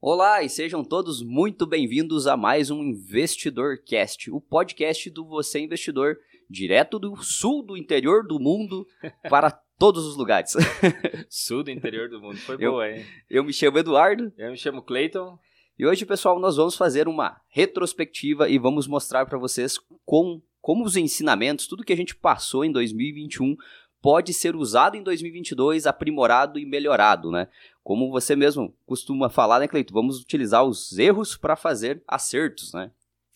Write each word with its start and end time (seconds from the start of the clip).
Olá 0.00 0.42
e 0.42 0.48
sejam 0.48 0.84
todos 0.84 1.22
muito 1.22 1.66
bem-vindos 1.66 2.26
a 2.28 2.36
mais 2.36 2.70
um 2.70 2.82
Investidor 2.84 3.78
Cast, 3.84 4.30
o 4.30 4.40
podcast 4.40 5.10
do 5.10 5.24
Você 5.26 5.58
Investidor, 5.58 6.16
direto 6.48 6.98
do 7.00 7.16
sul 7.16 7.64
do 7.64 7.76
interior 7.76 8.24
do 8.24 8.38
mundo 8.38 8.86
para 9.28 9.50
todos 9.50 10.06
os 10.06 10.16
lugares. 10.16 10.52
sul 11.28 11.64
do 11.64 11.70
interior 11.70 12.08
do 12.08 12.20
mundo, 12.20 12.36
foi 12.38 12.56
Eu- 12.60 12.72
boa, 12.72 12.88
hein? 12.90 13.04
Eu 13.28 13.42
me 13.42 13.52
chamo 13.52 13.78
Eduardo 13.78 14.32
Eu 14.38 14.52
me 14.52 14.56
chamo 14.56 14.82
Clayton. 14.82 15.36
e 15.76 15.84
hoje, 15.84 16.06
pessoal, 16.06 16.38
nós 16.38 16.56
vamos 16.56 16.76
fazer 16.76 17.08
uma 17.08 17.40
retrospectiva 17.48 18.48
e 18.48 18.56
vamos 18.56 18.86
mostrar 18.86 19.26
para 19.26 19.36
vocês 19.38 19.78
com, 20.06 20.40
como 20.60 20.84
os 20.84 20.96
ensinamentos, 20.96 21.66
tudo 21.66 21.84
que 21.84 21.92
a 21.92 21.96
gente 21.96 22.14
passou 22.14 22.64
em 22.64 22.70
2021 22.70 23.56
pode 24.00 24.32
ser 24.32 24.54
usado 24.56 24.96
em 24.96 25.02
2022, 25.02 25.86
aprimorado 25.86 26.58
e 26.58 26.64
melhorado, 26.64 27.30
né? 27.30 27.48
Como 27.82 28.10
você 28.10 28.36
mesmo 28.36 28.74
costuma 28.86 29.28
falar, 29.28 29.58
né, 29.60 29.68
Cleito? 29.68 29.92
Vamos 29.92 30.20
utilizar 30.20 30.64
os 30.64 30.98
erros 30.98 31.36
para 31.36 31.56
fazer 31.56 32.02
acertos, 32.06 32.72
né? 32.72 32.90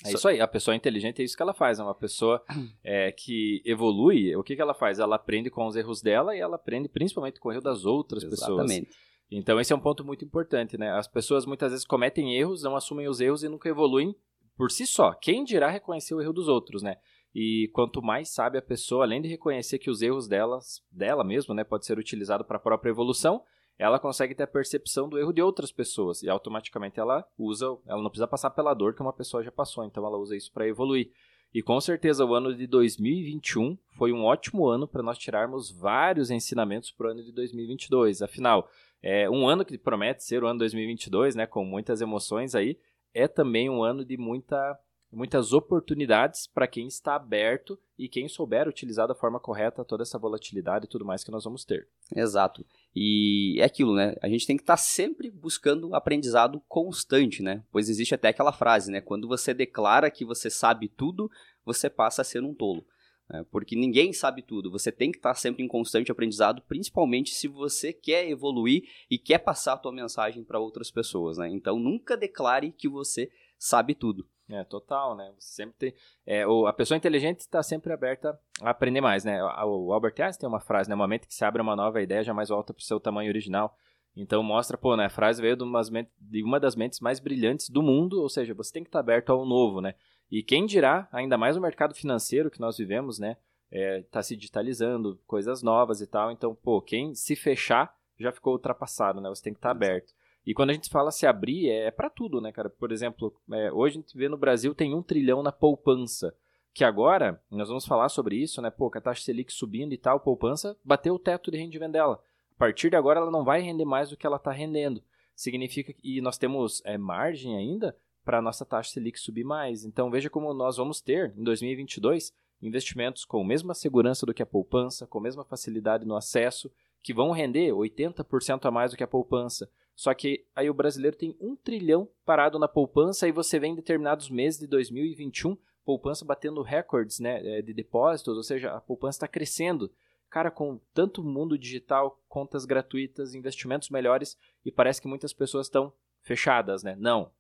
É 0.04 0.12
isso 0.12 0.27
aí, 0.27 0.40
a 0.40 0.48
pessoa 0.48 0.74
inteligente 0.74 1.23
é 1.23 1.24
isso 1.24 1.37
que 1.37 1.42
ela 1.42 1.54
faz, 1.54 1.78
é 1.78 1.82
uma 1.82 1.95
pessoa 1.95 2.42
é, 2.82 3.12
que 3.12 3.62
evolui, 3.64 4.34
o 4.34 4.42
que, 4.42 4.56
que 4.56 4.62
ela 4.62 4.74
faz? 4.74 4.98
Ela 4.98 5.16
aprende 5.16 5.48
com 5.48 5.66
os 5.66 5.77
erros 5.77 6.02
dela 6.02 6.34
e 6.37 6.40
ela 6.40 6.56
aprende 6.56 6.88
principalmente 6.88 7.38
com 7.38 7.48
o 7.48 7.52
erro 7.52 7.62
das 7.62 7.84
outras 7.84 8.24
pessoas. 8.24 8.70
Exatamente. 8.70 8.90
Então 9.30 9.59
esse 9.60 9.73
é 9.73 9.76
um 9.76 9.80
ponto 9.80 10.04
muito 10.04 10.24
importante, 10.24 10.76
né? 10.76 10.90
As 10.92 11.09
pessoas 11.09 11.46
muitas 11.46 11.70
vezes 11.70 11.87
cometem 11.87 12.37
erros, 12.37 12.62
não 12.62 12.76
assumem 12.76 13.09
os 13.09 13.20
erros 13.20 13.42
e 13.42 13.48
nunca 13.48 13.68
evoluem 13.68 14.15
por 14.56 14.70
si 14.70 14.87
só. 14.87 15.15
Quem 15.15 15.45
dirá 15.45 15.70
reconhecer 15.70 16.15
o 16.15 16.20
erro 16.20 16.32
dos 16.32 16.48
outros, 16.48 16.82
né? 16.82 16.96
E 17.34 17.70
quanto 17.72 18.02
mais 18.02 18.28
sabe 18.28 18.59
a 18.59 18.62
pessoa, 18.62 19.04
além 19.04 19.22
de 19.22 19.28
reconhecer 19.28 19.78
que 19.78 19.90
os 19.90 20.02
erros 20.02 20.28
delas, 20.28 20.82
dela 20.90 21.24
mesmo, 21.24 21.54
né, 21.54 21.64
pode 21.64 21.86
ser 21.86 21.98
utilizado 21.98 22.45
para 22.45 22.56
a 22.56 22.60
própria 22.60 22.90
evolução, 22.90 23.42
ela 23.78 23.98
consegue 23.98 24.34
ter 24.34 24.42
a 24.42 24.46
percepção 24.46 25.09
do 25.09 25.18
erro 25.18 25.32
de 25.32 25.40
outras 25.40 25.73
pessoas 25.73 26.23
e 26.23 26.28
automaticamente 26.28 27.00
ela 27.00 27.26
usa, 27.38 27.66
ela 27.87 28.02
não 28.02 28.10
precisa 28.10 28.28
passar 28.28 28.50
pela 28.50 28.74
dor 28.74 28.95
que 28.95 29.02
uma 29.02 29.12
pessoa 29.12 29.42
já 29.42 29.50
passou, 29.50 29.84
então 29.84 30.04
ela 30.07 30.18
usa 30.18 30.37
isso 30.37 30.52
para 30.52 30.68
evoluir. 30.68 31.10
E 31.54 31.62
com 31.62 31.79
certeza 31.80 32.24
o 32.24 32.34
ano 32.34 32.54
de 32.54 32.66
2021 32.66 33.76
foi 33.96 34.12
um 34.12 34.24
ótimo 34.24 34.66
ano 34.66 34.88
para 34.88 35.02
nós 35.02 35.18
tirarmos 35.18 35.70
vários 35.70 36.30
ensinamentos 36.30 36.90
para 36.90 37.09
o 37.09 37.10
ano 37.10 37.23
de 37.23 37.30
2022. 37.32 38.23
Afinal, 38.23 38.68
é 39.02 39.29
um 39.29 39.46
ano 39.46 39.64
que 39.64 39.76
promete 39.76 40.24
ser 40.24 40.42
o 40.42 40.46
ano 40.46 40.60
2022, 40.60 41.35
né, 41.35 41.46
com 41.46 41.64
muitas 41.64 42.01
emoções 42.01 42.54
aí, 42.54 42.79
é 43.12 43.29
também 43.29 43.68
um 43.68 43.82
ano 43.82 44.04
de 44.04 44.16
muita, 44.16 44.79
muitas 45.13 45.52
oportunidades 45.52 46.46
para 46.46 46.66
quem 46.66 46.87
está 46.87 47.15
aberto 47.15 47.79
e 47.99 48.09
quem 48.09 48.29
souber 48.29 48.66
utilizar 48.66 49.07
da 49.07 49.15
forma 49.15 49.38
correta 49.38 49.85
toda 49.85 50.02
essa 50.02 50.19
volatilidade 50.19 50.87
e 50.87 50.88
tudo 50.88 51.04
mais 51.04 51.23
que 51.23 51.30
nós 51.30 51.45
vamos 51.45 51.65
ter. 51.65 51.87
Exato. 52.16 52.65
E 52.96 53.60
é 53.60 53.65
aquilo, 53.65 53.95
né? 53.95 54.16
A 54.23 54.29
gente 54.29 54.46
tem 54.46 54.57
que 54.57 54.63
estar 54.63 54.77
sempre 54.77 55.30
buscando 55.30 55.95
aprendizado 55.95 56.60
constante, 56.69 57.43
né? 57.43 57.63
Pois 57.71 57.88
existe 57.88 58.15
até 58.15 58.29
aquela 58.29 58.52
frase, 58.52 58.91
né? 58.91 59.01
Quando 59.01 59.29
você 59.29 59.52
declara 59.52 60.10
que 60.10 60.24
você 60.24 60.49
sabe 60.49 60.88
tudo, 60.88 61.30
você 61.65 61.91
passa 61.91 62.23
a 62.23 62.24
ser 62.24 62.43
um 62.43 62.54
tolo. 62.54 62.85
né? 63.29 63.45
Porque 63.51 63.76
ninguém 63.76 64.12
sabe 64.12 64.43
tudo. 64.43 64.71
Você 64.71 64.91
tem 64.91 65.10
que 65.10 65.19
estar 65.19 65.34
sempre 65.34 65.62
em 65.62 65.69
constante 65.69 66.10
aprendizado, 66.10 66.62
principalmente 66.62 67.31
se 67.31 67.49
você 67.49 67.93
quer 67.93 68.28
evoluir 68.28 68.84
e 69.10 69.19
quer 69.19 69.38
passar 69.38 69.75
a 69.75 69.78
tua 69.78 69.93
mensagem 69.93 70.44
para 70.44 70.59
outras 70.59 70.91
pessoas, 70.91 71.38
né? 71.38 71.49
Então 71.49 71.78
nunca 71.78 72.16
declare 72.16 72.72
que 72.72 72.88
você 72.88 73.31
sabe 73.65 73.94
tudo. 73.94 74.27
É, 74.50 74.65
total, 74.65 75.15
né? 75.16 75.32
Você 75.38 75.55
sempre 75.55 75.75
tem. 75.78 75.94
É, 76.27 76.47
o- 76.47 76.66
a 76.66 76.72
pessoa 76.72 76.99
inteligente 76.99 77.41
está 77.41 77.62
sempre 77.62 77.93
aberta 77.93 78.38
a 78.60 78.71
aprender 78.71 79.00
mais, 79.00 79.25
né? 79.25 79.43
O, 79.65 79.87
o 79.87 79.93
Albert 79.93 80.15
Einstein 80.19 80.41
tem 80.41 80.49
uma 80.49 80.60
frase, 80.60 80.91
né? 80.91 80.94
No 80.94 80.99
momento 81.03 81.27
que 81.27 81.34
se 81.34 81.44
abre 81.44 81.62
uma 81.62 81.77
nova 81.77 82.03
ideia, 82.03 82.22
jamais 82.25 82.49
volta 82.50 82.75
para 82.75 82.81
o 82.81 82.84
seu 82.84 82.99
tamanho 83.00 83.31
original. 83.31 83.75
Então 84.15 84.43
mostra, 84.43 84.77
pô, 84.77 84.94
né? 84.97 85.06
A 85.06 85.10
frase 85.10 85.41
veio 85.41 85.56
de, 85.56 85.62
umas 85.62 85.88
de 85.91 86.43
uma 86.43 86.60
das 86.60 86.77
mentes 86.77 87.00
mais 87.00 87.19
brilhantes 87.21 87.71
do 87.71 87.82
mundo, 87.82 88.21
ou 88.21 88.28
seja, 88.28 88.53
você 88.53 88.72
tem 88.72 88.82
que 88.82 88.88
estar 88.88 88.99
aberto 89.00 89.31
ao 89.31 89.47
novo, 89.47 89.81
né? 89.81 89.94
E 90.31 90.43
quem 90.43 90.66
dirá, 90.66 91.09
ainda 91.12 91.38
mais 91.38 91.56
no 91.56 91.62
mercado 91.62 91.94
financeiro 91.94 92.50
que 92.50 92.60
nós 92.60 92.76
vivemos, 92.76 93.19
né? 93.19 93.37
É, 93.71 94.03
tá 94.10 94.22
se 94.22 94.36
digitalizando, 94.36 95.19
coisas 95.26 95.62
novas 95.62 96.03
e 96.03 96.06
tal. 96.06 96.31
Então, 96.31 96.54
pô, 96.54 96.82
quem 96.82 97.15
se 97.15 97.34
fechar 97.36 97.94
já 98.19 98.31
ficou 98.32 98.53
ultrapassado, 98.53 99.19
né? 99.20 99.28
Você 99.31 99.44
tem 99.44 99.53
que 99.54 99.59
estar 99.59 99.70
Exato. 99.70 99.84
aberto. 99.84 100.12
E 100.47 100.53
quando 100.53 100.70
a 100.70 100.72
gente 100.72 100.91
fala 100.91 101.10
se 101.10 101.26
abrir, 101.26 101.69
é, 101.69 101.91
para 101.91 102.10
tudo, 102.10 102.41
né, 102.41 102.50
cara? 102.50 102.69
Por 102.69 102.91
exemplo, 102.91 103.34
é, 103.53 103.72
hoje 103.72 103.98
a 103.98 104.00
gente 104.00 104.16
vê 104.16 104.28
no 104.28 104.36
Brasil 104.36 104.75
tem 104.75 104.94
um 104.94 105.03
trilhão 105.03 105.42
na 105.42 105.53
poupança. 105.53 106.34
Que 106.75 106.84
agora, 106.84 107.41
nós 107.50 107.69
vamos 107.69 107.86
falar 107.86 108.08
sobre 108.08 108.36
isso, 108.36 108.60
né? 108.62 108.70
Pô, 108.70 108.91
com 108.91 108.98
a 108.98 109.00
taxa 109.00 109.22
Selic 109.22 109.53
subindo 109.53 109.92
e 109.92 109.98
tal, 109.98 110.19
poupança 110.19 110.76
bateu 110.84 111.14
o 111.14 111.19
teto 111.19 111.50
de 111.50 111.58
rendimento 111.58 111.92
dela. 111.92 112.20
A 112.56 112.58
partir 112.58 112.91
de 112.91 112.97
agora, 112.97 113.20
ela 113.20 113.30
não 113.30 113.44
vai 113.44 113.60
render 113.60 113.84
mais 113.84 114.10
do 114.10 114.16
que 114.16 114.26
ela 114.26 114.36
está 114.36 114.50
rendendo. 114.50 115.03
Significa 115.34 115.92
que 115.92 116.00
e 116.03 116.20
nós 116.20 116.38
temos 116.38 116.82
é, 116.84 116.97
margem 116.97 117.56
ainda 117.56 117.97
para 118.24 118.38
a 118.38 118.42
nossa 118.42 118.64
taxa 118.64 118.92
Selic 118.92 119.19
subir 119.19 119.44
mais. 119.44 119.84
Então, 119.84 120.10
veja 120.10 120.30
como 120.30 120.53
nós 120.54 120.76
vamos 120.76 121.00
ter, 121.00 121.34
em 121.36 121.42
2022, 121.42 122.32
investimentos 122.62 123.24
com 123.24 123.42
a 123.42 123.47
mesma 123.47 123.74
segurança 123.74 124.24
do 124.24 124.32
que 124.32 124.42
a 124.42 124.47
poupança, 124.47 125.06
com 125.06 125.19
a 125.19 125.22
mesma 125.22 125.44
facilidade 125.44 126.06
no 126.06 126.16
acesso, 126.16 126.70
que 127.03 127.12
vão 127.12 127.32
render 127.32 127.72
80% 127.72 128.64
a 128.64 128.70
mais 128.70 128.92
do 128.92 128.97
que 128.97 129.03
a 129.03 129.09
poupança. 129.09 129.69
Só 129.94 130.14
que 130.14 130.47
aí 130.54 130.69
o 130.70 130.75
brasileiro 130.75 131.16
tem 131.16 131.36
um 131.41 131.54
trilhão 131.54 132.08
parado 132.25 132.58
na 132.58 132.69
poupança 132.69 133.28
e 133.28 133.32
você 133.32 133.58
vê 133.58 133.66
em 133.66 133.75
determinados 133.75 134.30
meses 134.30 134.58
de 134.58 134.66
2021 134.66 135.56
poupança 135.84 136.25
batendo 136.25 136.62
recordes 136.62 137.19
né, 137.19 137.58
eh, 137.58 137.62
de 137.62 137.75
depósitos, 137.75 138.36
ou 138.36 138.42
seja, 138.42 138.72
a 138.72 138.80
poupança 138.80 139.16
está 139.16 139.28
crescendo. 139.28 139.91
Cara, 140.30 140.50
com 140.50 140.80
tanto 140.94 141.22
mundo 141.22 141.58
digital, 141.58 142.22
contas 142.28 142.64
gratuitas, 142.64 143.34
investimentos 143.34 143.91
melhores 143.91 144.38
e 144.64 144.72
parece 144.72 145.03
que 145.03 145.08
muitas 145.08 145.32
pessoas 145.32 145.66
estão 145.66 145.92
fechadas, 146.22 146.82
né? 146.82 146.97
Não. 146.98 147.30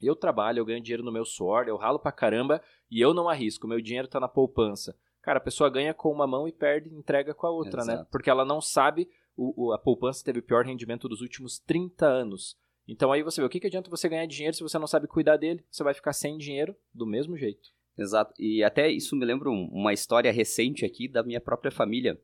Eu 0.00 0.14
trabalho, 0.14 0.58
eu 0.58 0.64
ganho 0.64 0.82
dinheiro 0.82 1.02
no 1.02 1.12
meu 1.12 1.24
suor, 1.24 1.66
eu 1.66 1.76
ralo 1.76 1.98
pra 1.98 2.12
caramba 2.12 2.60
e 2.90 3.00
eu 3.00 3.14
não 3.14 3.28
arrisco, 3.28 3.66
meu 3.66 3.80
dinheiro 3.80 4.08
tá 4.08 4.20
na 4.20 4.28
poupança. 4.28 4.94
Cara, 5.22 5.38
a 5.38 5.42
pessoa 5.42 5.70
ganha 5.70 5.94
com 5.94 6.12
uma 6.12 6.26
mão 6.26 6.46
e 6.46 6.52
perde, 6.52 6.94
entrega 6.94 7.32
com 7.32 7.46
a 7.46 7.50
outra, 7.50 7.84
né? 7.84 7.94
Exato. 7.94 8.10
Porque 8.10 8.28
ela 8.28 8.44
não 8.44 8.60
sabe 8.60 9.08
o, 9.36 9.66
o- 9.68 9.72
a 9.72 9.78
poupança 9.78 10.24
teve 10.24 10.38
o 10.38 10.42
pior 10.42 10.64
rendimento 10.64 11.08
dos 11.08 11.20
últimos 11.20 11.58
30 11.58 12.06
anos. 12.06 12.56
Então 12.88 13.10
aí 13.12 13.22
você 13.22 13.40
vê, 13.40 13.46
o 13.46 13.50
que, 13.50 13.58
que 13.60 13.66
adianta 13.66 13.90
você 13.90 14.08
ganhar 14.08 14.26
dinheiro 14.26 14.56
se 14.56 14.62
você 14.62 14.78
não 14.78 14.86
sabe 14.86 15.06
cuidar 15.08 15.36
dele? 15.36 15.64
Você 15.70 15.82
vai 15.82 15.92
ficar 15.94 16.12
sem 16.12 16.36
dinheiro 16.38 16.74
do 16.94 17.04
mesmo 17.06 17.36
jeito. 17.36 17.70
Exato. 17.98 18.32
E 18.38 18.62
até 18.62 18.90
isso 18.90 19.16
me 19.16 19.24
lembra 19.24 19.50
um- 19.50 19.68
uma 19.72 19.92
história 19.92 20.30
recente 20.30 20.84
aqui 20.84 21.08
da 21.08 21.22
minha 21.22 21.40
própria 21.40 21.70
família. 21.70 22.20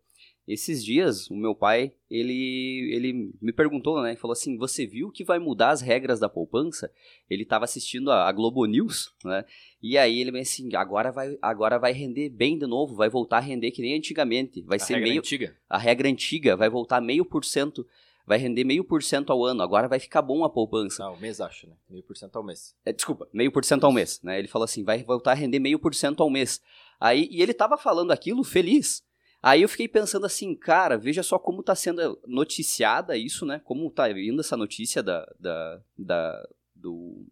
Esses 0.47 0.85
dias, 0.85 1.31
o 1.31 1.37
meu 1.37 1.55
pai, 1.55 1.93
ele, 2.11 2.91
ele 2.93 3.33
me 3.41 3.53
perguntou, 3.53 4.03
né? 4.03 4.17
Falou 4.17 4.33
assim, 4.33 4.59
você 4.59 4.85
viu 4.85 5.09
que 5.09 5.23
vai 5.23 5.39
mudar 5.39 5.71
as 5.71 5.81
regras 5.81 6.19
da 6.19 6.29
poupança? 6.29 6.91
Ele 7.31 7.45
estava 7.45 7.65
assistindo 7.65 8.11
a, 8.11 8.29
a 8.29 8.33
Globo 8.33 8.67
News, 8.67 9.15
né? 9.25 9.45
E 9.81 9.97
aí 9.97 10.19
ele 10.19 10.33
me 10.33 10.41
disse 10.41 10.63
assim, 10.63 10.75
agora 10.75 11.13
vai, 11.13 11.39
agora 11.41 11.79
vai 11.79 11.93
render 11.93 12.29
bem 12.29 12.59
de 12.59 12.67
novo, 12.67 12.97
vai 12.97 13.09
voltar 13.09 13.37
a 13.37 13.41
render 13.41 13.71
que 13.71 13.81
nem 13.81 13.97
antigamente. 13.97 14.63
Vai 14.63 14.79
a 14.79 14.81
ser 14.81 14.95
regra 14.95 15.09
meio... 15.09 15.21
antiga. 15.21 15.57
A 15.71 15.79
regra 15.79 16.09
antiga 16.09 16.57
vai 16.57 16.69
voltar 16.69 17.01
meio 17.01 17.25
por 17.25 17.45
cento, 17.45 17.87
vai 18.27 18.37
render 18.37 18.65
meio 18.65 18.83
por 18.83 19.01
cento 19.01 19.33
ao 19.33 19.45
ano. 19.45 19.63
Agora 19.63 19.87
vai 19.87 20.01
ficar 20.01 20.23
bom 20.23 20.43
a 20.43 20.51
poupança. 20.51 21.05
Não, 21.05 21.17
mês 21.19 21.41
acho, 21.41 21.69
né? 21.69 21.77
Meio 21.89 22.03
por 22.03 22.17
cento 22.17 22.35
ao 22.35 22.43
mês. 22.43 22.75
É, 22.85 22.93
desculpa, 22.93 23.29
meio 23.33 23.53
por 23.53 23.65
cento 23.65 23.87
ao 23.87 23.93
mês, 23.93 24.21
né? 24.25 24.41
Ele 24.41 24.49
falou 24.49 24.65
assim, 24.65 24.83
vai 24.83 25.05
voltar 25.05 25.31
a 25.31 25.35
render 25.35 25.61
meio 25.61 25.79
por 25.79 25.95
cento 25.95 26.21
ao 26.21 26.29
mês. 26.29 26.61
Aí, 26.99 27.29
e 27.31 27.41
ele 27.41 27.55
tava 27.55 27.79
falando 27.79 28.11
aquilo 28.11 28.43
feliz. 28.43 29.05
Aí 29.43 29.63
eu 29.63 29.69
fiquei 29.69 29.89
pensando 29.89 30.25
assim, 30.25 30.55
cara, 30.55 30.97
veja 30.97 31.23
só 31.23 31.39
como 31.39 31.63
tá 31.63 31.75
sendo 31.75 32.21
noticiada 32.27 33.17
isso, 33.17 33.45
né? 33.45 33.61
Como 33.65 33.91
tá 33.91 34.07
vindo 34.09 34.41
essa 34.41 34.57
notícia 34.57 35.03
da, 35.03 35.27
da, 35.41 35.81
da, 35.99 36.49
do, 36.77 37.27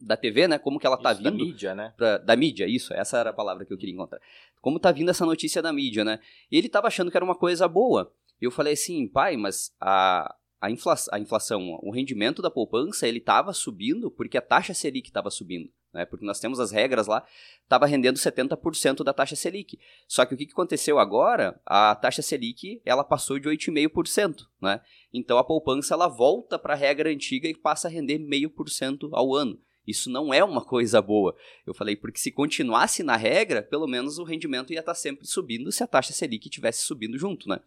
da 0.00 0.16
TV, 0.16 0.48
né? 0.48 0.58
Como 0.58 0.78
que 0.78 0.86
ela 0.86 0.96
tá 0.96 1.12
Isso, 1.12 1.22
da 1.22 1.30
vindo 1.30 1.44
mídia, 1.44 1.74
né? 1.74 1.92
pra- 1.96 2.18
da 2.18 2.34
mídia, 2.34 2.66
isso, 2.66 2.94
essa 2.94 3.18
era 3.18 3.30
a 3.30 3.34
palavra 3.34 3.66
que 3.66 3.72
eu 3.72 3.76
queria 3.78 3.94
encontrar. 3.94 4.20
Como 4.60 4.78
tá 4.80 4.90
vindo 4.90 5.10
essa 5.10 5.26
notícia 5.26 5.60
da 5.60 5.72
mídia, 5.72 6.02
né? 6.04 6.18
E 6.50 6.56
ele 6.56 6.68
tava 6.68 6.86
achando 6.86 7.10
que 7.10 7.16
era 7.16 7.24
uma 7.24 7.36
coisa 7.36 7.68
boa. 7.68 8.10
Eu 8.40 8.50
falei 8.50 8.72
assim, 8.72 9.06
pai, 9.06 9.36
mas 9.36 9.74
a, 9.80 10.34
a, 10.60 10.70
infla, 10.70 10.94
a 11.12 11.18
inflação, 11.18 11.78
o 11.82 11.90
rendimento 11.92 12.40
da 12.40 12.50
poupança, 12.50 13.06
ele 13.06 13.20
tava 13.20 13.52
subindo 13.52 14.10
porque 14.10 14.38
a 14.38 14.42
taxa 14.42 14.72
Selic 14.72 15.08
estava 15.08 15.30
subindo, 15.30 15.70
né? 15.92 16.04
Porque 16.04 16.24
nós 16.24 16.40
temos 16.40 16.58
as 16.58 16.70
regras 16.70 17.06
lá, 17.06 17.24
tava 17.68 17.86
rendendo 17.86 18.16
70% 18.16 19.02
da 19.04 19.12
taxa 19.12 19.36
Selic. 19.36 19.78
Só 20.08 20.24
que 20.24 20.34
o 20.34 20.36
que, 20.36 20.48
aconteceu 20.50 20.98
agora? 20.98 21.60
A 21.66 21.94
taxa 21.94 22.22
Selic, 22.22 22.80
ela 22.84 23.04
passou 23.04 23.38
de 23.38 23.48
8,5%, 23.48 24.46
né? 24.60 24.80
Então 25.12 25.38
a 25.38 25.44
poupança, 25.44 25.94
ela 25.94 26.08
volta 26.08 26.58
para 26.58 26.74
a 26.74 26.76
regra 26.76 27.10
antiga 27.10 27.48
e 27.48 27.54
passa 27.54 27.88
a 27.88 27.90
render 27.90 28.18
0,5% 28.18 29.10
ao 29.12 29.34
ano. 29.34 29.60
Isso 29.86 30.08
não 30.08 30.32
é 30.32 30.44
uma 30.44 30.64
coisa 30.64 31.02
boa. 31.02 31.34
Eu 31.66 31.74
falei, 31.74 31.96
porque 31.96 32.18
se 32.18 32.30
continuasse 32.30 33.02
na 33.02 33.16
regra, 33.16 33.62
pelo 33.62 33.88
menos 33.88 34.16
o 34.18 34.24
rendimento 34.24 34.72
ia 34.72 34.80
estar 34.80 34.94
sempre 34.94 35.26
subindo 35.26 35.72
se 35.72 35.82
a 35.82 35.86
taxa 35.88 36.12
Selic 36.12 36.46
estivesse 36.46 36.84
subindo 36.84 37.18
junto, 37.18 37.48
né? 37.48 37.60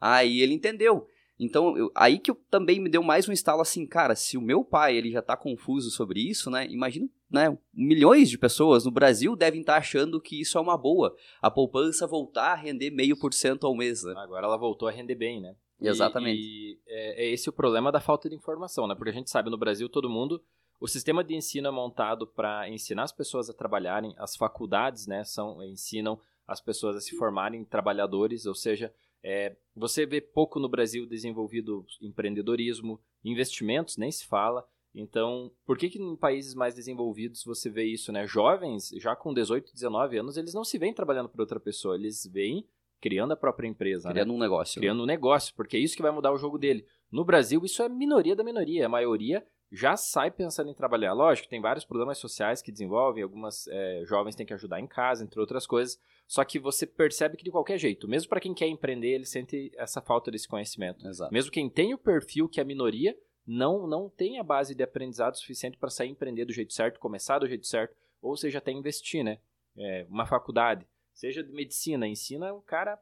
Aí 0.00 0.40
ele 0.40 0.52
entendeu. 0.52 1.06
Então, 1.38 1.76
eu- 1.76 1.90
aí 1.94 2.18
que 2.18 2.30
eu 2.30 2.36
também 2.50 2.80
me 2.80 2.88
deu 2.88 3.02
mais 3.02 3.28
um 3.28 3.32
estalo 3.32 3.60
assim, 3.60 3.86
cara, 3.86 4.14
se 4.14 4.36
o 4.36 4.40
meu 4.42 4.64
pai 4.64 4.96
ele 4.96 5.10
já 5.10 5.20
tá 5.20 5.36
confuso 5.36 5.90
sobre 5.90 6.20
isso, 6.20 6.50
né? 6.50 6.66
Imagina, 6.68 7.08
né? 7.34 7.58
Milhões 7.72 8.30
de 8.30 8.38
pessoas 8.38 8.84
no 8.84 8.90
Brasil 8.90 9.36
devem 9.36 9.60
estar 9.60 9.76
achando 9.76 10.20
que 10.20 10.40
isso 10.40 10.56
é 10.56 10.60
uma 10.60 10.78
boa. 10.78 11.14
A 11.42 11.50
poupança 11.50 12.06
voltar 12.06 12.52
a 12.52 12.54
render 12.54 12.90
meio 12.90 13.18
por 13.18 13.34
cento 13.34 13.66
ao 13.66 13.76
mês, 13.76 14.02
né? 14.04 14.14
Agora 14.16 14.46
ela 14.46 14.56
voltou 14.56 14.88
a 14.88 14.92
render 14.92 15.16
bem, 15.16 15.40
né? 15.40 15.54
Exatamente. 15.80 16.40
E, 16.40 16.72
e 16.72 16.78
é, 16.86 17.24
é, 17.24 17.32
esse 17.32 17.50
o 17.50 17.52
problema 17.52 17.92
da 17.92 18.00
falta 18.00 18.30
de 18.30 18.34
informação, 18.34 18.86
né? 18.86 18.94
Porque 18.94 19.10
a 19.10 19.14
gente 19.14 19.28
sabe 19.28 19.50
no 19.50 19.58
Brasil 19.58 19.88
todo 19.88 20.08
mundo 20.08 20.40
o 20.80 20.88
sistema 20.88 21.22
de 21.24 21.34
ensino 21.34 21.68
é 21.68 21.70
montado 21.70 22.26
para 22.26 22.68
ensinar 22.68 23.04
as 23.04 23.12
pessoas 23.12 23.48
a 23.48 23.54
trabalharem, 23.54 24.14
as 24.18 24.36
faculdades, 24.36 25.06
né, 25.06 25.24
são 25.24 25.62
ensinam 25.62 26.20
as 26.46 26.60
pessoas 26.60 26.96
a 26.96 27.00
se 27.00 27.16
formarem 27.16 27.64
trabalhadores, 27.64 28.44
ou 28.44 28.54
seja, 28.54 28.92
é, 29.22 29.56
você 29.74 30.04
vê 30.04 30.20
pouco 30.20 30.60
no 30.60 30.68
Brasil 30.68 31.06
desenvolvido 31.06 31.86
empreendedorismo, 32.02 33.00
investimentos 33.24 33.96
nem 33.96 34.12
se 34.12 34.26
fala. 34.26 34.62
Então, 34.94 35.50
por 35.66 35.76
que, 35.76 35.90
que 35.90 36.00
em 36.00 36.16
países 36.16 36.54
mais 36.54 36.74
desenvolvidos 36.74 37.42
você 37.44 37.68
vê 37.68 37.84
isso, 37.84 38.12
né? 38.12 38.26
Jovens, 38.26 38.90
já 38.96 39.16
com 39.16 39.34
18, 39.34 39.72
19 39.72 40.18
anos, 40.18 40.36
eles 40.36 40.54
não 40.54 40.62
se 40.62 40.78
veem 40.78 40.94
trabalhando 40.94 41.28
para 41.28 41.42
outra 41.42 41.58
pessoa, 41.58 41.96
eles 41.96 42.26
vêm 42.32 42.64
criando 43.00 43.32
a 43.32 43.36
própria 43.36 43.68
empresa. 43.68 44.08
Criando 44.08 44.28
né? 44.28 44.34
um 44.34 44.38
negócio. 44.38 44.80
Criando 44.80 44.98
né? 44.98 45.02
um 45.02 45.06
negócio, 45.06 45.54
porque 45.54 45.76
é 45.76 45.80
isso 45.80 45.96
que 45.96 46.02
vai 46.02 46.12
mudar 46.12 46.32
o 46.32 46.38
jogo 46.38 46.56
dele. 46.56 46.86
No 47.10 47.24
Brasil, 47.24 47.60
isso 47.64 47.82
é 47.82 47.88
minoria 47.88 48.36
da 48.36 48.44
minoria. 48.44 48.86
A 48.86 48.88
maioria 48.88 49.44
já 49.70 49.96
sai 49.96 50.30
pensando 50.30 50.70
em 50.70 50.74
trabalhar. 50.74 51.12
Lógico, 51.12 51.48
tem 51.48 51.60
vários 51.60 51.84
problemas 51.84 52.18
sociais 52.18 52.62
que 52.62 52.70
desenvolvem, 52.70 53.22
algumas 53.22 53.66
é, 53.66 54.02
jovens 54.06 54.36
têm 54.36 54.46
que 54.46 54.54
ajudar 54.54 54.80
em 54.80 54.86
casa, 54.86 55.24
entre 55.24 55.40
outras 55.40 55.66
coisas. 55.66 55.98
Só 56.26 56.44
que 56.44 56.58
você 56.58 56.86
percebe 56.86 57.36
que 57.36 57.44
de 57.44 57.50
qualquer 57.50 57.76
jeito, 57.76 58.08
mesmo 58.08 58.28
para 58.28 58.40
quem 58.40 58.54
quer 58.54 58.68
empreender, 58.68 59.10
ele 59.10 59.26
sente 59.26 59.72
essa 59.76 60.00
falta 60.00 60.30
desse 60.30 60.48
conhecimento. 60.48 61.06
Exato. 61.06 61.32
Mesmo 61.32 61.50
quem 61.50 61.68
tem 61.68 61.92
o 61.92 61.98
perfil 61.98 62.48
que 62.48 62.60
é 62.60 62.62
a 62.62 62.66
minoria, 62.66 63.16
não, 63.46 63.86
não 63.86 64.08
tem 64.08 64.38
a 64.38 64.42
base 64.42 64.74
de 64.74 64.82
aprendizado 64.82 65.36
suficiente 65.36 65.76
para 65.76 65.90
sair 65.90 66.08
empreender 66.08 66.44
do 66.44 66.52
jeito 66.52 66.72
certo, 66.72 66.98
começar 66.98 67.38
do 67.38 67.48
jeito 67.48 67.66
certo, 67.66 67.94
ou 68.22 68.36
seja, 68.36 68.58
até 68.58 68.72
investir, 68.72 69.22
né? 69.22 69.38
É, 69.76 70.06
uma 70.08 70.24
faculdade, 70.24 70.86
seja 71.12 71.42
de 71.42 71.52
medicina, 71.52 72.06
ensina 72.06 72.52
o 72.54 72.62
cara 72.62 72.98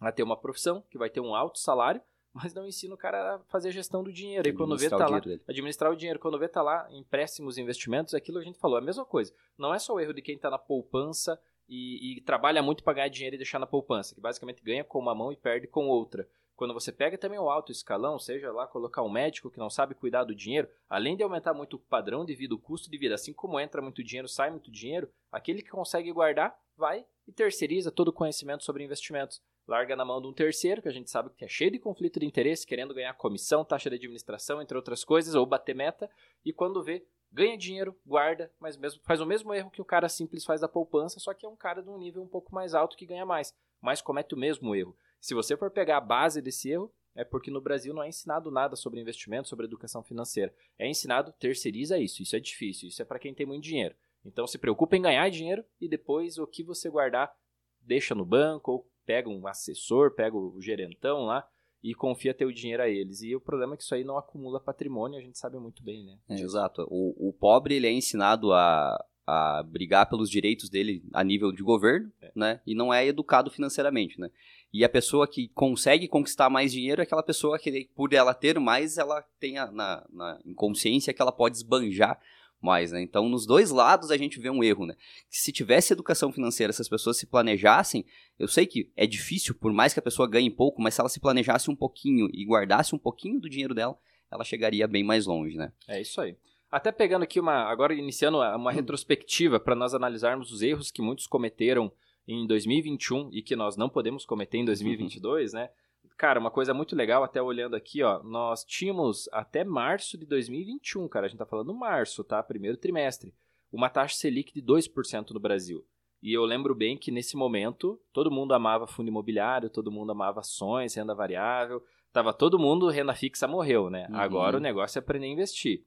a 0.00 0.10
ter 0.10 0.22
uma 0.22 0.36
profissão 0.36 0.82
que 0.90 0.98
vai 0.98 1.10
ter 1.10 1.20
um 1.20 1.34
alto 1.34 1.58
salário, 1.58 2.00
mas 2.32 2.52
não 2.54 2.66
ensina 2.66 2.94
o 2.94 2.98
cara 2.98 3.36
a 3.36 3.38
fazer 3.44 3.68
a 3.68 3.72
gestão 3.72 4.02
do 4.02 4.12
dinheiro. 4.12 4.48
E 4.48 4.52
quando 4.52 4.76
vê 4.76 4.88
tá 4.88 5.08
lá, 5.08 5.20
dele. 5.20 5.40
administrar 5.48 5.92
o 5.92 5.96
dinheiro, 5.96 6.18
quando 6.18 6.38
vê 6.38 6.48
tá 6.48 6.62
lá, 6.62 6.88
empréstimos, 6.90 7.58
investimentos, 7.58 8.14
aquilo 8.14 8.38
a 8.38 8.42
gente 8.42 8.58
falou, 8.58 8.78
é 8.78 8.80
a 8.80 8.84
mesma 8.84 9.04
coisa. 9.04 9.32
Não 9.56 9.72
é 9.72 9.78
só 9.78 9.94
o 9.94 10.00
erro 10.00 10.12
de 10.12 10.22
quem 10.22 10.36
está 10.36 10.50
na 10.50 10.58
poupança 10.58 11.40
e, 11.68 12.16
e 12.16 12.20
trabalha 12.22 12.62
muito 12.62 12.82
para 12.82 12.94
ganhar 12.94 13.08
dinheiro 13.08 13.36
e 13.36 13.38
deixar 13.38 13.58
na 13.58 13.66
poupança, 13.66 14.14
que 14.14 14.20
basicamente 14.20 14.62
ganha 14.62 14.82
com 14.82 14.98
uma 14.98 15.14
mão 15.14 15.32
e 15.32 15.36
perde 15.36 15.66
com 15.66 15.86
outra. 15.86 16.28
Quando 16.58 16.74
você 16.74 16.90
pega 16.90 17.16
também 17.16 17.38
o 17.38 17.48
alto 17.48 17.70
escalão, 17.70 18.18
seja 18.18 18.50
lá 18.50 18.66
colocar 18.66 19.04
um 19.04 19.08
médico 19.08 19.48
que 19.48 19.60
não 19.60 19.70
sabe 19.70 19.94
cuidar 19.94 20.24
do 20.24 20.34
dinheiro, 20.34 20.68
além 20.90 21.16
de 21.16 21.22
aumentar 21.22 21.54
muito 21.54 21.74
o 21.74 21.78
padrão 21.78 22.24
de 22.24 22.34
vida, 22.34 22.52
o 22.52 22.58
custo 22.58 22.90
de 22.90 22.98
vida, 22.98 23.14
assim 23.14 23.32
como 23.32 23.60
entra 23.60 23.80
muito 23.80 24.02
dinheiro, 24.02 24.26
sai 24.26 24.50
muito 24.50 24.68
dinheiro, 24.68 25.08
aquele 25.30 25.62
que 25.62 25.70
consegue 25.70 26.10
guardar 26.10 26.58
vai 26.76 27.06
e 27.28 27.32
terceiriza 27.32 27.92
todo 27.92 28.08
o 28.08 28.12
conhecimento 28.12 28.64
sobre 28.64 28.82
investimentos. 28.82 29.40
Larga 29.68 29.94
na 29.94 30.04
mão 30.04 30.20
de 30.20 30.26
um 30.26 30.32
terceiro, 30.32 30.82
que 30.82 30.88
a 30.88 30.92
gente 30.92 31.08
sabe 31.08 31.30
que 31.30 31.44
é 31.44 31.48
cheio 31.48 31.70
de 31.70 31.78
conflito 31.78 32.18
de 32.18 32.26
interesse, 32.26 32.66
querendo 32.66 32.92
ganhar 32.92 33.14
comissão, 33.14 33.64
taxa 33.64 33.88
de 33.88 33.94
administração, 33.94 34.60
entre 34.60 34.76
outras 34.76 35.04
coisas, 35.04 35.36
ou 35.36 35.46
bater 35.46 35.76
meta, 35.76 36.10
e 36.44 36.52
quando 36.52 36.82
vê, 36.82 37.06
ganha 37.30 37.56
dinheiro, 37.56 37.96
guarda, 38.04 38.50
mas 38.58 38.76
mesmo, 38.76 39.00
faz 39.04 39.20
o 39.20 39.26
mesmo 39.26 39.54
erro 39.54 39.70
que 39.70 39.80
o 39.80 39.84
cara 39.84 40.08
simples 40.08 40.44
faz 40.44 40.60
da 40.60 40.66
poupança, 40.66 41.20
só 41.20 41.32
que 41.32 41.46
é 41.46 41.48
um 41.48 41.54
cara 41.54 41.84
de 41.84 41.88
um 41.88 41.98
nível 41.98 42.20
um 42.20 42.28
pouco 42.28 42.52
mais 42.52 42.74
alto 42.74 42.96
que 42.96 43.06
ganha 43.06 43.24
mais, 43.24 43.54
mas 43.80 44.02
comete 44.02 44.34
o 44.34 44.38
mesmo 44.38 44.74
erro. 44.74 44.96
Se 45.20 45.34
você 45.34 45.56
for 45.56 45.70
pegar 45.70 45.98
a 45.98 46.00
base 46.00 46.40
desse 46.40 46.70
erro, 46.70 46.92
é 47.14 47.24
porque 47.24 47.50
no 47.50 47.60
Brasil 47.60 47.92
não 47.92 48.02
é 48.02 48.08
ensinado 48.08 48.50
nada 48.50 48.76
sobre 48.76 49.00
investimento, 49.00 49.48
sobre 49.48 49.66
educação 49.66 50.02
financeira. 50.02 50.54
É 50.78 50.88
ensinado 50.88 51.32
terceiriza 51.32 51.98
isso, 51.98 52.22
isso 52.22 52.36
é 52.36 52.40
difícil, 52.40 52.88
isso 52.88 53.02
é 53.02 53.04
para 53.04 53.18
quem 53.18 53.34
tem 53.34 53.44
muito 53.44 53.64
dinheiro. 53.64 53.94
Então 54.24 54.46
se 54.46 54.58
preocupa 54.58 54.96
em 54.96 55.02
ganhar 55.02 55.28
dinheiro 55.30 55.64
e 55.80 55.88
depois 55.88 56.38
o 56.38 56.46
que 56.46 56.62
você 56.62 56.88
guardar 56.88 57.34
deixa 57.80 58.14
no 58.14 58.24
banco 58.24 58.72
ou 58.72 58.90
pega 59.04 59.28
um 59.28 59.46
assessor, 59.46 60.14
pega 60.14 60.36
o 60.36 60.60
gerentão 60.60 61.24
lá 61.24 61.48
e 61.82 61.94
confia 61.94 62.34
teu 62.34 62.52
dinheiro 62.52 62.82
a 62.82 62.88
eles. 62.88 63.22
E 63.22 63.34
o 63.34 63.40
problema 63.40 63.74
é 63.74 63.76
que 63.76 63.82
isso 63.82 63.94
aí 63.94 64.04
não 64.04 64.18
acumula 64.18 64.60
patrimônio, 64.60 65.18
a 65.18 65.22
gente 65.22 65.38
sabe 65.38 65.58
muito 65.58 65.82
bem, 65.82 66.04
né? 66.04 66.18
É, 66.28 66.40
exato. 66.40 66.86
O, 66.90 67.28
o 67.28 67.32
pobre 67.32 67.76
ele 67.76 67.86
é 67.86 67.92
ensinado 67.92 68.52
a, 68.52 69.04
a 69.30 69.62
brigar 69.62 70.08
pelos 70.08 70.30
direitos 70.30 70.70
dele 70.70 71.02
a 71.12 71.22
nível 71.22 71.52
de 71.52 71.62
governo, 71.62 72.10
é. 72.22 72.32
né? 72.34 72.60
E 72.66 72.74
não 72.74 72.92
é 72.92 73.06
educado 73.06 73.50
financeiramente, 73.50 74.18
né? 74.18 74.30
E 74.72 74.82
a 74.82 74.88
pessoa 74.88 75.28
que 75.28 75.48
consegue 75.48 76.08
conquistar 76.08 76.48
mais 76.48 76.72
dinheiro 76.72 77.02
é 77.02 77.04
aquela 77.04 77.22
pessoa 77.22 77.58
que, 77.58 77.90
por 77.94 78.14
ela 78.14 78.32
ter 78.32 78.58
mais, 78.58 78.96
ela 78.96 79.22
tem 79.38 79.58
a, 79.58 79.70
na, 79.70 80.06
na 80.10 80.40
inconsciência 80.46 81.12
que 81.12 81.20
ela 81.20 81.30
pode 81.30 81.58
esbanjar 81.58 82.18
mais, 82.58 82.90
né? 82.90 83.02
Então, 83.02 83.28
nos 83.28 83.44
dois 83.44 83.70
lados 83.70 84.10
a 84.10 84.16
gente 84.16 84.40
vê 84.40 84.48
um 84.48 84.64
erro, 84.64 84.86
né? 84.86 84.94
Se 85.28 85.52
tivesse 85.52 85.92
educação 85.92 86.32
financeira, 86.32 86.72
se 86.72 86.80
as 86.80 86.88
pessoas 86.88 87.18
se 87.18 87.26
planejassem, 87.26 88.06
eu 88.38 88.48
sei 88.48 88.66
que 88.66 88.90
é 88.96 89.06
difícil, 89.06 89.54
por 89.54 89.74
mais 89.74 89.92
que 89.92 90.00
a 90.00 90.02
pessoa 90.02 90.26
ganhe 90.26 90.50
pouco, 90.50 90.80
mas 90.80 90.94
se 90.94 91.02
ela 91.02 91.10
se 91.10 91.20
planejasse 91.20 91.70
um 91.70 91.76
pouquinho 91.76 92.30
e 92.32 92.46
guardasse 92.46 92.94
um 92.94 92.98
pouquinho 92.98 93.38
do 93.38 93.50
dinheiro 93.50 93.74
dela, 93.74 93.94
ela 94.30 94.42
chegaria 94.42 94.88
bem 94.88 95.04
mais 95.04 95.26
longe, 95.26 95.54
né? 95.54 95.70
É 95.86 96.00
isso 96.00 96.18
aí. 96.18 96.34
Até 96.70 96.92
pegando 96.92 97.22
aqui 97.22 97.40
uma, 97.40 97.64
agora 97.64 97.94
iniciando 97.94 98.38
uma 98.38 98.70
retrospectiva 98.72 99.58
para 99.58 99.74
nós 99.74 99.94
analisarmos 99.94 100.52
os 100.52 100.62
erros 100.62 100.90
que 100.90 101.00
muitos 101.00 101.26
cometeram 101.26 101.90
em 102.26 102.46
2021 102.46 103.30
e 103.32 103.42
que 103.42 103.56
nós 103.56 103.76
não 103.76 103.88
podemos 103.88 104.26
cometer 104.26 104.58
em 104.58 104.64
2022, 104.64 105.52
uhum. 105.52 105.60
né? 105.60 105.70
Cara, 106.16 106.40
uma 106.40 106.50
coisa 106.50 106.74
muito 106.74 106.96
legal, 106.96 107.22
até 107.22 107.40
olhando 107.40 107.76
aqui, 107.76 108.02
ó, 108.02 108.22
nós 108.22 108.64
tínhamos 108.64 109.28
até 109.32 109.64
março 109.64 110.18
de 110.18 110.26
2021, 110.26 111.08
cara, 111.08 111.26
a 111.26 111.28
gente 111.28 111.38
tá 111.38 111.46
falando 111.46 111.72
março, 111.72 112.24
tá? 112.24 112.42
Primeiro 112.42 112.76
trimestre, 112.76 113.32
uma 113.72 113.88
taxa 113.88 114.16
Selic 114.16 114.52
de 114.52 114.60
2% 114.60 115.30
no 115.30 115.40
Brasil. 115.40 115.86
E 116.20 116.32
eu 116.32 116.44
lembro 116.44 116.74
bem 116.74 116.96
que 116.96 117.12
nesse 117.12 117.36
momento 117.36 118.00
todo 118.12 118.30
mundo 118.30 118.52
amava 118.52 118.86
fundo 118.86 119.08
imobiliário, 119.08 119.70
todo 119.70 119.92
mundo 119.92 120.10
amava 120.10 120.40
ações, 120.40 120.94
renda 120.94 121.14
variável, 121.14 121.82
tava 122.12 122.32
todo 122.32 122.58
mundo, 122.58 122.88
renda 122.88 123.14
fixa 123.14 123.46
morreu, 123.46 123.88
né? 123.88 124.08
Uhum. 124.10 124.16
Agora 124.16 124.56
o 124.56 124.60
negócio 124.60 124.98
é 124.98 125.00
aprender 125.00 125.26
a 125.26 125.30
investir. 125.30 125.84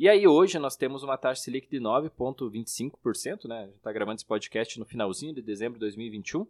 E 0.00 0.08
aí 0.08 0.26
hoje 0.26 0.58
nós 0.58 0.76
temos 0.76 1.02
uma 1.02 1.18
taxa 1.18 1.42
Selic 1.42 1.68
de 1.68 1.78
9,25%, 1.78 3.46
né? 3.46 3.58
A 3.58 3.66
gente 3.66 3.76
está 3.76 3.92
gravando 3.92 4.16
esse 4.16 4.24
podcast 4.24 4.78
no 4.78 4.86
finalzinho 4.86 5.34
de 5.34 5.42
dezembro 5.42 5.74
de 5.74 5.80
2021. 5.80 6.46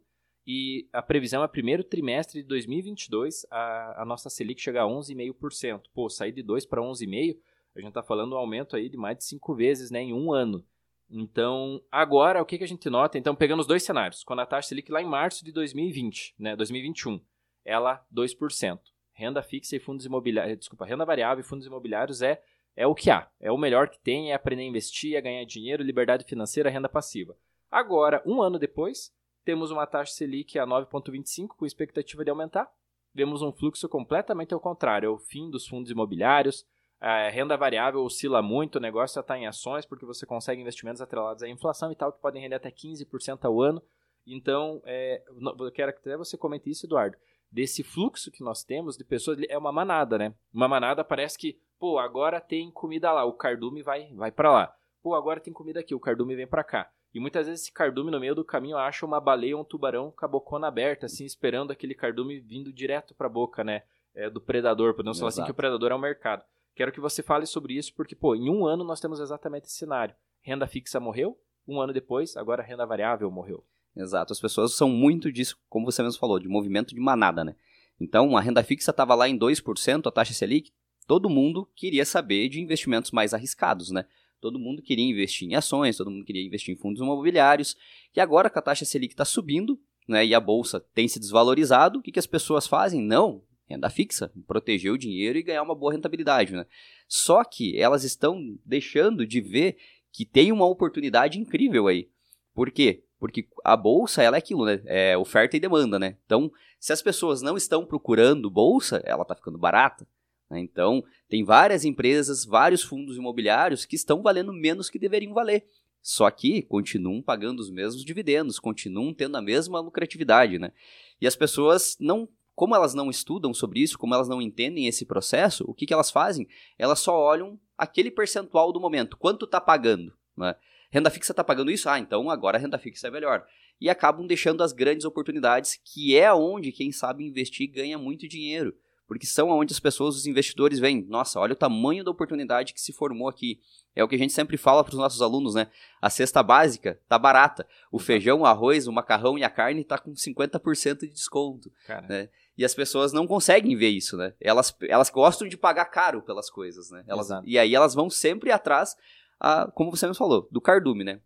E 0.46 0.88
a 0.92 1.02
previsão 1.02 1.42
é 1.42 1.48
primeiro 1.48 1.82
trimestre 1.82 2.42
de 2.42 2.46
2022, 2.46 3.44
a, 3.50 4.02
a 4.02 4.04
nossa 4.04 4.30
Selic 4.30 4.62
chega 4.62 4.82
a 4.82 4.86
11,5%. 4.86 5.82
Pô, 5.92 6.08
sair 6.08 6.30
de 6.30 6.44
2 6.44 6.64
para 6.64 6.80
11,5%, 6.80 7.38
a 7.74 7.80
gente 7.80 7.88
está 7.88 8.04
falando 8.04 8.34
um 8.34 8.38
aumento 8.38 8.76
aí 8.76 8.88
de 8.88 8.96
mais 8.96 9.18
de 9.18 9.24
5 9.24 9.52
vezes 9.56 9.90
né, 9.90 10.00
em 10.00 10.12
um 10.12 10.32
ano. 10.32 10.64
Então, 11.10 11.82
agora, 11.90 12.40
o 12.40 12.46
que, 12.46 12.56
que 12.56 12.62
a 12.62 12.68
gente 12.68 12.88
nota? 12.88 13.18
Então, 13.18 13.34
pegando 13.34 13.58
os 13.58 13.66
dois 13.66 13.82
cenários. 13.82 14.22
Quando 14.22 14.42
a 14.42 14.46
taxa 14.46 14.68
Selic 14.68 14.92
lá 14.92 15.02
em 15.02 15.08
março 15.08 15.44
de 15.44 15.50
2020, 15.50 16.36
né, 16.38 16.54
2021, 16.54 17.20
ela 17.64 18.06
2%. 18.14 18.78
Renda 19.12 19.42
fixa 19.42 19.74
e 19.74 19.80
fundos 19.80 20.06
imobiliários, 20.06 20.56
desculpa, 20.56 20.86
renda 20.86 21.04
variável 21.04 21.40
e 21.40 21.44
fundos 21.44 21.66
imobiliários 21.66 22.22
é, 22.22 22.40
é 22.76 22.86
o 22.86 22.94
que 22.94 23.10
há. 23.10 23.28
É 23.40 23.50
o 23.50 23.58
melhor 23.58 23.88
que 23.88 23.98
tem, 23.98 24.32
é 24.32 24.34
aprender 24.34 24.62
a 24.62 24.66
investir, 24.66 25.16
é 25.16 25.20
ganhar 25.20 25.44
dinheiro, 25.44 25.82
liberdade 25.82 26.24
financeira, 26.24 26.70
renda 26.70 26.88
passiva. 26.88 27.36
Agora, 27.70 28.22
um 28.26 28.42
ano 28.42 28.58
depois, 28.58 29.12
temos 29.44 29.70
uma 29.70 29.86
taxa 29.86 30.12
Selic 30.12 30.58
a 30.58 30.66
9,25 30.66 31.48
com 31.48 31.66
expectativa 31.66 32.24
de 32.24 32.30
aumentar. 32.30 32.70
Vemos 33.14 33.42
um 33.42 33.52
fluxo 33.52 33.88
completamente 33.88 34.54
ao 34.54 34.60
contrário, 34.60 35.06
é 35.06 35.10
o 35.10 35.18
fim 35.18 35.50
dos 35.50 35.66
fundos 35.66 35.90
imobiliários, 35.90 36.64
a 37.00 37.30
renda 37.30 37.56
variável 37.56 38.02
oscila 38.02 38.42
muito, 38.42 38.76
o 38.76 38.80
negócio 38.80 39.14
já 39.14 39.20
está 39.22 39.38
em 39.38 39.46
ações 39.46 39.86
porque 39.86 40.04
você 40.04 40.26
consegue 40.26 40.60
investimentos 40.60 41.00
atrelados 41.00 41.42
à 41.42 41.48
inflação 41.48 41.90
e 41.90 41.96
tal, 41.96 42.12
que 42.12 42.20
podem 42.20 42.42
render 42.42 42.56
até 42.56 42.70
15% 42.70 43.44
ao 43.44 43.60
ano. 43.60 43.82
Então, 44.26 44.82
é, 44.84 45.22
eu 45.58 45.72
quero 45.72 45.92
que 45.94 46.00
até 46.00 46.16
você 46.16 46.36
comente 46.36 46.70
isso, 46.70 46.84
Eduardo. 46.84 47.16
Desse 47.50 47.82
fluxo 47.82 48.30
que 48.30 48.44
nós 48.44 48.62
temos 48.62 48.98
de 48.98 49.04
pessoas, 49.04 49.38
é 49.48 49.56
uma 49.56 49.72
manada, 49.72 50.18
né? 50.18 50.34
Uma 50.52 50.68
manada 50.68 51.02
parece 51.02 51.38
que, 51.38 51.58
pô, 51.80 51.98
agora 51.98 52.40
tem 52.40 52.70
comida 52.70 53.10
lá, 53.10 53.24
o 53.24 53.32
cardume 53.32 53.82
vai, 53.82 54.12
vai 54.14 54.30
para 54.30 54.52
lá. 54.52 54.74
Pô, 55.02 55.14
agora 55.14 55.40
tem 55.40 55.52
comida 55.52 55.80
aqui, 55.80 55.94
o 55.94 55.98
cardume 55.98 56.36
vem 56.36 56.46
para 56.46 56.62
cá. 56.62 56.90
E 57.12 57.18
muitas 57.18 57.46
vezes 57.46 57.62
esse 57.62 57.72
cardume 57.72 58.10
no 58.10 58.20
meio 58.20 58.34
do 58.34 58.44
caminho 58.44 58.76
acha 58.76 59.04
uma 59.04 59.18
baleia 59.18 59.56
ou 59.56 59.62
um 59.62 59.64
tubarão 59.64 60.12
com 60.12 60.24
a 60.24 60.28
bocona 60.28 60.68
aberta, 60.68 61.06
assim, 61.06 61.24
esperando 61.24 61.72
aquele 61.72 61.94
cardume 61.94 62.38
vindo 62.38 62.72
direto 62.72 63.14
para 63.14 63.26
a 63.26 63.30
boca, 63.30 63.64
né? 63.64 63.82
É, 64.14 64.28
do 64.28 64.40
predador, 64.40 64.94
podemos 64.94 65.16
Exato. 65.16 65.20
falar 65.20 65.28
assim 65.30 65.44
que 65.44 65.50
o 65.50 65.54
predador 65.54 65.90
é 65.90 65.94
o 65.94 65.98
mercado. 65.98 66.44
Quero 66.76 66.92
que 66.92 67.00
você 67.00 67.22
fale 67.22 67.46
sobre 67.46 67.74
isso, 67.74 67.94
porque, 67.94 68.14
pô, 68.14 68.36
em 68.36 68.50
um 68.50 68.66
ano 68.66 68.84
nós 68.84 69.00
temos 69.00 69.18
exatamente 69.18 69.64
esse 69.64 69.76
cenário. 69.76 70.14
Renda 70.42 70.66
fixa 70.66 71.00
morreu, 71.00 71.36
um 71.66 71.80
ano 71.80 71.92
depois, 71.92 72.36
agora 72.36 72.62
renda 72.62 72.86
variável 72.86 73.30
morreu. 73.30 73.64
Exato, 73.96 74.32
as 74.32 74.40
pessoas 74.40 74.74
são 74.74 74.88
muito 74.88 75.32
disso, 75.32 75.56
como 75.68 75.90
você 75.90 76.02
mesmo 76.02 76.20
falou, 76.20 76.38
de 76.38 76.48
movimento 76.48 76.94
de 76.94 77.00
manada, 77.00 77.42
né? 77.42 77.56
Então, 77.98 78.36
a 78.36 78.40
renda 78.40 78.62
fixa 78.62 78.90
estava 78.90 79.14
lá 79.14 79.28
em 79.28 79.38
2%, 79.38 80.06
a 80.06 80.10
taxa 80.10 80.32
Selic, 80.32 80.72
todo 81.10 81.28
mundo 81.28 81.68
queria 81.74 82.04
saber 82.04 82.48
de 82.48 82.60
investimentos 82.60 83.10
mais 83.10 83.34
arriscados, 83.34 83.90
né? 83.90 84.04
Todo 84.40 84.60
mundo 84.60 84.80
queria 84.80 85.04
investir 85.04 85.48
em 85.48 85.56
ações, 85.56 85.96
todo 85.96 86.08
mundo 86.08 86.24
queria 86.24 86.46
investir 86.46 86.72
em 86.72 86.78
fundos 86.78 87.02
imobiliários. 87.02 87.76
E 88.14 88.20
agora 88.20 88.48
que 88.48 88.56
a 88.56 88.62
taxa 88.62 88.84
Selic 88.84 89.12
está 89.12 89.24
subindo 89.24 89.76
né, 90.06 90.24
e 90.24 90.32
a 90.36 90.38
bolsa 90.38 90.78
tem 90.94 91.08
se 91.08 91.18
desvalorizado, 91.18 91.98
o 91.98 92.02
que, 92.02 92.12
que 92.12 92.20
as 92.20 92.28
pessoas 92.28 92.68
fazem? 92.68 93.02
Não, 93.02 93.42
renda 93.68 93.90
fixa, 93.90 94.32
proteger 94.46 94.92
o 94.92 94.96
dinheiro 94.96 95.36
e 95.36 95.42
ganhar 95.42 95.64
uma 95.64 95.74
boa 95.74 95.92
rentabilidade. 95.92 96.52
Né? 96.52 96.64
Só 97.08 97.42
que 97.42 97.76
elas 97.76 98.04
estão 98.04 98.56
deixando 98.64 99.26
de 99.26 99.40
ver 99.40 99.78
que 100.12 100.24
tem 100.24 100.52
uma 100.52 100.68
oportunidade 100.68 101.40
incrível 101.40 101.88
aí. 101.88 102.08
Por 102.54 102.70
quê? 102.70 103.02
Porque 103.18 103.48
a 103.64 103.76
bolsa, 103.76 104.22
ela 104.22 104.36
é 104.36 104.38
aquilo, 104.38 104.64
né? 104.64 104.80
É 104.86 105.18
oferta 105.18 105.56
e 105.56 105.60
demanda, 105.60 105.98
né? 105.98 106.16
Então, 106.24 106.52
se 106.78 106.92
as 106.92 107.02
pessoas 107.02 107.42
não 107.42 107.56
estão 107.56 107.84
procurando 107.84 108.48
bolsa, 108.48 109.02
ela 109.04 109.22
está 109.22 109.34
ficando 109.34 109.58
barata. 109.58 110.06
Né? 110.50 110.60
Então, 110.60 111.04
tem 111.28 111.44
várias 111.44 111.84
empresas, 111.84 112.44
vários 112.44 112.82
fundos 112.82 113.16
imobiliários 113.16 113.84
que 113.84 113.96
estão 113.96 114.22
valendo 114.22 114.52
menos 114.52 114.90
que 114.90 114.98
deveriam 114.98 115.32
valer. 115.32 115.66
Só 116.02 116.30
que 116.30 116.62
continuam 116.62 117.22
pagando 117.22 117.60
os 117.60 117.70
mesmos 117.70 118.04
dividendos, 118.04 118.58
continuam 118.58 119.12
tendo 119.12 119.36
a 119.36 119.42
mesma 119.42 119.80
lucratividade, 119.80 120.58
né? 120.58 120.72
E 121.20 121.26
as 121.26 121.36
pessoas 121.36 121.96
não 122.00 122.28
como 122.60 122.74
elas 122.74 122.92
não 122.92 123.08
estudam 123.08 123.54
sobre 123.54 123.80
isso, 123.80 123.98
como 123.98 124.14
elas 124.14 124.28
não 124.28 124.42
entendem 124.42 124.86
esse 124.86 125.06
processo, 125.06 125.64
o 125.66 125.72
que, 125.72 125.86
que 125.86 125.94
elas 125.94 126.10
fazem? 126.10 126.46
Elas 126.78 126.98
só 126.98 127.18
olham 127.18 127.58
aquele 127.78 128.10
percentual 128.10 128.70
do 128.70 128.78
momento, 128.78 129.16
quanto 129.16 129.46
está 129.46 129.58
pagando. 129.58 130.12
Né? 130.36 130.54
Renda 130.90 131.08
fixa 131.08 131.32
está 131.32 131.42
pagando 131.42 131.70
isso? 131.70 131.88
Ah, 131.88 131.98
então 131.98 132.28
agora 132.28 132.58
a 132.58 132.60
renda 132.60 132.78
fixa 132.78 133.06
é 133.06 133.10
melhor. 133.10 133.46
E 133.80 133.88
acabam 133.88 134.26
deixando 134.26 134.62
as 134.62 134.74
grandes 134.74 135.06
oportunidades, 135.06 135.80
que 135.82 136.14
é 136.14 136.30
onde 136.34 136.70
quem 136.70 136.92
sabe 136.92 137.24
investir 137.24 137.70
ganha 137.70 137.96
muito 137.96 138.28
dinheiro. 138.28 138.74
Porque 139.10 139.26
são 139.26 139.48
onde 139.48 139.72
as 139.72 139.80
pessoas, 139.80 140.14
os 140.14 140.24
investidores, 140.24 140.78
veem, 140.78 141.04
nossa, 141.08 141.40
olha 141.40 141.52
o 141.52 141.56
tamanho 141.56 142.04
da 142.04 142.12
oportunidade 142.12 142.72
que 142.72 142.80
se 142.80 142.92
formou 142.92 143.28
aqui. 143.28 143.58
É 143.92 144.04
o 144.04 144.06
que 144.06 144.14
a 144.14 144.18
gente 144.18 144.32
sempre 144.32 144.56
fala 144.56 144.84
para 144.84 144.92
os 144.92 144.98
nossos 145.00 145.20
alunos, 145.20 145.56
né? 145.56 145.66
A 146.00 146.08
cesta 146.08 146.44
básica 146.44 146.96
tá 147.08 147.18
barata. 147.18 147.66
O 147.90 147.98
feijão, 147.98 148.42
o 148.42 148.46
arroz, 148.46 148.86
o 148.86 148.92
macarrão 148.92 149.36
e 149.36 149.42
a 149.42 149.50
carne 149.50 149.82
tá 149.82 149.98
com 149.98 150.12
50% 150.12 151.00
de 151.00 151.08
desconto. 151.08 151.72
Né? 152.08 152.28
E 152.56 152.64
as 152.64 152.72
pessoas 152.72 153.12
não 153.12 153.26
conseguem 153.26 153.76
ver 153.76 153.88
isso, 153.88 154.16
né? 154.16 154.32
Elas, 154.40 154.72
elas 154.82 155.10
gostam 155.10 155.48
de 155.48 155.56
pagar 155.56 155.86
caro 155.86 156.22
pelas 156.22 156.48
coisas, 156.48 156.92
né? 156.92 157.02
Elas, 157.08 157.30
e 157.44 157.58
aí 157.58 157.74
elas 157.74 157.96
vão 157.96 158.08
sempre 158.08 158.52
atrás, 158.52 158.96
a, 159.40 159.68
como 159.74 159.90
você 159.90 160.06
mesmo 160.06 160.18
falou, 160.18 160.48
do 160.52 160.60
cardume, 160.60 161.02
né? 161.02 161.20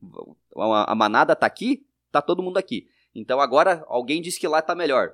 A, 0.56 0.92
a, 0.92 0.94
manada 0.94 1.36
tá 1.36 1.44
aqui, 1.44 1.86
tá 2.10 2.22
todo 2.22 2.42
mundo 2.42 2.56
aqui. 2.56 2.88
Então 3.14 3.40
agora 3.40 3.84
alguém 3.88 4.22
diz 4.22 4.38
que 4.38 4.48
lá 4.48 4.62
tá 4.62 4.74
melhor. 4.74 5.12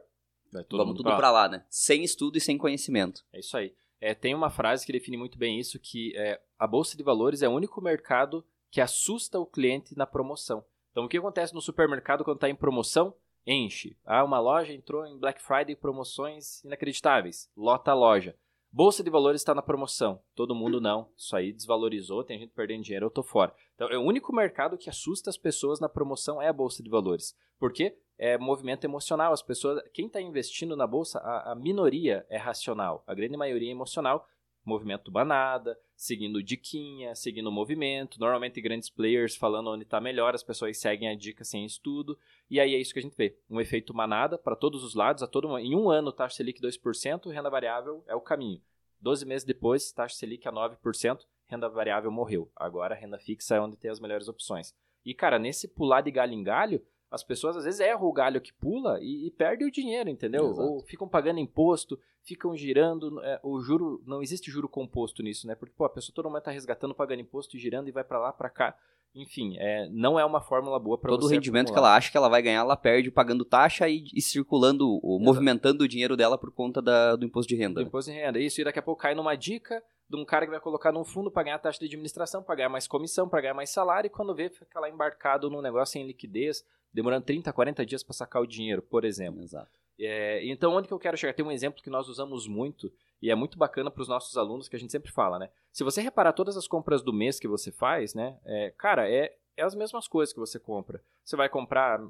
Vamos 0.71 0.97
tudo 0.97 1.11
para 1.11 1.30
lá. 1.30 1.42
lá, 1.42 1.49
né? 1.49 1.64
Sem 1.69 2.02
estudo 2.02 2.38
e 2.38 2.40
sem 2.40 2.59
conhecimento. 2.59 3.25
É 3.33 3.40
isso 3.40 3.57
aí. 3.57 3.75
É, 4.00 4.14
tem 4.14 4.35
uma 4.35 4.50
frase 4.50 4.87
que 4.87 4.92
define 4.92 5.16
muito 5.16 5.38
bem 5.38 5.59
isso, 5.59 5.78
que 5.78 6.16
é, 6.16 6.40
a 6.59 6.66
Bolsa 6.66 6.97
de 6.97 7.02
Valores 7.02 7.42
é 7.42 7.49
o 7.49 7.52
único 7.52 7.80
mercado 7.80 8.45
que 8.71 8.80
assusta 8.80 9.38
o 9.38 9.47
cliente 9.47 9.97
na 9.97 10.07
promoção. 10.07 10.64
Então, 10.90 11.04
o 11.04 11.09
que 11.09 11.19
acontece 11.19 11.54
no 11.54 11.61
supermercado 11.61 12.25
quando 12.25 12.37
está 12.37 12.49
em 12.49 12.54
promoção? 12.54 13.14
enche. 13.47 13.97
Ah, 14.04 14.25
uma 14.25 14.38
loja 14.38 14.73
entrou 14.73 15.07
em 15.07 15.19
Black 15.19 15.42
Friday 15.42 15.75
promoções 15.75 16.62
inacreditáveis. 16.64 17.50
Lota 17.57 17.90
a 17.90 17.95
loja. 17.95 18.37
Bolsa 18.73 19.03
de 19.03 19.11
valores 19.11 19.41
está 19.41 19.53
na 19.53 19.62
promoção. 19.62 20.23
Todo 20.33 20.55
mundo 20.55 20.81
não. 20.81 21.09
Isso 21.17 21.35
aí 21.35 21.53
desvalorizou, 21.53 22.23
tem 22.23 22.39
gente 22.39 22.53
perdendo 22.53 22.85
dinheiro, 22.85 23.07
eu 23.07 23.11
tô 23.11 23.21
fora. 23.21 23.53
Então, 23.75 23.89
é 23.89 23.99
o 23.99 24.03
único 24.03 24.33
mercado 24.33 24.79
que 24.79 24.89
assusta 24.89 25.29
as 25.29 25.37
pessoas 25.37 25.81
na 25.81 25.89
promoção 25.89 26.41
é 26.41 26.47
a 26.47 26.53
bolsa 26.53 26.81
de 26.81 26.89
valores. 26.89 27.37
Por 27.59 27.73
quê? 27.73 27.99
É 28.17 28.39
movimento 28.39 28.85
emocional. 28.85 29.33
As 29.33 29.43
pessoas, 29.43 29.83
quem 29.93 30.07
está 30.07 30.21
investindo 30.21 30.77
na 30.77 30.87
bolsa, 30.87 31.19
a, 31.19 31.50
a 31.53 31.55
minoria 31.57 32.25
é 32.31 32.37
racional. 32.37 33.03
A 33.09 33.15
grande 33.15 33.37
maioria 33.37 33.69
é 33.69 33.73
emocional 33.73 34.25
movimento 34.71 35.11
banada, 35.11 35.79
seguindo 35.97 36.43
diquinha, 36.43 37.15
seguindo 37.15 37.49
o 37.49 37.53
movimento. 37.53 38.19
Normalmente 38.19 38.61
grandes 38.61 38.89
players 38.89 39.37
falando 39.37 39.71
onde 39.71 39.83
está 39.83 40.00
melhor, 40.00 40.35
as 40.35 40.43
pessoas 40.43 40.79
seguem 40.79 41.09
a 41.09 41.15
dica 41.15 41.45
sem 41.45 41.65
estudo. 41.65 42.19
E 42.49 42.59
aí 42.59 42.75
é 42.75 42.79
isso 42.79 42.93
que 42.93 43.00
a 43.00 43.03
gente 43.03 43.17
vê. 43.17 43.37
Um 43.50 43.61
efeito 43.61 43.93
manada 43.93 44.39
para 44.39 44.57
todos 44.57 44.83
os 44.83 44.95
lados. 44.95 45.23
A 45.23 45.27
todo, 45.27 45.59
em 45.59 45.75
um 45.75 45.91
ano, 45.91 46.12
taxa 46.12 46.37
Selic 46.37 46.61
2%, 46.61 47.31
renda 47.31 47.50
variável 47.50 48.03
é 48.07 48.15
o 48.15 48.21
caminho. 48.21 48.62
12 49.00 49.27
meses 49.27 49.45
depois, 49.45 49.93
taxa 49.93 50.17
Selic 50.17 50.47
a 50.47 50.53
9%, 50.53 51.21
renda 51.47 51.69
variável 51.69 52.11
morreu. 52.11 52.50
Agora, 52.55 52.95
renda 52.95 53.19
fixa 53.19 53.57
é 53.57 53.61
onde 53.61 53.77
tem 53.77 53.91
as 53.91 54.00
melhores 54.00 54.29
opções. 54.29 54.75
E, 55.05 55.15
cara, 55.15 55.39
nesse 55.39 55.67
pular 55.67 56.03
de 56.03 56.11
galho 56.11 56.33
em 56.33 56.43
galho, 56.43 56.85
as 57.11 57.25
pessoas 57.25 57.57
às 57.57 57.64
vezes 57.64 57.81
erram 57.81 58.05
o 58.05 58.12
galho 58.12 58.40
que 58.40 58.52
pula 58.52 58.99
e, 59.00 59.26
e 59.26 59.31
perdem 59.31 59.67
o 59.67 59.71
dinheiro, 59.71 60.09
entendeu? 60.09 60.50
Exato. 60.50 60.62
Ou 60.62 60.81
ficam 60.81 61.09
pagando 61.09 61.40
imposto, 61.40 61.99
ficam 62.23 62.57
girando. 62.57 63.21
É, 63.23 63.40
o 63.43 63.61
juro. 63.61 64.00
Não 64.07 64.23
existe 64.23 64.50
juro 64.50 64.69
composto 64.69 65.23
nisso, 65.23 65.47
né? 65.47 65.55
Porque 65.55 65.75
pô, 65.76 65.85
a 65.85 65.90
pessoa 65.90 66.14
todo 66.14 66.26
momento 66.26 66.43
está 66.43 66.52
resgatando, 66.52 66.95
pagando 66.95 67.21
imposto, 67.21 67.59
girando 67.59 67.88
e 67.88 67.93
vai 67.93 68.05
para 68.05 68.19
lá, 68.19 68.33
para 68.33 68.49
cá. 68.49 68.76
Enfim, 69.12 69.57
é, 69.59 69.88
não 69.90 70.21
é 70.21 70.25
uma 70.25 70.40
fórmula 70.40 70.79
boa 70.79 70.97
para 70.97 71.11
Todo 71.11 71.25
o 71.25 71.26
rendimento 71.26 71.67
acumular. 71.67 71.83
que 71.83 71.88
ela 71.88 71.97
acha 71.97 72.11
que 72.12 72.17
ela 72.17 72.29
vai 72.29 72.40
ganhar, 72.40 72.61
ela 72.61 72.76
perde 72.76 73.11
pagando 73.11 73.45
taxa 73.45 73.88
e, 73.88 74.05
e 74.14 74.23
circulando, 74.23 75.00
ou, 75.02 75.19
movimentando 75.19 75.83
o 75.83 75.88
dinheiro 75.88 76.17
dela 76.17 76.38
por 76.38 76.52
conta 76.52 76.81
da, 76.81 77.17
do 77.17 77.26
imposto 77.26 77.49
de 77.49 77.57
renda. 77.57 77.75
Do 77.75 77.81
né? 77.81 77.88
imposto 77.88 78.12
de 78.12 78.17
renda, 78.17 78.38
isso. 78.38 78.61
E 78.61 78.64
daqui 78.64 78.79
a 78.79 78.83
pouco 78.83 79.02
cai 79.02 79.17
numa 79.17 79.35
dica 79.35 79.83
de 80.09 80.17
um 80.17 80.25
cara 80.25 80.45
que 80.45 80.52
vai 80.52 80.61
colocar 80.61 80.93
num 80.93 81.05
fundo 81.05 81.29
para 81.29 81.43
ganhar 81.43 81.59
taxa 81.59 81.81
de 81.81 81.87
administração, 81.87 82.40
para 82.40 82.55
ganhar 82.55 82.69
mais 82.69 82.87
comissão, 82.87 83.29
para 83.29 83.40
ganhar 83.40 83.55
mais 83.55 83.71
salário, 83.71 84.07
e 84.07 84.11
quando 84.11 84.33
vê, 84.35 84.49
fica 84.49 84.79
lá 84.79 84.88
embarcado 84.88 85.50
num 85.50 85.61
negócio 85.61 85.93
sem 85.93 86.07
liquidez, 86.07 86.64
demorando 86.93 87.25
30, 87.25 87.53
40 87.53 87.87
dias 87.87 88.03
para 88.03 88.15
sacar 88.15 88.43
o 88.43 88.47
dinheiro, 88.47 88.83
por 88.83 89.05
exemplo. 89.05 89.43
Exato. 89.43 89.71
É, 89.99 90.45
então, 90.47 90.73
onde 90.73 90.89
que 90.89 90.95
eu 90.95 90.99
quero 90.99 91.17
chegar? 91.17 91.35
Tem 91.35 91.45
um 91.45 91.53
exemplo 91.53 91.83
que 91.83 91.91
nós 91.91 92.09
usamos 92.09 92.47
muito 92.47 92.91
e 93.21 93.31
é 93.31 93.35
muito 93.35 93.59
bacana 93.59 93.91
para 93.91 94.01
os 94.01 94.09
nossos 94.09 94.37
alunos 94.37 94.69
que 94.69 94.77
a 94.77 94.79
gente 94.79 94.91
sempre 94.93 95.13
fala, 95.13 95.39
né? 95.39 95.51
Se 95.71 95.85
você 95.85 96.01
reparar 96.01 96.33
todas 96.33 96.57
as 96.57 96.67
compras 96.67 97.03
do 97.03 97.13
mês 97.13 97.39
que 97.39 97.47
você 97.47 97.71
faz, 97.71 98.15
né? 98.15 98.39
É, 98.45 98.73
cara, 98.79 99.11
é, 99.11 99.37
é 99.57 99.63
as 99.63 99.75
mesmas 99.75 100.09
coisas 100.09 100.33
que 100.33 100.41
você 100.41 100.59
compra. 100.59 101.03
Você 101.23 101.37
vai 101.37 101.49
comprar 101.49 102.01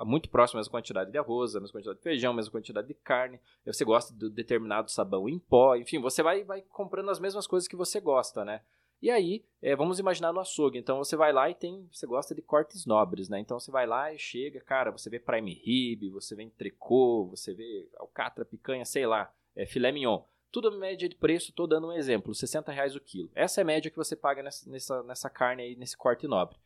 muito 0.00 0.28
próximo 0.28 0.58
a 0.58 0.60
mesma 0.60 0.70
quantidade 0.70 1.10
de 1.10 1.18
arroz, 1.18 1.56
a 1.56 1.60
mesma 1.60 1.72
quantidade 1.72 1.98
de 1.98 2.02
feijão, 2.02 2.32
a 2.32 2.36
mesma 2.36 2.52
quantidade 2.52 2.86
de 2.86 2.94
carne. 2.94 3.40
Você 3.64 3.84
gosta 3.84 4.14
de 4.14 4.28
determinado 4.28 4.90
sabão 4.90 5.28
em 5.28 5.38
pó, 5.38 5.74
enfim, 5.74 5.98
você 5.98 6.22
vai, 6.22 6.44
vai 6.44 6.60
comprando 6.60 7.10
as 7.10 7.18
mesmas 7.18 7.46
coisas 7.46 7.66
que 7.66 7.74
você 7.74 7.98
gosta, 7.98 8.44
né? 8.44 8.60
E 9.00 9.10
aí, 9.10 9.44
é, 9.62 9.76
vamos 9.76 9.98
imaginar 9.98 10.32
no 10.32 10.40
açougue. 10.40 10.78
Então 10.78 10.98
você 10.98 11.16
vai 11.16 11.32
lá 11.32 11.48
e 11.48 11.54
tem. 11.54 11.88
Você 11.92 12.06
gosta 12.06 12.34
de 12.34 12.42
cortes 12.42 12.84
nobres, 12.84 13.28
né? 13.28 13.38
Então 13.38 13.58
você 13.58 13.70
vai 13.70 13.86
lá 13.86 14.12
e 14.12 14.18
chega, 14.18 14.60
cara, 14.60 14.90
você 14.90 15.08
vê 15.08 15.20
prime 15.20 15.54
rib, 15.54 16.10
você 16.10 16.34
vê 16.34 16.42
entrecô, 16.42 17.26
você 17.26 17.54
vê 17.54 17.88
alcatra, 17.96 18.44
picanha, 18.44 18.84
sei 18.84 19.06
lá, 19.06 19.32
é, 19.54 19.66
filé 19.66 19.92
mignon. 19.92 20.22
Tudo 20.50 20.76
média 20.78 21.08
de 21.08 21.14
preço, 21.14 21.50
estou 21.50 21.66
dando 21.66 21.88
um 21.88 21.92
exemplo, 21.92 22.34
60 22.34 22.72
reais 22.72 22.96
o 22.96 23.00
quilo. 23.00 23.30
Essa 23.34 23.60
é 23.60 23.62
a 23.62 23.66
média 23.66 23.90
que 23.90 23.96
você 23.96 24.16
paga 24.16 24.42
nessa, 24.42 24.68
nessa, 24.68 25.02
nessa 25.02 25.30
carne 25.30 25.62
aí, 25.62 25.76
nesse 25.76 25.96
corte 25.96 26.26
nobre. 26.26 26.56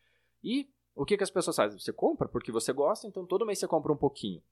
E 0.43 0.71
o 0.95 1.05
que, 1.05 1.17
que 1.17 1.25
as 1.25 1.31
pessoas 1.31 1.57
fazem? 1.57 1.79
Você 1.79 1.93
compra 1.93 2.29
porque 2.29 2.53
você 2.53 2.73
gosta, 2.73 3.07
então 3.07 3.27
todo 3.27 3.45
mês 3.45 3.59
você 3.59 3.67
compra 3.67 3.93
um 3.93 3.97
pouquinho. 3.97 4.43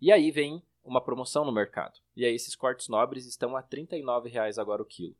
E 0.00 0.12
aí 0.12 0.30
vem 0.30 0.62
uma 0.84 1.00
promoção 1.00 1.44
no 1.44 1.52
mercado. 1.52 2.00
E 2.14 2.24
aí 2.24 2.34
esses 2.34 2.54
cortes 2.54 2.88
nobres 2.88 3.26
estão 3.26 3.56
a 3.56 3.60
R$ 3.60 4.28
reais 4.28 4.58
agora 4.58 4.82
o 4.82 4.86
quilo. 4.86 5.16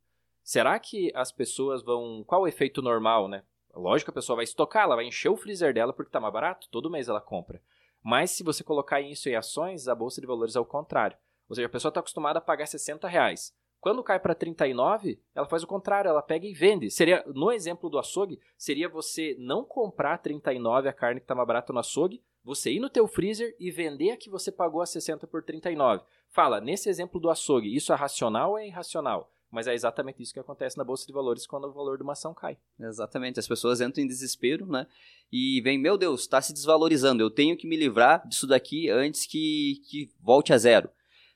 Será 0.50 0.80
que 0.80 1.12
as 1.14 1.30
pessoas 1.30 1.80
vão. 1.80 2.24
Qual 2.26 2.42
o 2.42 2.48
efeito 2.48 2.82
normal, 2.82 3.28
né? 3.28 3.44
Lógico 3.72 4.10
a 4.10 4.14
pessoa 4.14 4.34
vai 4.34 4.42
estocar, 4.42 4.82
ela 4.82 4.96
vai 4.96 5.04
encher 5.04 5.28
o 5.28 5.36
freezer 5.36 5.72
dela 5.72 5.92
porque 5.92 6.08
está 6.08 6.18
mais 6.18 6.32
barato, 6.34 6.68
todo 6.72 6.90
mês 6.90 7.08
ela 7.08 7.20
compra. 7.20 7.62
Mas 8.02 8.32
se 8.32 8.42
você 8.42 8.64
colocar 8.64 9.00
isso 9.00 9.28
em 9.28 9.36
ações, 9.36 9.86
a 9.86 9.94
bolsa 9.94 10.20
de 10.20 10.26
valores 10.26 10.56
é 10.56 10.60
o 10.60 10.64
contrário. 10.64 11.16
Ou 11.48 11.54
seja, 11.54 11.68
a 11.68 11.70
pessoa 11.70 11.90
está 11.90 12.00
acostumada 12.00 12.40
a 12.40 12.42
pagar 12.42 12.66
60 12.66 13.06
reais. 13.06 13.54
Quando 13.80 14.02
cai 14.02 14.18
para 14.18 14.34
39, 14.34 15.22
ela 15.36 15.46
faz 15.46 15.62
o 15.62 15.68
contrário, 15.68 16.08
ela 16.08 16.20
pega 16.20 16.48
e 16.48 16.52
vende. 16.52 16.90
Seria, 16.90 17.22
no 17.28 17.52
exemplo 17.52 17.88
do 17.88 17.96
açougue, 17.96 18.40
seria 18.58 18.88
você 18.88 19.36
não 19.38 19.64
comprar 19.64 20.18
39 20.18 20.88
a 20.88 20.92
carne 20.92 21.20
que 21.20 21.24
está 21.26 21.34
mais 21.36 21.46
barata 21.46 21.72
no 21.72 21.78
açougue, 21.78 22.20
você 22.42 22.72
ir 22.72 22.80
no 22.80 22.90
teu 22.90 23.06
freezer 23.06 23.54
e 23.60 23.70
vender 23.70 24.10
a 24.10 24.16
que 24.16 24.28
você 24.28 24.50
pagou 24.50 24.82
a 24.82 24.86
60 24.86 25.28
por 25.28 25.44
39. 25.44 26.02
Fala, 26.28 26.60
nesse 26.60 26.88
exemplo 26.88 27.20
do 27.20 27.30
açougue, 27.30 27.72
isso 27.72 27.92
é 27.92 27.94
racional 27.94 28.50
ou 28.50 28.58
é 28.58 28.66
irracional? 28.66 29.30
Mas 29.50 29.66
é 29.66 29.74
exatamente 29.74 30.22
isso 30.22 30.32
que 30.32 30.38
acontece 30.38 30.78
na 30.78 30.84
bolsa 30.84 31.04
de 31.06 31.12
valores 31.12 31.46
quando 31.46 31.64
o 31.64 31.72
valor 31.72 31.96
de 31.96 32.04
uma 32.04 32.12
ação 32.12 32.32
cai. 32.32 32.56
Exatamente. 32.78 33.40
As 33.40 33.48
pessoas 33.48 33.80
entram 33.80 34.04
em 34.04 34.06
desespero, 34.06 34.64
né? 34.64 34.86
E 35.32 35.60
vem, 35.62 35.76
meu 35.76 35.98
Deus, 35.98 36.20
está 36.20 36.40
se 36.40 36.52
desvalorizando. 36.52 37.22
Eu 37.22 37.30
tenho 37.30 37.56
que 37.56 37.66
me 37.66 37.76
livrar 37.76 38.26
disso 38.28 38.46
daqui 38.46 38.88
antes 38.88 39.26
que, 39.26 39.82
que 39.88 40.10
volte 40.20 40.52
a 40.52 40.58
zero. 40.58 40.88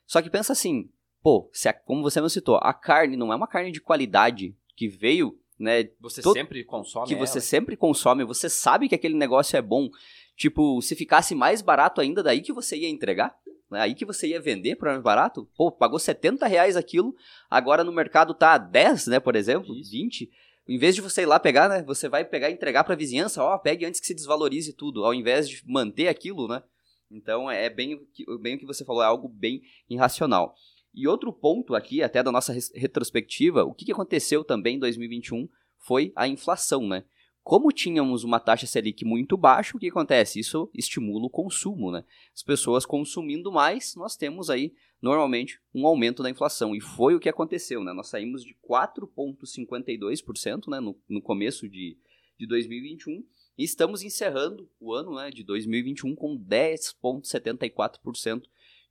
Só 0.06 0.23
que 0.23 0.30
pensa 0.30 0.52
assim, 0.52 0.88
pô, 1.23 1.50
se 1.52 1.68
a, 1.68 1.73
como 1.73 2.02
você 2.02 2.21
me 2.21 2.30
citou, 2.30 2.56
a 2.62 2.73
carne 2.73 3.16
não 3.16 3.33
é 3.33 3.37
uma 3.37 3.49
carne 3.49 3.73
de 3.73 3.80
qualidade 3.80 4.56
que 4.76 4.87
veio, 4.87 5.38
né? 5.59 5.88
Você 6.00 6.23
todo, 6.23 6.35
sempre 6.35 6.62
consome. 6.64 7.09
Que 7.09 7.14
ela. 7.14 7.26
você 7.26 7.40
sempre 7.40 7.76
consome, 7.76 8.25
você 8.25 8.49
sabe 8.49 8.88
que 8.88 8.94
aquele 8.94 9.16
negócio 9.16 9.56
é 9.56 9.62
bom. 9.62 9.88
Tipo, 10.37 10.80
se 10.83 10.94
ficasse 10.94 11.35
mais 11.35 11.62
barato 11.62 12.00
ainda, 12.00 12.23
daí 12.23 12.42
que 12.42 12.52
você 12.52 12.76
ia 12.76 12.88
entregar? 12.88 13.37
Né? 13.75 13.81
Aí 13.81 13.95
que 13.95 14.04
você 14.04 14.28
ia 14.28 14.40
vender 14.40 14.76
por 14.76 14.87
mais 14.87 15.02
barato? 15.02 15.49
Pô, 15.57 15.71
pagou 15.71 15.99
70 15.99 16.47
reais 16.47 16.76
aquilo, 16.76 17.14
agora 17.50 17.83
no 17.83 17.93
mercado 17.93 18.33
tá 18.33 18.57
10, 18.57 19.09
né, 19.09 19.21
por 19.21 19.35
exemplo, 19.35 19.75
Isso. 19.75 19.90
20. 19.90 20.31
Em 20.66 20.78
vez 20.78 20.95
de 20.95 21.00
você 21.00 21.23
ir 21.23 21.26
lá 21.26 21.40
pegar, 21.40 21.69
né, 21.69 21.83
você 21.83 22.09
vai 22.09 22.25
pegar 22.25 22.49
e 22.49 22.52
entregar 22.54 22.85
para 22.85 22.95
a 22.95 22.97
vizinhança, 22.97 23.43
ó, 23.43 23.59
pegue 23.59 23.85
antes 23.85 24.00
que 24.00 24.07
se 24.07 24.14
desvalorize 24.14 24.73
tudo, 24.73 25.04
ao 25.04 25.12
invés 25.12 25.49
de 25.49 25.61
manter 25.66 26.07
aquilo, 26.07 26.47
né? 26.47 26.62
Então 27.11 27.50
é 27.50 27.69
bem, 27.69 28.00
bem 28.40 28.54
o 28.54 28.59
que 28.59 28.64
você 28.64 28.85
falou, 28.85 29.02
é 29.02 29.07
algo 29.07 29.28
bem 29.28 29.62
irracional. 29.90 30.54
E 30.95 31.09
outro 31.09 31.33
ponto 31.33 31.75
aqui, 31.75 32.00
até 32.00 32.23
da 32.23 32.31
nossa 32.31 32.54
retrospectiva, 32.75 33.64
o 33.64 33.75
que 33.75 33.90
aconteceu 33.90 34.45
também 34.45 34.76
em 34.76 34.78
2021 34.78 35.49
foi 35.76 36.12
a 36.14 36.28
inflação, 36.28 36.87
né? 36.87 37.04
Como 37.45 37.71
tínhamos 37.71 38.25
uma 38.25 38.41
taxa 38.41 38.67
Selic 38.67 39.05
muito 39.05 39.37
baixa, 39.37 39.77
o 39.77 39.81
que 39.81 39.91
acontece? 39.91 40.41
Isso 40.41 40.71
estimula 40.73 41.27
o 41.27 41.31
consumo, 41.31 41.93
né? 41.93 42.03
As 42.35 42.43
pessoas 42.43 42.87
consumindo 42.87 43.53
mais, 43.53 43.95
nós 43.97 44.17
temos 44.17 44.49
aí, 44.49 44.73
normalmente, 45.01 45.61
um 45.75 45.87
aumento 45.87 46.23
da 46.23 46.31
inflação. 46.31 46.75
E 46.75 46.81
foi 46.81 47.15
o 47.15 47.21
que 47.21 47.29
aconteceu, 47.29 47.85
né? 47.85 47.93
Nós 47.93 48.09
saímos 48.09 48.43
de 48.43 48.57
4,52% 48.67 50.71
né, 50.71 50.81
no, 50.81 50.99
no 51.07 51.21
começo 51.21 51.69
de, 51.69 51.99
de 52.39 52.47
2021 52.47 53.23
E 53.59 53.63
estamos 53.63 54.03
encerrando 54.03 54.67
o 54.81 54.95
ano 54.95 55.15
né, 55.15 55.31
de 55.31 55.45
2021 55.45 56.15
com 56.15 56.39
10,74% 56.39 58.45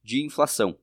de 0.04 0.24
inflação. 0.24 0.78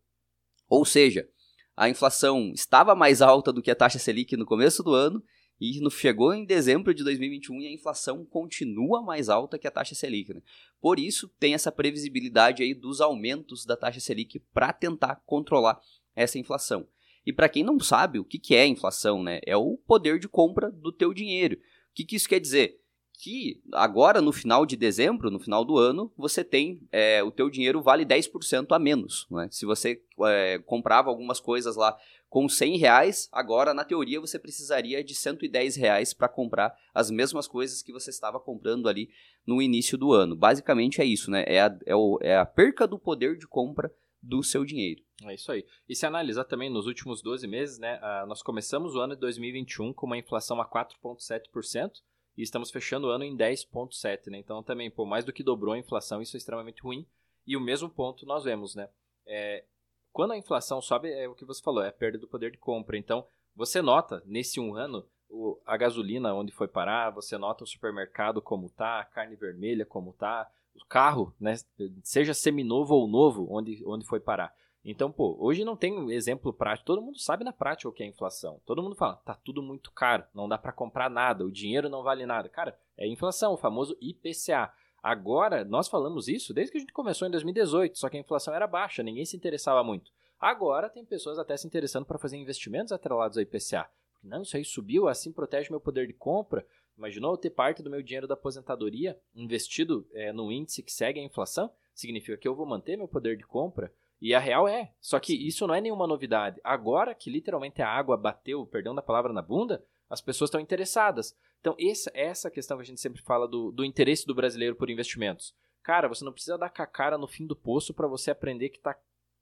Ou 0.69 0.85
seja, 0.85 1.29
a 1.77 1.89
inflação 1.89 2.51
estava 2.53 2.97
mais 2.97 3.23
alta 3.23 3.53
do 3.53 3.63
que 3.63 3.71
a 3.71 3.77
taxa 3.77 4.01
Selic 4.01 4.37
no 4.37 4.45
começo 4.45 4.83
do 4.83 4.93
ano 4.93 5.23
e 5.61 5.79
chegou 5.91 6.33
em 6.33 6.47
dezembro 6.47 6.95
de 6.95 7.05
2021 7.05 7.61
e 7.61 7.67
a 7.67 7.73
inflação 7.73 8.25
continua 8.25 9.03
mais 9.03 9.29
alta 9.29 9.59
que 9.59 9.69
a 9.69 9.71
taxa 9.71 9.95
Selic. 9.95 10.33
Né? 10.33 10.43
Por 10.81 10.99
isso, 10.99 11.29
tem 11.39 11.53
essa 11.53 11.71
previsibilidade 11.71 12.63
aí 12.63 12.73
dos 12.73 13.01
aumentos 13.01 13.67
da 13.67 13.77
taxa 13.77 14.01
Selic 14.01 14.39
para 14.55 14.73
tentar 14.73 15.17
controlar 15.27 15.79
essa 16.17 16.39
inflação. 16.39 16.89
E 17.27 17.33
para 17.33 17.49
quem 17.49 17.63
não 17.63 17.79
sabe 17.79 18.19
o 18.19 18.25
que, 18.25 18.39
que 18.39 18.55
é 18.55 18.67
inflação, 18.67 19.23
né? 19.23 19.41
é 19.45 19.55
o 19.55 19.77
poder 19.77 20.19
de 20.19 20.29
compra 20.29 20.71
do 20.71 20.91
teu 20.91 21.13
dinheiro. 21.13 21.57
O 21.57 21.95
que, 21.95 22.05
que 22.05 22.17
isso 22.17 22.29
quer 22.29 22.41
dizer? 22.41 22.80
Que 23.21 23.61
agora 23.73 24.23
no 24.23 24.33
final 24.33 24.65
de 24.65 24.77
dezembro, 24.77 25.31
no 25.31 25.39
final 25.39 25.63
do 25.63 25.77
ano, 25.77 26.11
você 26.17 26.43
tem 26.43 26.81
é, 26.91 27.23
o 27.23 27.31
teu 27.31 27.51
dinheiro 27.51 27.83
vale 27.83 28.07
10% 28.07 28.75
a 28.75 28.79
menos. 28.79 29.27
Né? 29.31 29.47
Se 29.51 29.67
você 29.67 30.03
é, 30.25 30.59
comprava 30.61 31.11
algumas 31.11 31.39
coisas 31.39 31.77
lá 31.77 31.99
com 32.31 32.49
100 32.49 32.79
reais, 32.79 33.29
agora 33.31 33.75
na 33.75 33.85
teoria 33.85 34.21
você 34.21 34.39
precisaria 34.39 35.05
de 35.05 35.15
110 35.15 35.77
reais 35.77 36.15
para 36.15 36.29
comprar 36.29 36.75
as 36.95 37.11
mesmas 37.11 37.47
coisas 37.47 37.83
que 37.83 37.93
você 37.93 38.09
estava 38.09 38.41
comprando 38.41 38.89
ali 38.89 39.11
no 39.47 39.61
início 39.61 39.99
do 39.99 40.15
ano. 40.15 40.35
Basicamente 40.35 41.03
é 41.03 41.05
isso, 41.05 41.31
né? 41.31 41.45
É 41.47 41.61
a, 41.61 41.79
é, 41.85 41.95
o, 41.95 42.19
é 42.23 42.39
a 42.39 42.47
perca 42.47 42.87
do 42.87 42.99
poder 42.99 43.37
de 43.37 43.47
compra 43.47 43.93
do 44.23 44.43
seu 44.43 44.65
dinheiro. 44.65 45.03
É 45.25 45.35
isso 45.35 45.53
aí. 45.53 45.67
E 45.87 45.95
se 45.95 46.07
analisar 46.07 46.45
também 46.45 46.71
nos 46.71 46.87
últimos 46.87 47.21
12 47.21 47.47
meses, 47.47 47.79
né, 47.79 47.99
uh, 47.99 48.27
nós 48.27 48.43
começamos 48.43 48.95
o 48.95 49.01
ano 49.01 49.15
de 49.15 49.21
2021 49.21 49.93
com 49.93 50.07
uma 50.07 50.17
inflação 50.17 50.61
a 50.61 50.67
4,7%, 50.67 51.91
e 52.41 52.43
estamos 52.43 52.71
fechando 52.71 53.07
o 53.07 53.11
ano 53.11 53.23
em 53.23 53.37
10,7, 53.37 54.31
né? 54.31 54.39
Então 54.39 54.63
também, 54.63 54.91
pô, 54.91 55.05
mais 55.05 55.27
do 55.27 55.33
que 55.33 55.43
dobrou 55.43 55.75
a 55.75 55.79
inflação, 55.79 56.23
isso 56.23 56.37
é 56.37 56.39
extremamente 56.39 56.83
ruim. 56.83 57.07
E 57.47 57.55
o 57.55 57.61
mesmo 57.61 57.91
ponto 57.91 58.25
nós 58.25 58.45
vemos, 58.45 58.75
né? 58.75 58.89
É, 59.27 59.63
quando 60.11 60.33
a 60.33 60.39
inflação 60.39 60.81
sobe, 60.81 61.13
é 61.13 61.29
o 61.29 61.35
que 61.35 61.45
você 61.45 61.63
falou, 61.63 61.83
é 61.83 61.89
a 61.89 61.93
perda 61.93 62.17
do 62.17 62.27
poder 62.27 62.51
de 62.51 62.57
compra. 62.57 62.97
Então, 62.97 63.27
você 63.55 63.83
nota 63.83 64.23
nesse 64.25 64.59
um 64.59 64.75
ano 64.75 65.07
o, 65.29 65.61
a 65.67 65.77
gasolina 65.77 66.33
onde 66.33 66.51
foi 66.51 66.67
parar, 66.67 67.11
você 67.11 67.37
nota 67.37 67.63
o 67.63 67.67
supermercado 67.67 68.41
como 68.41 68.71
tá, 68.71 69.01
a 69.01 69.05
carne 69.05 69.37
vermelha 69.37 69.85
como 69.85 70.15
tá, 70.15 70.51
o 70.75 70.85
carro, 70.87 71.35
né, 71.39 71.57
seja 72.03 72.33
seminovo 72.33 72.95
ou 72.95 73.07
novo, 73.07 73.47
onde, 73.51 73.83
onde 73.85 74.07
foi 74.07 74.19
parar. 74.19 74.55
Então, 74.85 75.13
pô, 75.13 75.37
hoje 75.39 75.65
não 75.65 75.77
tem 75.77 76.11
exemplo 76.11 76.53
prático. 76.53 76.87
Todo 76.87 77.03
mundo 77.03 77.19
sabe 77.19 77.45
na 77.45 77.53
prática 77.53 77.89
o 77.89 77.93
que 77.93 78.03
é 78.03 78.07
inflação. 78.07 78.61
Todo 78.65 78.83
mundo 78.83 78.97
fala, 78.97 79.17
tá 79.17 79.35
tudo 79.35 79.63
muito 79.63 79.93
caro, 79.93 80.25
não 80.35 80.49
dá 80.49 80.57
para 80.57 80.73
comprar 80.73 81.11
nada, 81.11 81.45
o 81.45 81.53
dinheiro 81.53 81.89
não 81.89 82.03
vale 82.03 82.25
nada. 82.25 82.49
Cara, 82.49 82.79
é 82.97 83.07
inflação, 83.07 83.53
o 83.53 83.59
famoso 83.59 83.97
IPCA. 84.01 84.73
Agora, 85.03 85.65
nós 85.65 85.89
falamos 85.89 86.29
isso 86.29 86.53
desde 86.53 86.73
que 86.73 86.79
a 86.79 86.81
gente 86.81 86.93
começou 86.93 87.27
em 87.27 87.31
2018, 87.31 87.99
só 87.99 88.09
que 88.09 88.17
a 88.17 88.21
inflação 88.21 88.55
era 88.55 88.67
baixa, 88.67 89.03
ninguém 89.03 89.25
se 89.25 89.37
interessava 89.37 89.83
muito. 89.83 90.11
Agora 90.39 90.89
tem 90.89 91.05
pessoas 91.05 91.39
até 91.39 91.57
se 91.57 91.67
interessando 91.67 92.07
para 92.07 92.19
fazer 92.19 92.37
investimentos 92.37 92.93
atrelados 92.93 93.37
ao 93.37 93.43
IPCA. 93.43 93.89
Não, 94.23 94.43
isso 94.43 94.57
aí 94.57 94.65
subiu, 94.65 95.09
assim 95.09 95.33
protege 95.33 95.71
meu 95.71 95.81
poder 95.81 96.07
de 96.07 96.13
compra. 96.13 96.67
Imaginou 96.97 97.33
eu 97.33 97.39
ter 97.39 97.51
parte 97.51 97.83
do 97.83 97.91
meu 97.91 98.03
dinheiro 98.03 98.27
da 98.27 98.35
aposentadoria 98.35 99.19
investido 99.35 100.07
é, 100.13 100.33
no 100.33 100.53
índice 100.53 100.83
que 100.83 100.93
segue 100.93 101.19
a 101.19 101.25
inflação? 101.25 101.71
Significa 101.95 102.37
que 102.37 102.47
eu 102.47 102.55
vou 102.55 102.67
manter 102.67 102.97
meu 102.97 103.09
poder 103.09 103.37
de 103.37 103.45
compra? 103.45 103.93
E 104.21 104.35
a 104.35 104.39
real 104.39 104.69
é. 104.69 104.93
Só 105.01 105.19
que 105.19 105.35
isso 105.35 105.67
não 105.67 105.75
é 105.75 105.81
nenhuma 105.81 106.07
novidade. 106.07 106.61
Agora 106.63 107.15
que 107.15 107.31
literalmente 107.31 107.81
a 107.81 107.89
água 107.89 108.17
bateu, 108.17 108.67
perdão 108.67 108.95
da 108.95 109.03
palavra, 109.03 109.33
na 109.33 109.43
bunda, 109.43 109.85
as 110.09 110.21
pessoas 110.21 110.49
estão 110.49 110.61
interessadas. 110.61 111.37
Então, 111.61 111.75
essa, 111.79 112.11
essa 112.15 112.51
questão 112.51 112.77
que 112.77 112.83
a 112.83 112.87
gente 112.87 113.01
sempre 113.01 113.23
fala 113.23 113.47
do, 113.47 113.71
do 113.71 113.85
interesse 113.85 114.27
do 114.27 114.35
brasileiro 114.35 114.77
por 114.77 114.91
investimentos. 114.91 115.55
Cara, 115.83 116.09
você 116.09 116.25
não 116.25 116.33
precisa 116.33 116.59
dar 116.59 116.71
com 116.71 116.83
a 116.83 116.87
cara 116.87 117.17
no 117.17 117.27
fim 117.27 117.47
do 117.47 117.57
poço 117.57 117.95
para 117.95 118.09
você 118.09 118.31
aprender 118.31 118.69
que 118.69 118.79
está 118.79 118.99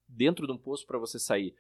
dentro 0.06 0.46
de 0.46 0.52
um 0.52 0.58
poço 0.58 0.86
para 0.86 0.98
você 0.98 1.18
sair. 1.18 1.54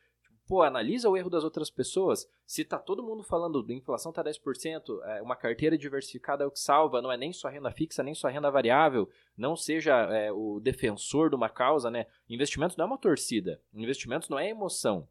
Pô, 0.48 0.62
analisa 0.62 1.10
o 1.10 1.16
erro 1.16 1.28
das 1.28 1.44
outras 1.44 1.70
pessoas. 1.70 2.26
Se 2.46 2.64
tá 2.64 2.78
todo 2.78 3.02
mundo 3.02 3.22
falando 3.22 3.62
da 3.62 3.74
inflação 3.74 4.10
tá 4.10 4.24
10%, 4.24 4.98
é, 5.04 5.20
uma 5.20 5.36
carteira 5.36 5.76
diversificada 5.76 6.42
é 6.42 6.46
o 6.46 6.50
que 6.50 6.58
salva, 6.58 7.02
não 7.02 7.12
é 7.12 7.18
nem 7.18 7.34
só 7.34 7.48
renda 7.48 7.70
fixa, 7.70 8.02
nem 8.02 8.14
só 8.14 8.28
renda 8.28 8.50
variável, 8.50 9.10
não 9.36 9.54
seja 9.54 9.94
é, 10.10 10.32
o 10.32 10.58
defensor 10.58 11.28
de 11.28 11.36
uma 11.36 11.50
causa, 11.50 11.90
né? 11.90 12.06
Investimentos 12.30 12.78
não 12.78 12.84
é 12.84 12.86
uma 12.86 12.96
torcida, 12.96 13.60
investimentos 13.74 14.30
não 14.30 14.38
é 14.38 14.48
emoção, 14.48 15.06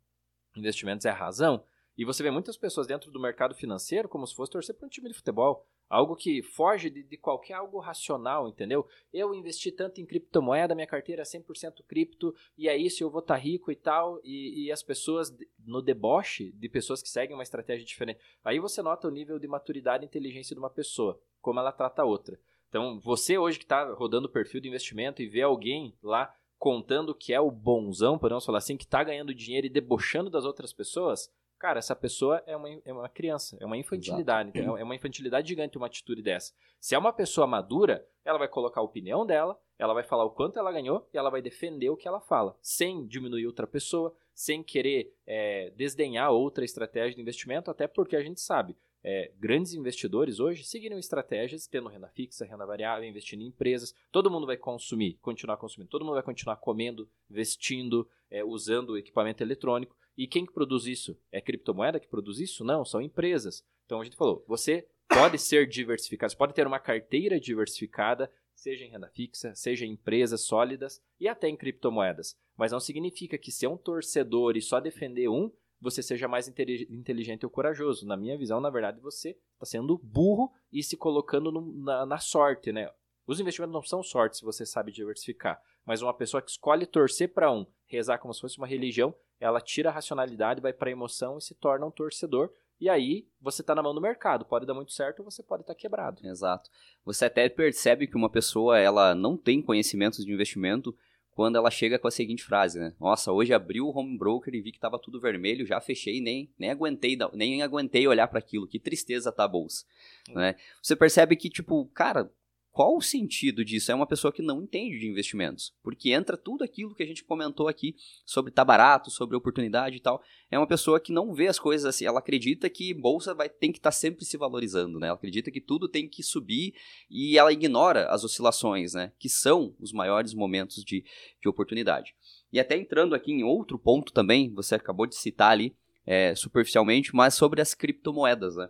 investimentos 0.56 1.06
é 1.06 1.12
razão. 1.12 1.64
E 1.96 2.04
você 2.04 2.24
vê 2.24 2.32
muitas 2.32 2.58
pessoas 2.58 2.88
dentro 2.88 3.12
do 3.12 3.20
mercado 3.20 3.54
financeiro 3.54 4.10
como 4.10 4.26
se 4.26 4.34
fosse 4.34 4.52
torcer 4.52 4.74
para 4.74 4.88
um 4.88 4.90
time 4.90 5.08
de 5.08 5.16
futebol. 5.16 5.68
Algo 5.90 6.16
que 6.16 6.42
foge 6.42 6.90
de, 6.90 7.04
de, 7.04 7.18
qualquer 7.18 7.54
algo 7.54 7.80
racional, 7.80 8.48
entendeu? 8.50 8.86
Eu 9.14 9.34
investi 9.34 9.72
tanto 9.72 10.02
em 10.02 10.06
criptomoeda, 10.06 10.76
minha 10.76 10.88
carteira 10.88 11.22
é 11.22 11.26
100% 11.26 11.84
cripto, 11.88 12.36
e 12.58 12.68
é 12.68 12.76
isso, 12.76 13.04
eu 13.04 13.10
vou 13.10 13.22
estar 13.22 13.36
tá 13.36 13.40
rico 13.40 13.72
e 13.72 13.76
tal, 13.76 14.20
e, 14.24 14.66
e, 14.66 14.72
as 14.72 14.84
pessoas, 14.84 15.36
no 15.66 15.82
deboche 15.82 16.52
de 16.52 16.68
pessoas 16.68 17.02
que 17.02 17.10
seguem 17.10 17.36
uma 17.36 17.44
estratégia 17.44 17.86
diferente. 17.86 18.20
Aí 18.44 18.60
você 18.60 18.82
nota 18.82 19.08
o 19.08 19.12
nível 19.12 19.40
de 19.40 19.48
maturidade 19.48 20.04
e 20.04 20.08
inteligência 20.08 20.54
de 20.54 20.60
uma 20.60 20.70
pessoa, 20.70 21.20
como 21.42 21.60
ela 21.60 21.72
trata 21.72 22.02
a 22.02 22.06
outra. 22.06 22.38
Então, 22.68 23.00
você 23.00 23.38
hoje 23.38 23.58
que 23.58 23.66
está 23.66 23.94
rodando 23.94 24.28
o 24.28 24.32
perfil 24.32 24.60
de 24.60 24.68
investimento 24.68 25.22
e 25.22 25.28
vê 25.28 25.42
alguém 25.42 25.96
lá 26.04 26.34
contando 26.58 27.16
que 27.16 27.34
é 27.34 27.40
o 27.40 27.52
bonzão, 27.52 28.18
podemos 28.18 28.46
falar 28.46 28.58
assim, 28.58 28.76
que 28.76 28.84
está 28.84 29.04
ganhando 29.04 29.34
dinheiro 29.34 29.68
e 29.68 29.70
debochando 29.70 30.30
das 30.30 30.44
outras 30.44 30.74
pessoas, 30.74 31.32
Cara, 31.60 31.80
essa 31.80 31.96
pessoa 31.96 32.44
é 32.46 32.56
uma, 32.56 32.70
é 32.86 32.94
uma 32.94 33.10
criança, 33.10 33.58
é 33.60 33.66
uma 33.66 33.78
infantilidade, 33.78 34.52
é 34.60 34.84
uma 34.84 34.96
infantilidade 34.96 35.48
gigante 35.48 35.78
uma 35.78 35.88
atitude 35.88 36.22
dessa. 36.22 36.54
Se 36.80 36.94
é 36.94 36.98
uma 36.98 37.12
pessoa 37.12 37.48
madura, 37.48 38.08
ela 38.24 38.38
vai 38.38 38.48
colocar 38.48 38.80
a 38.80 38.84
opinião 38.84 39.26
dela, 39.26 39.60
ela 39.80 39.94
vai 39.94 40.04
falar 40.04 40.24
o 40.24 40.30
quanto 40.30 40.60
ela 40.60 40.72
ganhou 40.72 41.08
e 41.12 41.18
ela 41.18 41.30
vai 41.30 41.42
defender 41.42 41.90
o 41.90 41.98
que 41.98 42.08
ela 42.08 42.20
fala, 42.20 42.56
sem 42.62 43.08
diminuir 43.08 43.48
outra 43.48 43.66
pessoa, 43.66 44.16
sem 44.34 44.62
querer 44.62 45.16
é, 45.26 45.72
desdenhar 45.76 46.32
outra 46.32 46.64
estratégia 46.64 47.16
de 47.16 47.22
investimento, 47.22 47.72
até 47.72 47.88
porque 47.88 48.16
a 48.16 48.22
gente 48.22 48.40
sabe, 48.40 48.76
é, 49.04 49.32
grandes 49.40 49.74
investidores 49.74 50.40
hoje 50.40 50.64
seguiram 50.64 50.98
estratégias 50.98 51.66
tendo 51.66 51.88
renda 51.88 52.10
fixa, 52.10 52.46
renda 52.46 52.66
variável, 52.66 53.08
investindo 53.08 53.42
em 53.42 53.48
empresas. 53.48 53.96
Todo 54.12 54.30
mundo 54.30 54.46
vai 54.46 54.58
consumir, 54.58 55.18
continuar 55.22 55.58
consumindo, 55.58 55.90
todo 55.90 56.04
mundo 56.04 56.16
vai 56.16 56.24
continuar 56.24 56.58
comendo, 56.58 57.10
vestindo, 57.30 58.08
é, 58.30 58.44
usando 58.44 58.98
equipamento 58.98 59.42
eletrônico. 59.42 59.96
E 60.18 60.28
quem 60.28 60.46
que 60.46 60.54
produz 60.54 60.86
isso? 60.88 61.16
É 61.32 61.40
criptomoeda 61.40 62.00
que 62.00 62.08
produz 62.08 62.40
isso? 62.40 62.64
Não, 62.64 62.84
são 62.84 63.02
empresas. 63.02 63.64
Então 63.86 64.02
a 64.02 64.04
gente 64.04 64.18
falou, 64.18 64.44
você 64.48 64.88
pode 65.08 65.38
ser 65.38 65.68
diversificado, 65.68 66.32
você 66.32 66.38
pode 66.38 66.54
ter 66.54 66.66
uma 66.66 66.80
carteira 66.80 67.40
diversificada, 67.40 68.32
seja 68.56 68.84
em 68.84 68.90
renda 68.90 69.10
fixa, 69.10 69.54
seja 69.56 69.86
em 69.86 69.92
empresas 69.92 70.42
sólidas 70.42 71.02
e 71.20 71.28
até 71.28 71.48
em 71.48 71.56
criptomoedas. 71.56 72.36
Mas 72.58 72.72
não 72.72 72.80
significa 72.80 73.38
que 73.38 73.52
ser 73.52 73.68
um 73.68 73.78
torcedor 73.78 74.58
e 74.58 74.62
só 74.62 74.80
defender 74.80 75.30
um, 75.30 75.52
você 75.80 76.02
seja 76.02 76.28
mais 76.28 76.48
inteligente 76.48 77.46
ou 77.46 77.52
corajoso. 77.52 78.08
Na 78.08 78.18
minha 78.18 78.38
visão, 78.38 78.60
na 78.60 78.72
verdade, 78.72 79.00
você 79.00 79.38
está 79.54 79.66
sendo 79.66 79.98
burro 80.00 80.52
e 80.72 80.82
se 80.82 80.98
colocando 80.98 81.52
no, 81.52 81.62
na, 81.84 82.06
na 82.06 82.18
sorte, 82.18 82.72
né? 82.72 82.92
Os 83.28 83.42
investimentos 83.42 83.74
não 83.74 83.84
são 83.84 84.02
sorte 84.02 84.38
se 84.38 84.46
você 84.46 84.66
sabe 84.66 84.92
diversificar, 84.92 85.62
mas 85.86 86.02
uma 86.02 86.14
pessoa 86.14 86.42
que 86.42 86.50
escolhe 86.50 86.86
torcer 86.86 87.34
para 87.34 87.52
um, 87.52 87.68
rezar 87.86 88.18
como 88.20 88.34
se 88.34 88.40
fosse 88.40 88.58
uma 88.58 88.66
religião, 88.66 89.14
ela 89.40 89.60
tira 89.60 89.90
a 89.90 89.94
racionalidade, 89.94 90.62
vai 90.62 90.72
para 90.72 90.90
a 90.90 90.92
emoção 90.92 91.38
e 91.38 91.42
se 91.42 91.54
torna 91.54 91.86
um 91.86 91.92
torcedor. 91.92 92.50
E 92.80 92.90
aí 92.90 93.28
você 93.42 93.62
está 93.62 93.76
na 93.76 93.84
mão 93.84 93.94
do 93.94 94.02
mercado, 94.02 94.46
pode 94.46 94.66
dar 94.66 94.74
muito 94.74 94.94
certo 94.94 95.20
ou 95.20 95.26
você 95.30 95.44
pode 95.44 95.64
estar 95.64 95.74
tá 95.74 95.80
quebrado. 95.80 96.26
Exato. 96.26 96.70
Você 97.04 97.26
até 97.26 97.50
percebe 97.50 98.08
que 98.08 98.16
uma 98.16 98.30
pessoa 98.30 98.80
ela 98.80 99.14
não 99.14 99.36
tem 99.36 99.62
conhecimentos 99.62 100.24
de 100.24 100.32
investimento 100.32 100.96
quando 101.32 101.56
ela 101.56 101.70
chega 101.70 102.00
com 102.00 102.08
a 102.08 102.12
seguinte 102.12 102.44
frase, 102.44 102.80
né? 102.80 102.96
Nossa, 103.00 103.32
hoje 103.32 103.54
abriu 103.54 103.86
o 103.86 103.96
home 103.96 104.18
broker 104.18 104.56
e 104.56 104.60
vi 104.60 104.72
que 104.72 104.78
estava 104.78 104.98
tudo 104.98 105.20
vermelho, 105.20 105.68
já 105.68 105.80
fechei, 105.80 106.20
nem 106.20 106.52
nem 106.58 106.72
aguentei, 106.72 107.16
nem 107.34 107.62
aguentei 107.62 108.08
olhar 108.08 108.28
para 108.28 108.40
aquilo. 108.40 108.68
Que 108.68 108.80
tristeza 108.80 109.32
tá 109.32 109.44
a 109.44 109.48
bolsa, 109.48 109.86
hum. 110.30 110.34
né? 110.34 110.56
Você 110.82 110.96
percebe 110.96 111.36
que 111.36 111.48
tipo, 111.48 111.86
cara, 111.94 112.32
qual 112.78 112.96
o 112.96 113.02
sentido 113.02 113.66
disso? 113.66 113.92
É 113.92 113.96
uma 113.96 114.06
pessoa 114.06 114.32
que 114.32 114.44
não 114.44 114.62
entende 114.62 115.00
de 115.00 115.08
investimentos, 115.08 115.74
porque 115.82 116.12
entra 116.12 116.38
tudo 116.38 116.64
aquilo 116.64 116.94
que 116.94 117.02
a 117.02 117.08
gente 117.08 117.24
comentou 117.24 117.68
aqui 117.68 117.96
sobre 118.24 118.52
tá 118.52 118.64
barato, 118.64 119.10
sobre 119.10 119.36
oportunidade 119.36 119.98
e 119.98 120.00
tal. 120.00 120.22
É 120.52 120.60
uma 120.60 120.68
pessoa 120.68 121.00
que 121.00 121.12
não 121.12 121.34
vê 121.34 121.48
as 121.48 121.58
coisas 121.58 121.88
assim, 121.88 122.06
ela 122.06 122.20
acredita 122.20 122.70
que 122.70 122.94
bolsa 122.94 123.34
vai 123.34 123.50
tem 123.50 123.72
que 123.72 123.80
estar 123.80 123.90
tá 123.90 123.96
sempre 123.96 124.24
se 124.24 124.38
valorizando, 124.38 125.00
né? 125.00 125.08
Ela 125.08 125.16
acredita 125.16 125.50
que 125.50 125.60
tudo 125.60 125.90
tem 125.90 126.08
que 126.08 126.22
subir 126.22 126.76
e 127.10 127.36
ela 127.36 127.52
ignora 127.52 128.12
as 128.12 128.24
oscilações, 128.24 128.94
né? 128.94 129.12
Que 129.18 129.28
são 129.28 129.76
os 129.80 129.92
maiores 129.92 130.36
momentos 130.36 130.84
de, 130.84 131.04
de 131.42 131.50
oportunidade. 131.50 132.14
E 132.54 132.60
até 132.60 132.78
entrando 132.78 133.16
aqui 133.16 133.32
em 133.32 133.44
outro 133.44 133.80
ponto 133.80 134.14
também, 134.14 134.54
você 134.54 134.76
acabou 134.76 135.08
de 135.08 135.16
citar 135.16 135.52
ali 135.52 135.76
é, 136.06 136.36
superficialmente, 136.36 137.16
mas 137.16 137.34
sobre 137.34 137.60
as 137.60 137.74
criptomoedas, 137.74 138.56
né? 138.56 138.70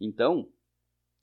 Então, 0.00 0.48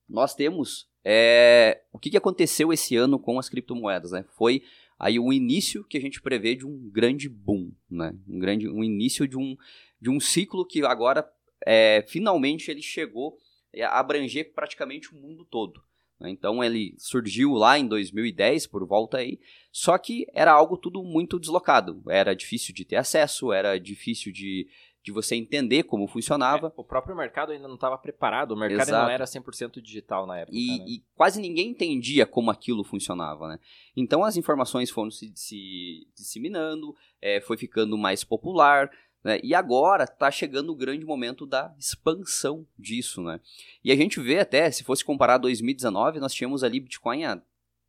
nós 0.08 0.34
temos 0.34 0.90
é, 1.04 1.82
o 1.92 2.00
que, 2.00 2.10
que 2.10 2.18
aconteceu 2.18 2.72
esse 2.72 2.96
ano 2.96 3.20
com 3.20 3.40
as 3.40 3.50
criptomoedas, 3.50 4.12
né? 4.12 4.26
Foi 4.38 4.64
aí 5.00 5.20
o 5.20 5.34
início 5.34 5.84
que 5.84 5.98
a 5.98 6.02
gente 6.02 6.22
prevê 6.22 6.56
de 6.56 6.66
um 6.66 6.90
grande 6.90 7.28
boom, 7.28 7.72
né? 7.90 8.16
Um 8.28 8.40
grande, 8.40 8.70
um 8.70 8.84
início 8.84 9.28
de 9.28 9.38
um, 9.38 9.56
de 10.00 10.10
um 10.10 10.20
ciclo 10.20 10.66
que 10.66 10.84
agora 10.86 11.28
é, 11.66 12.06
finalmente 12.08 12.70
ele 12.70 12.82
chegou 12.82 13.38
a 13.84 14.00
abranger 14.00 14.54
praticamente 14.54 15.14
o 15.14 15.18
mundo 15.18 15.46
todo. 15.46 15.82
Né? 16.20 16.30
Então 16.30 16.64
ele 16.64 16.94
surgiu 16.98 17.54
lá 17.54 17.80
em 17.80 17.88
2010, 17.88 18.68
por 18.68 18.86
volta 18.86 19.18
aí, 19.18 19.40
só 19.72 19.98
que 19.98 20.28
era 20.34 20.52
algo 20.52 20.78
tudo 20.78 21.04
muito 21.04 21.40
deslocado. 21.40 22.04
Era 22.08 22.36
difícil 22.36 22.74
de 22.74 22.86
ter 22.86 22.98
acesso, 22.98 23.52
era 23.52 23.80
difícil 23.80 24.32
de, 24.32 24.68
de 25.04 25.12
você 25.12 25.36
entender 25.36 25.84
como 25.84 26.08
funcionava. 26.08 26.68
É, 26.68 26.72
o 26.76 26.84
próprio 26.84 27.16
mercado 27.16 27.52
ainda 27.52 27.68
não 27.68 27.76
estava 27.76 27.98
preparado, 27.98 28.52
o 28.52 28.58
mercado 28.58 28.90
Exato. 28.90 29.04
não 29.04 29.10
era 29.10 29.26
100% 29.26 29.82
digital 29.82 30.28
na 30.28 30.40
época. 30.40 30.56
E, 30.56 30.80
né? 30.80 30.86
e, 30.88 31.04
quase 31.16 31.42
ninguém 31.42 31.70
entendia 31.70 32.26
como 32.26 32.52
aquilo 32.52 32.84
funcionava, 32.84 33.48
né? 33.48 33.60
Então 33.96 34.24
as 34.24 34.38
informações 34.38 34.90
foram 34.92 35.10
se, 35.10 35.32
se 35.36 36.08
disseminando, 36.16 36.96
é, 37.22 37.42
foi 37.42 37.58
ficando 37.58 37.98
mais 37.98 38.24
popular, 38.24 38.92
né? 39.24 39.40
E 39.44 39.56
agora 39.56 40.04
está 40.04 40.30
chegando 40.30 40.72
o 40.72 40.76
grande 40.76 41.06
momento 41.06 41.46
da 41.46 41.74
expansão 41.80 42.66
disso, 42.78 43.24
né? 43.24 43.40
E 43.84 43.92
a 43.92 43.96
gente 43.96 44.20
vê 44.20 44.40
até, 44.40 44.70
se 44.70 44.84
fosse 44.84 45.04
comparar 45.04 45.40
2019, 45.40 46.20
nós 46.20 46.34
tínhamos 46.34 46.64
ali 46.64 46.80
Bitcoin 46.80 47.26
a 47.26 47.42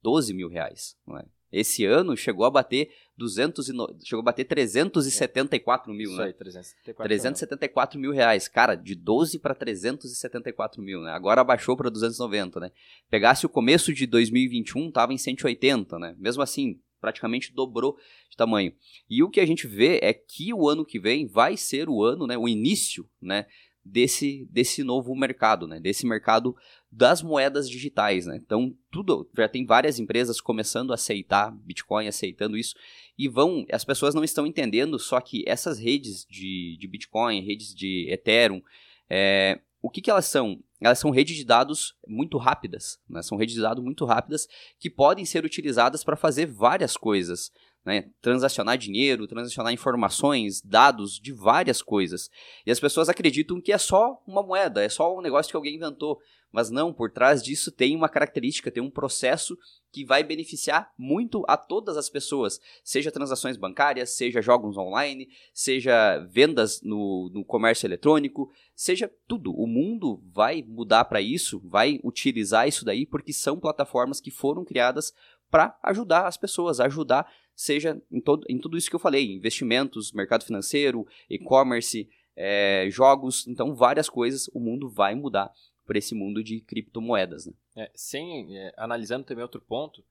12 0.03 0.33
mil 0.33 0.49
reais, 0.49 0.97
não 1.07 1.19
é? 1.19 1.25
Esse 1.53 1.85
ano 1.85 2.17
chegou 2.17 2.47
a 2.47 2.51
bater 2.51 2.91
200 3.17 3.69
e 3.69 3.73
no... 3.73 3.97
chegou 4.05 4.21
a 4.21 4.25
bater 4.25 4.45
374 4.45 5.93
mil, 5.93 6.11
Isso 6.11 6.19
né? 6.19 6.25
Aí, 6.27 6.33
374, 6.33 7.05
374 7.05 8.01
mil 8.01 8.13
reais. 8.13 8.49
Cara, 8.49 8.75
de 8.75 8.95
12 8.95 9.39
para 9.39 9.55
374 9.55 10.83
mil, 10.83 11.01
né? 11.01 11.13
Agora 11.13 11.45
baixou 11.45 11.77
para 11.77 11.91
290, 11.91 12.61
né? 12.61 12.71
Pegasse 13.11 13.47
o 13.47 13.49
começo 13.49 13.93
de 13.93 14.07
2021, 14.07 14.91
tava 14.91 15.13
em 15.13 15.19
180, 15.19 15.99
né? 15.99 16.17
Mesmo 16.19 16.43
assim, 16.43 16.81
praticamente 17.03 17.53
dobrou 17.53 17.99
de 18.31 18.37
tamanho. 18.37 18.73
E 19.11 19.23
o 19.23 19.29
que 19.29 19.41
a 19.41 19.47
gente 19.47 19.67
vê 19.67 19.99
é 20.01 20.15
que 20.15 20.55
o 20.55 20.69
ano 20.69 20.85
que 20.85 21.01
vem 21.01 21.27
vai 21.27 21.57
ser 21.57 21.89
o 21.89 22.03
ano, 22.03 22.27
né, 22.29 22.39
o 22.39 22.49
início, 22.49 23.07
né, 23.21 23.47
desse, 23.85 24.47
desse 24.51 24.85
novo 24.85 25.15
mercado, 25.15 25.67
né, 25.67 25.81
desse 25.81 26.07
mercado 26.07 26.57
das 26.91 27.23
moedas 27.23 27.69
digitais, 27.69 28.27
né. 28.27 28.37
Então 28.37 28.77
tudo 28.91 29.29
já 29.37 29.49
tem 29.49 29.67
várias 29.67 29.99
empresas 29.99 30.41
começando 30.41 30.91
a 30.91 30.95
aceitar 30.95 31.51
Bitcoin, 31.51 32.07
aceitando 32.07 32.57
isso 32.57 32.75
e 33.19 33.29
vão, 33.29 33.67
as 33.71 33.85
pessoas 33.85 34.15
não 34.15 34.25
estão 34.25 34.47
entendendo 34.47 34.99
só 34.99 35.21
que 35.21 35.45
essas 35.47 35.79
redes 35.79 36.25
de, 36.29 36.77
de 36.79 36.89
Bitcoin, 36.89 37.45
redes 37.45 37.75
de 37.75 38.09
Ethereum, 38.11 38.63
é, 39.09 39.61
o 39.83 39.91
que, 39.91 40.01
que 40.01 40.11
elas 40.11 40.27
são? 40.27 40.63
Elas 40.81 41.01
são 41.01 41.11
redes 41.11 41.37
de 41.37 41.45
dados 41.45 41.97
muito 42.07 42.39
rápidas, 42.39 43.01
né? 43.09 43.21
são 43.21 43.37
redes 43.37 43.55
de 43.55 43.61
dados 43.61 43.83
muito 43.83 44.05
rápidas 44.05 44.49
que 44.79 44.89
podem 44.89 45.25
ser 45.25 45.45
utilizadas 45.45 46.05
para 46.05 46.17
fazer 46.17 46.47
várias 46.47 46.97
coisas. 46.97 47.51
Né? 47.85 48.11
Transacionar 48.21 48.79
dinheiro, 48.79 49.27
transacionar 49.27 49.73
informações, 49.73 50.61
dados 50.61 51.19
de 51.19 51.33
várias 51.33 51.83
coisas. 51.83 52.31
E 52.65 52.71
as 52.71 52.79
pessoas 52.79 53.09
acreditam 53.09 53.61
que 53.61 53.73
é 53.73 53.79
só 53.79 54.23
uma 54.27 54.43
moeda, 54.43 54.83
é 54.83 54.89
só 54.89 55.17
um 55.17 55.21
negócio 55.21 55.51
que 55.51 55.57
alguém 55.57 55.77
inventou. 55.77 56.21
Mas 56.53 56.71
não, 56.71 56.93
por 56.93 57.11
trás 57.11 57.43
disso 57.43 57.73
tem 57.73 57.97
uma 57.97 58.11
característica, 58.11 58.71
tem 58.71 58.83
um 58.83 58.91
processo 58.91 59.57
que 59.91 60.05
vai 60.05 60.23
beneficiar 60.23 60.91
muito 60.99 61.45
a 61.49 61.57
todas 61.57 61.97
as 61.97 62.09
pessoas, 62.09 62.61
seja 62.85 63.11
transações 63.11 63.57
bancárias, 63.57 64.11
seja 64.11 64.41
jogos 64.41 64.77
online, 64.77 65.29
seja 65.53 66.19
vendas 66.31 66.81
no, 66.83 67.31
no 67.33 67.45
comércio 67.45 67.87
eletrônico, 67.87 68.51
seja 68.75 69.11
tudo. 69.27 69.53
O 69.53 69.67
mundo 69.67 70.23
vai 70.33 70.63
mudar 70.63 71.07
para 71.07 71.21
isso, 71.21 71.61
vai 71.65 71.99
utilizar 72.05 72.69
isso 72.69 72.85
daí, 72.85 73.07
porque 73.07 73.33
são 73.33 73.59
plataformas 73.59 74.21
que 74.21 74.31
foram 74.31 74.65
criadas 74.65 75.13
para 75.53 75.79
ajudar 75.83 76.27
as 76.27 76.39
pessoas, 76.39 76.81
ajudar, 76.81 77.31
seja 77.55 78.01
em, 78.11 78.23
todo, 78.23 78.47
em 78.49 78.59
tudo 78.59 78.79
isso 78.79 78.89
que 78.89 78.97
eu 78.97 79.01
falei, 79.01 79.31
investimentos, 79.35 80.11
mercado 80.11 80.45
financeiro, 80.45 81.07
e-commerce, 81.29 82.09
é, 82.35 82.89
jogos, 82.91 83.47
então 83.47 83.75
várias 83.75 84.09
coisas, 84.09 84.49
o 84.55 84.59
mundo 84.59 84.89
vai 84.89 85.15
mudar 85.15 85.53
para 85.85 85.99
esse 85.99 86.15
mundo 86.15 86.43
de 86.43 86.63
criptomoedas. 86.63 87.45
Né? 87.45 87.53
É, 87.77 87.91
sem, 87.95 88.57
é, 88.57 88.73
analisando 88.79 89.27
também 89.27 89.43
outro 89.43 89.61
ponto, 89.61 90.03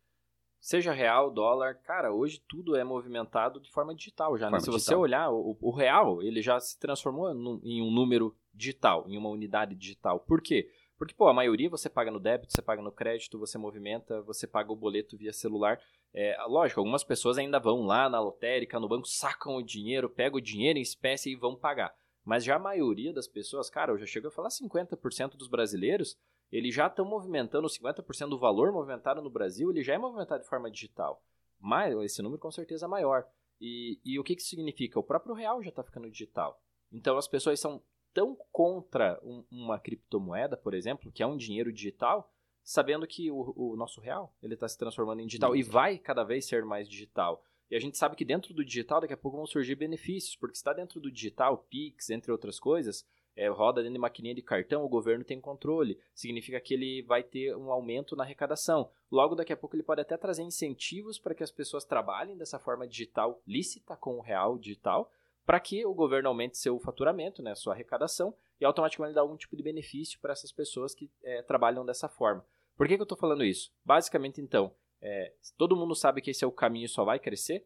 seja 0.59 0.93
real, 0.93 1.31
dólar, 1.31 1.73
cara, 1.73 2.13
hoje 2.13 2.39
tudo 2.47 2.75
é 2.75 2.83
movimentado 2.83 3.59
de 3.59 3.71
forma 3.71 3.95
digital 3.95 4.37
já. 4.37 4.47
Né? 4.47 4.59
Se 4.59 4.69
digital. 4.69 4.79
você 4.79 4.93
olhar, 4.93 5.31
o, 5.31 5.57
o, 5.59 5.71
real, 5.71 6.21
ele 6.21 6.43
já 6.43 6.59
se 6.59 6.79
transformou 6.79 7.33
no, 7.33 7.59
em 7.63 7.81
um 7.81 7.89
número 7.89 8.37
digital, 8.53 9.05
em 9.09 9.17
uma 9.17 9.29
unidade 9.29 9.73
digital. 9.73 10.19
Por 10.19 10.39
quê? 10.39 10.69
Porque, 11.01 11.15
pô, 11.15 11.27
a 11.27 11.33
maioria 11.33 11.67
você 11.67 11.89
paga 11.89 12.11
no 12.11 12.19
débito, 12.19 12.53
você 12.53 12.61
paga 12.61 12.79
no 12.79 12.91
crédito, 12.91 13.39
você 13.39 13.57
movimenta, 13.57 14.21
você 14.21 14.45
paga 14.45 14.71
o 14.71 14.75
boleto 14.75 15.17
via 15.17 15.33
celular. 15.33 15.81
É, 16.13 16.37
lógico, 16.45 16.79
algumas 16.79 17.03
pessoas 17.03 17.39
ainda 17.39 17.59
vão 17.59 17.87
lá 17.87 18.07
na 18.07 18.19
lotérica, 18.19 18.79
no 18.79 18.87
banco, 18.87 19.07
sacam 19.07 19.55
o 19.55 19.63
dinheiro, 19.63 20.07
pegam 20.07 20.37
o 20.37 20.41
dinheiro 20.41 20.77
em 20.77 20.81
espécie 20.83 21.31
e 21.31 21.35
vão 21.35 21.55
pagar. 21.55 21.91
Mas 22.23 22.43
já 22.43 22.55
a 22.55 22.59
maioria 22.59 23.11
das 23.11 23.27
pessoas, 23.27 23.67
cara, 23.67 23.91
eu 23.91 23.97
já 23.97 24.05
chego 24.05 24.27
a 24.27 24.31
falar 24.31 24.49
50% 24.49 25.31
dos 25.35 25.47
brasileiros, 25.47 26.19
eles 26.51 26.71
já 26.71 26.85
estão 26.85 27.03
movimentando 27.03 27.67
50% 27.67 28.29
do 28.29 28.37
valor 28.37 28.71
movimentado 28.71 29.23
no 29.23 29.29
Brasil, 29.31 29.71
ele 29.71 29.81
já 29.81 29.95
é 29.95 29.97
movimentado 29.97 30.43
de 30.43 30.49
forma 30.49 30.69
digital. 30.69 31.19
Mas 31.59 31.97
esse 32.01 32.21
número 32.21 32.39
com 32.39 32.51
certeza 32.51 32.85
é 32.85 32.87
maior. 32.87 33.25
E, 33.59 33.99
e 34.05 34.19
o 34.19 34.23
que, 34.23 34.35
que 34.35 34.43
significa? 34.43 34.99
O 34.99 35.03
próprio 35.03 35.33
real 35.33 35.63
já 35.63 35.69
está 35.69 35.81
ficando 35.81 36.11
digital. 36.11 36.61
Então 36.91 37.17
as 37.17 37.27
pessoas 37.27 37.59
são 37.59 37.81
tão 38.13 38.35
contra 38.51 39.19
um, 39.23 39.43
uma 39.51 39.79
criptomoeda, 39.79 40.57
por 40.57 40.73
exemplo, 40.73 41.11
que 41.11 41.23
é 41.23 41.27
um 41.27 41.37
dinheiro 41.37 41.71
digital, 41.71 42.31
sabendo 42.63 43.07
que 43.07 43.31
o, 43.31 43.53
o 43.55 43.75
nosso 43.75 43.99
real 43.99 44.33
ele 44.41 44.53
está 44.53 44.67
se 44.67 44.77
transformando 44.77 45.21
em 45.21 45.25
digital 45.25 45.55
e 45.55 45.63
vai 45.63 45.97
cada 45.97 46.23
vez 46.23 46.47
ser 46.47 46.63
mais 46.63 46.87
digital. 46.87 47.43
E 47.69 47.75
a 47.75 47.79
gente 47.79 47.97
sabe 47.97 48.17
que 48.17 48.25
dentro 48.25 48.53
do 48.53 48.65
digital 48.65 48.99
daqui 48.99 49.13
a 49.13 49.17
pouco 49.17 49.37
vão 49.37 49.47
surgir 49.47 49.75
benefícios, 49.75 50.35
porque 50.35 50.57
está 50.57 50.73
dentro 50.73 50.99
do 50.99 51.09
digital, 51.09 51.65
Pix, 51.69 52.09
entre 52.09 52.31
outras 52.31 52.59
coisas, 52.59 53.05
é, 53.33 53.47
roda 53.47 53.81
dentro 53.81 53.93
de 53.93 53.99
maquininha 53.99 54.35
de 54.35 54.41
cartão, 54.41 54.83
o 54.83 54.89
governo 54.89 55.23
tem 55.23 55.39
controle. 55.39 55.97
Significa 56.13 56.59
que 56.59 56.73
ele 56.73 57.01
vai 57.03 57.23
ter 57.23 57.55
um 57.55 57.71
aumento 57.71 58.15
na 58.15 58.23
arrecadação. 58.23 58.91
Logo, 59.09 59.35
daqui 59.35 59.53
a 59.53 59.57
pouco, 59.57 59.75
ele 59.75 59.83
pode 59.83 60.01
até 60.01 60.17
trazer 60.17 60.43
incentivos 60.43 61.17
para 61.17 61.33
que 61.33 61.43
as 61.43 61.51
pessoas 61.51 61.85
trabalhem 61.85 62.37
dessa 62.37 62.59
forma 62.59 62.85
digital 62.85 63.41
lícita 63.47 63.95
com 63.95 64.17
o 64.17 64.21
real 64.21 64.57
digital, 64.57 65.09
para 65.45 65.59
que 65.59 65.85
o 65.85 65.93
governo 65.93 66.29
aumente 66.29 66.57
seu 66.57 66.79
faturamento, 66.79 67.41
né, 67.41 67.55
sua 67.55 67.73
arrecadação, 67.73 68.33
e 68.59 68.65
automaticamente 68.65 69.15
dá 69.15 69.21
algum 69.21 69.35
tipo 69.35 69.55
de 69.55 69.63
benefício 69.63 70.19
para 70.19 70.33
essas 70.33 70.51
pessoas 70.51 70.93
que 70.93 71.09
é, 71.23 71.41
trabalham 71.41 71.85
dessa 71.85 72.07
forma. 72.07 72.45
Por 72.77 72.87
que, 72.87 72.95
que 72.95 73.01
eu 73.01 73.05
estou 73.05 73.17
falando 73.17 73.43
isso? 73.43 73.71
Basicamente, 73.83 74.39
então, 74.39 74.73
é, 75.01 75.33
todo 75.57 75.75
mundo 75.75 75.95
sabe 75.95 76.21
que 76.21 76.31
esse 76.31 76.43
é 76.43 76.47
o 76.47 76.51
caminho 76.51 76.85
e 76.85 76.89
só 76.89 77.03
vai 77.03 77.19
crescer, 77.19 77.65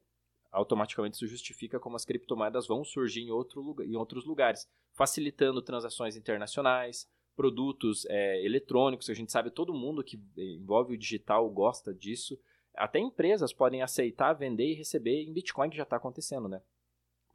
automaticamente 0.51 1.15
isso 1.15 1.27
justifica 1.27 1.79
como 1.79 1.97
as 1.97 2.05
criptomoedas 2.05 2.65
vão 2.65 2.83
surgir 2.83 3.21
em, 3.21 3.31
outro 3.31 3.61
lugar, 3.61 3.85
em 3.85 3.95
outros 3.95 4.25
lugares, 4.25 4.69
facilitando 4.93 5.61
transações 5.61 6.15
internacionais, 6.15 7.09
produtos 7.35 8.05
é, 8.05 8.43
eletrônicos, 8.45 9.09
a 9.09 9.13
gente 9.13 9.31
sabe 9.31 9.51
todo 9.51 9.73
mundo 9.73 10.03
que 10.03 10.17
envolve 10.38 10.93
o 10.93 10.97
digital 10.97 11.49
gosta 11.49 11.93
disso, 11.93 12.39
até 12.73 12.99
empresas 12.99 13.53
podem 13.53 13.81
aceitar, 13.81 14.33
vender 14.33 14.71
e 14.71 14.73
receber 14.73 15.23
em 15.23 15.33
Bitcoin, 15.33 15.69
que 15.69 15.77
já 15.77 15.83
está 15.83 15.97
acontecendo, 15.97 16.47
né? 16.47 16.61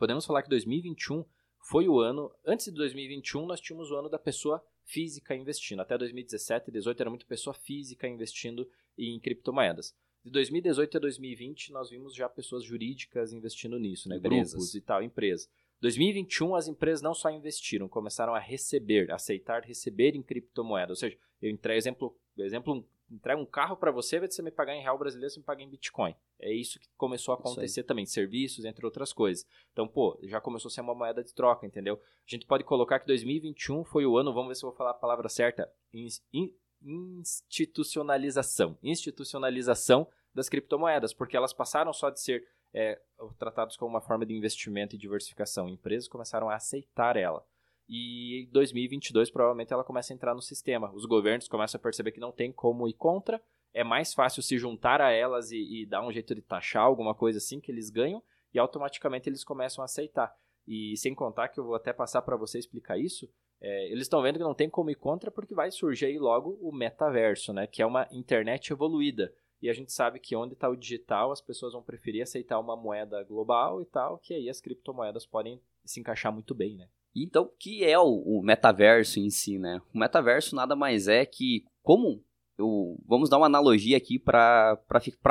Podemos 0.00 0.24
falar 0.24 0.42
que 0.42 0.48
2021 0.48 1.26
foi 1.58 1.86
o 1.86 2.00
ano, 2.00 2.32
antes 2.46 2.64
de 2.64 2.72
2021 2.72 3.44
nós 3.44 3.60
tínhamos 3.60 3.90
o 3.90 3.96
ano 3.96 4.08
da 4.08 4.18
pessoa 4.18 4.64
física 4.82 5.36
investindo, 5.36 5.80
até 5.80 5.98
2017 5.98 6.70
e 6.70 6.72
2018 6.72 7.00
era 7.02 7.10
muito 7.10 7.26
pessoa 7.26 7.52
física 7.52 8.08
investindo 8.08 8.66
em 8.96 9.20
criptomoedas. 9.20 9.94
De 10.24 10.30
2018 10.30 10.96
a 10.96 11.00
2020, 11.00 11.70
nós 11.72 11.90
vimos 11.90 12.14
já 12.14 12.30
pessoas 12.30 12.64
jurídicas 12.64 13.34
investindo 13.34 13.78
nisso, 13.78 14.08
né? 14.08 14.16
Empresas. 14.16 14.52
Grupos 14.54 14.74
e 14.74 14.80
tal, 14.80 15.02
empresas. 15.02 15.50
2021, 15.82 16.54
as 16.54 16.66
empresas 16.66 17.02
não 17.02 17.12
só 17.12 17.28
investiram, 17.30 17.86
começaram 17.86 18.34
a 18.34 18.38
receber, 18.38 19.10
aceitar 19.10 19.64
receber 19.64 20.16
em 20.16 20.22
criptomoeda. 20.22 20.92
Ou 20.92 20.96
seja, 20.96 21.16
eu 21.42 21.50
entrego 21.50 21.78
exemplo, 21.78 22.16
exemplo 22.38 22.86
entrego 23.10 23.42
um 23.42 23.46
carro 23.46 23.76
para 23.76 23.90
você, 23.90 24.18
vai 24.18 24.30
você 24.30 24.42
me 24.42 24.50
pagar 24.50 24.74
em 24.74 24.82
real 24.82 24.98
brasileiro, 24.98 25.32
você 25.32 25.40
me 25.40 25.44
paga 25.44 25.62
em 25.62 25.68
Bitcoin. 25.68 26.14
É 26.38 26.52
isso 26.52 26.78
que 26.78 26.88
começou 26.96 27.32
a 27.32 27.36
acontecer 27.36 27.82
também, 27.82 28.06
serviços, 28.06 28.64
entre 28.64 28.84
outras 28.84 29.12
coisas. 29.12 29.46
Então, 29.72 29.88
pô, 29.88 30.18
já 30.22 30.40
começou 30.40 30.68
a 30.68 30.72
ser 30.72 30.80
uma 30.80 30.94
moeda 30.94 31.22
de 31.22 31.34
troca, 31.34 31.66
entendeu? 31.66 32.00
A 32.26 32.30
gente 32.30 32.46
pode 32.46 32.64
colocar 32.64 33.00
que 33.00 33.06
2021 33.06 33.84
foi 33.84 34.06
o 34.06 34.16
ano, 34.16 34.32
vamos 34.32 34.48
ver 34.48 34.54
se 34.54 34.64
eu 34.64 34.70
vou 34.70 34.76
falar 34.76 34.90
a 34.90 34.94
palavra 34.94 35.28
certa, 35.28 35.70
in, 35.92 36.06
in, 36.32 36.54
institucionalização. 36.82 38.78
Institucionalização 38.82 40.08
das 40.34 40.48
criptomoedas, 40.48 41.12
porque 41.12 41.36
elas 41.36 41.52
passaram 41.52 41.92
só 41.92 42.10
de 42.10 42.20
ser 42.20 42.46
é, 42.72 43.00
tratadas 43.38 43.76
como 43.76 43.90
uma 43.90 44.00
forma 44.00 44.24
de 44.24 44.34
investimento 44.34 44.94
e 44.94 44.98
diversificação. 44.98 45.68
Empresas 45.68 46.08
começaram 46.08 46.48
a 46.48 46.54
aceitar 46.54 47.16
ela. 47.16 47.44
E 47.92 48.44
em 48.44 48.50
2022, 48.52 49.32
provavelmente, 49.32 49.72
ela 49.72 49.82
começa 49.82 50.12
a 50.12 50.14
entrar 50.14 50.32
no 50.32 50.40
sistema. 50.40 50.92
Os 50.94 51.04
governos 51.04 51.48
começam 51.48 51.76
a 51.76 51.82
perceber 51.82 52.12
que 52.12 52.20
não 52.20 52.30
tem 52.30 52.52
como 52.52 52.86
ir 52.86 52.92
contra, 52.92 53.42
é 53.74 53.82
mais 53.82 54.14
fácil 54.14 54.44
se 54.44 54.56
juntar 54.56 55.00
a 55.00 55.10
elas 55.10 55.50
e, 55.50 55.82
e 55.82 55.86
dar 55.86 56.06
um 56.06 56.12
jeito 56.12 56.32
de 56.32 56.40
taxar 56.40 56.84
alguma 56.84 57.16
coisa 57.16 57.38
assim 57.38 57.60
que 57.60 57.72
eles 57.72 57.90
ganham, 57.90 58.22
e 58.54 58.60
automaticamente 58.60 59.28
eles 59.28 59.42
começam 59.42 59.82
a 59.82 59.86
aceitar. 59.86 60.32
E 60.68 60.96
sem 60.96 61.16
contar 61.16 61.48
que 61.48 61.58
eu 61.58 61.64
vou 61.64 61.74
até 61.74 61.92
passar 61.92 62.22
para 62.22 62.36
você 62.36 62.60
explicar 62.60 62.96
isso, 62.96 63.28
é, 63.60 63.86
eles 63.86 64.02
estão 64.02 64.22
vendo 64.22 64.38
que 64.38 64.44
não 64.44 64.54
tem 64.54 64.70
como 64.70 64.90
ir 64.90 64.94
contra 64.94 65.28
porque 65.28 65.52
vai 65.52 65.72
surgir 65.72 66.06
aí 66.06 66.18
logo 66.18 66.58
o 66.62 66.72
metaverso, 66.72 67.52
né? 67.52 67.66
Que 67.66 67.82
é 67.82 67.86
uma 67.86 68.06
internet 68.12 68.72
evoluída. 68.72 69.34
E 69.60 69.68
a 69.68 69.72
gente 69.72 69.92
sabe 69.92 70.20
que 70.20 70.36
onde 70.36 70.54
está 70.54 70.68
o 70.68 70.76
digital, 70.76 71.32
as 71.32 71.40
pessoas 71.40 71.72
vão 71.72 71.82
preferir 71.82 72.22
aceitar 72.22 72.60
uma 72.60 72.76
moeda 72.76 73.22
global 73.24 73.82
e 73.82 73.84
tal, 73.84 74.18
que 74.18 74.32
aí 74.32 74.48
as 74.48 74.60
criptomoedas 74.60 75.26
podem 75.26 75.60
se 75.84 75.98
encaixar 75.98 76.32
muito 76.32 76.54
bem, 76.54 76.76
né? 76.76 76.88
Então, 77.14 77.44
o 77.44 77.48
que 77.58 77.84
é 77.84 77.98
o, 77.98 78.22
o 78.24 78.42
metaverso 78.42 79.18
em 79.18 79.30
si, 79.30 79.58
né? 79.58 79.80
O 79.92 79.98
metaverso 79.98 80.54
nada 80.54 80.76
mais 80.76 81.08
é 81.08 81.24
que, 81.26 81.64
como 81.82 82.22
eu, 82.56 82.98
vamos 83.06 83.28
dar 83.28 83.38
uma 83.38 83.46
analogia 83.46 83.96
aqui 83.96 84.18
para 84.18 84.78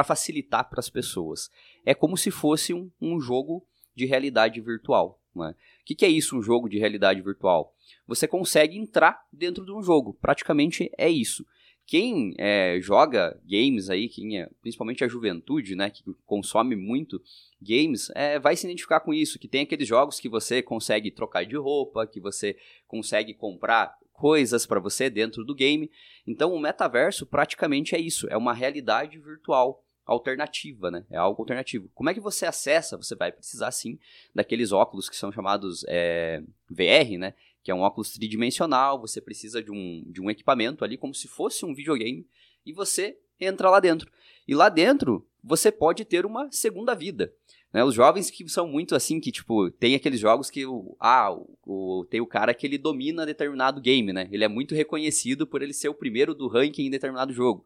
facilitar 0.04 0.70
para 0.70 0.80
as 0.80 0.90
pessoas. 0.90 1.50
É 1.86 1.94
como 1.94 2.18
se 2.18 2.32
fosse 2.32 2.74
um, 2.74 2.90
um 3.00 3.20
jogo 3.20 3.66
de 3.96 4.06
realidade 4.06 4.60
virtual. 4.60 5.22
Né? 5.36 5.56
O 5.82 5.86
que, 5.86 5.96
que 5.96 6.06
é 6.06 6.10
isso, 6.10 6.38
um 6.38 6.42
jogo 6.42 6.68
de 6.68 6.80
realidade 6.80 7.22
virtual? 7.22 7.74
Você 8.08 8.28
consegue 8.28 8.78
entrar 8.78 9.26
dentro 9.32 9.64
de 9.64 9.72
um 9.72 9.82
jogo, 9.82 10.18
praticamente 10.20 10.92
é 10.98 11.10
isso 11.10 11.46
quem 11.90 12.36
é, 12.38 12.80
joga 12.80 13.36
games 13.44 13.90
aí, 13.90 14.08
quem 14.08 14.40
é, 14.40 14.48
principalmente 14.62 15.04
a 15.04 15.08
juventude, 15.08 15.76
né, 15.76 15.90
que 15.90 16.04
consome 16.24 16.76
muito 16.76 17.20
games, 17.60 18.12
é, 18.14 18.38
vai 18.38 18.56
se 18.56 18.68
identificar 18.68 19.00
com 19.00 19.12
isso, 19.12 19.40
que 19.40 19.48
tem 19.48 19.62
aqueles 19.62 19.88
jogos 19.88 20.20
que 20.20 20.30
você 20.30 20.62
consegue 20.62 21.10
trocar 21.10 21.48
de 21.48 21.56
roupa, 21.56 22.06
que 22.06 22.20
você 22.20 22.56
consegue 22.88 23.34
comprar 23.34 23.98
coisas 24.14 24.68
para 24.68 24.80
você 24.80 25.10
dentro 25.10 25.44
do 25.44 25.56
game. 25.56 25.90
Então 26.28 26.54
o 26.54 26.60
metaverso 26.60 27.26
praticamente 27.26 27.96
é 27.96 28.00
isso, 28.00 28.28
é 28.30 28.38
uma 28.38 28.54
realidade 28.54 29.18
virtual 29.18 29.84
alternativa, 30.06 30.92
né? 30.92 31.06
É 31.10 31.18
algo 31.18 31.42
alternativo. 31.42 31.90
Como 31.96 32.10
é 32.10 32.14
que 32.14 32.20
você 32.20 32.46
acessa? 32.46 32.98
Você 32.98 33.16
vai 33.16 33.32
precisar 33.32 33.72
sim 33.72 33.98
daqueles 34.34 34.72
óculos 34.72 35.10
que 35.10 35.16
são 35.16 35.32
chamados 35.32 35.84
é, 35.88 36.44
VR, 36.70 37.18
né? 37.18 37.34
Que 37.64 37.72
é 37.72 37.76
um 37.76 37.82
óculos 37.82 38.12
tridimensional, 38.12 39.00
você 39.00 39.22
precisa 39.22 39.62
de 39.62 39.72
um, 39.72 40.04
de 40.08 40.22
um 40.22 40.30
equipamento 40.30 40.84
ali 40.84 40.98
como 40.98 41.14
se 41.14 41.28
fosse 41.28 41.66
um 41.66 41.74
videogame, 41.74 42.28
e 42.66 42.74
você 42.74 43.18
entra 43.40 43.70
lá 43.70 43.80
dentro. 43.80 44.12
E 44.48 44.56
lá 44.56 44.70
dentro 44.70 45.26
você 45.44 45.72
pode 45.72 46.04
ter 46.06 46.26
uma 46.26 46.52
segunda 46.52 46.94
vida. 46.94 47.34
Né? 47.72 47.84
Os 47.84 47.94
jovens 47.94 48.30
que 48.30 48.48
são 48.50 48.68
muito 48.68 48.96
assim, 48.96 49.20
que 49.20 49.32
tipo, 49.32 49.70
tem 49.72 49.96
aqueles 49.96 50.20
jogos 50.20 50.50
que 50.50 50.66
o, 50.66 50.96
ah, 51.00 51.32
o, 51.66 52.06
tem 52.10 52.20
o 52.20 52.28
cara 52.28 52.54
que 52.54 52.66
ele 52.66 52.78
domina 52.78 53.26
determinado 53.26 53.80
game, 53.80 54.12
né? 54.12 54.28
Ele 54.32 54.44
é 54.44 54.48
muito 54.48 54.74
reconhecido 54.74 55.46
por 55.46 55.62
ele 55.62 55.74
ser 55.74 55.90
o 55.90 55.94
primeiro 55.94 56.34
do 56.34 56.48
ranking 56.48 56.88
em 56.88 56.90
determinado 56.90 57.32
jogo. 57.32 57.66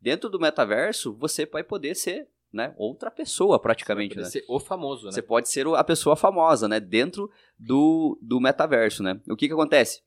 Dentro 0.00 0.30
do 0.30 0.40
metaverso, 0.40 1.12
você 1.14 1.44
vai 1.44 1.62
poder 1.62 1.94
ser 1.94 2.28
né, 2.52 2.74
outra 2.76 3.10
pessoa 3.10 3.60
praticamente, 3.60 4.14
você 4.14 4.20
né? 4.20 4.26
ser 4.26 4.44
o 4.48 4.58
famoso, 4.58 5.06
né? 5.06 5.12
Você 5.12 5.22
pode 5.22 5.48
ser 5.48 5.66
a 5.68 5.84
pessoa 5.84 6.16
famosa, 6.16 6.68
né, 6.68 6.80
dentro 6.80 7.30
do, 7.58 8.18
do 8.20 8.40
metaverso, 8.40 9.02
né? 9.02 9.20
O 9.28 9.36
que 9.36 9.46
que 9.46 9.54
acontece? 9.54 10.02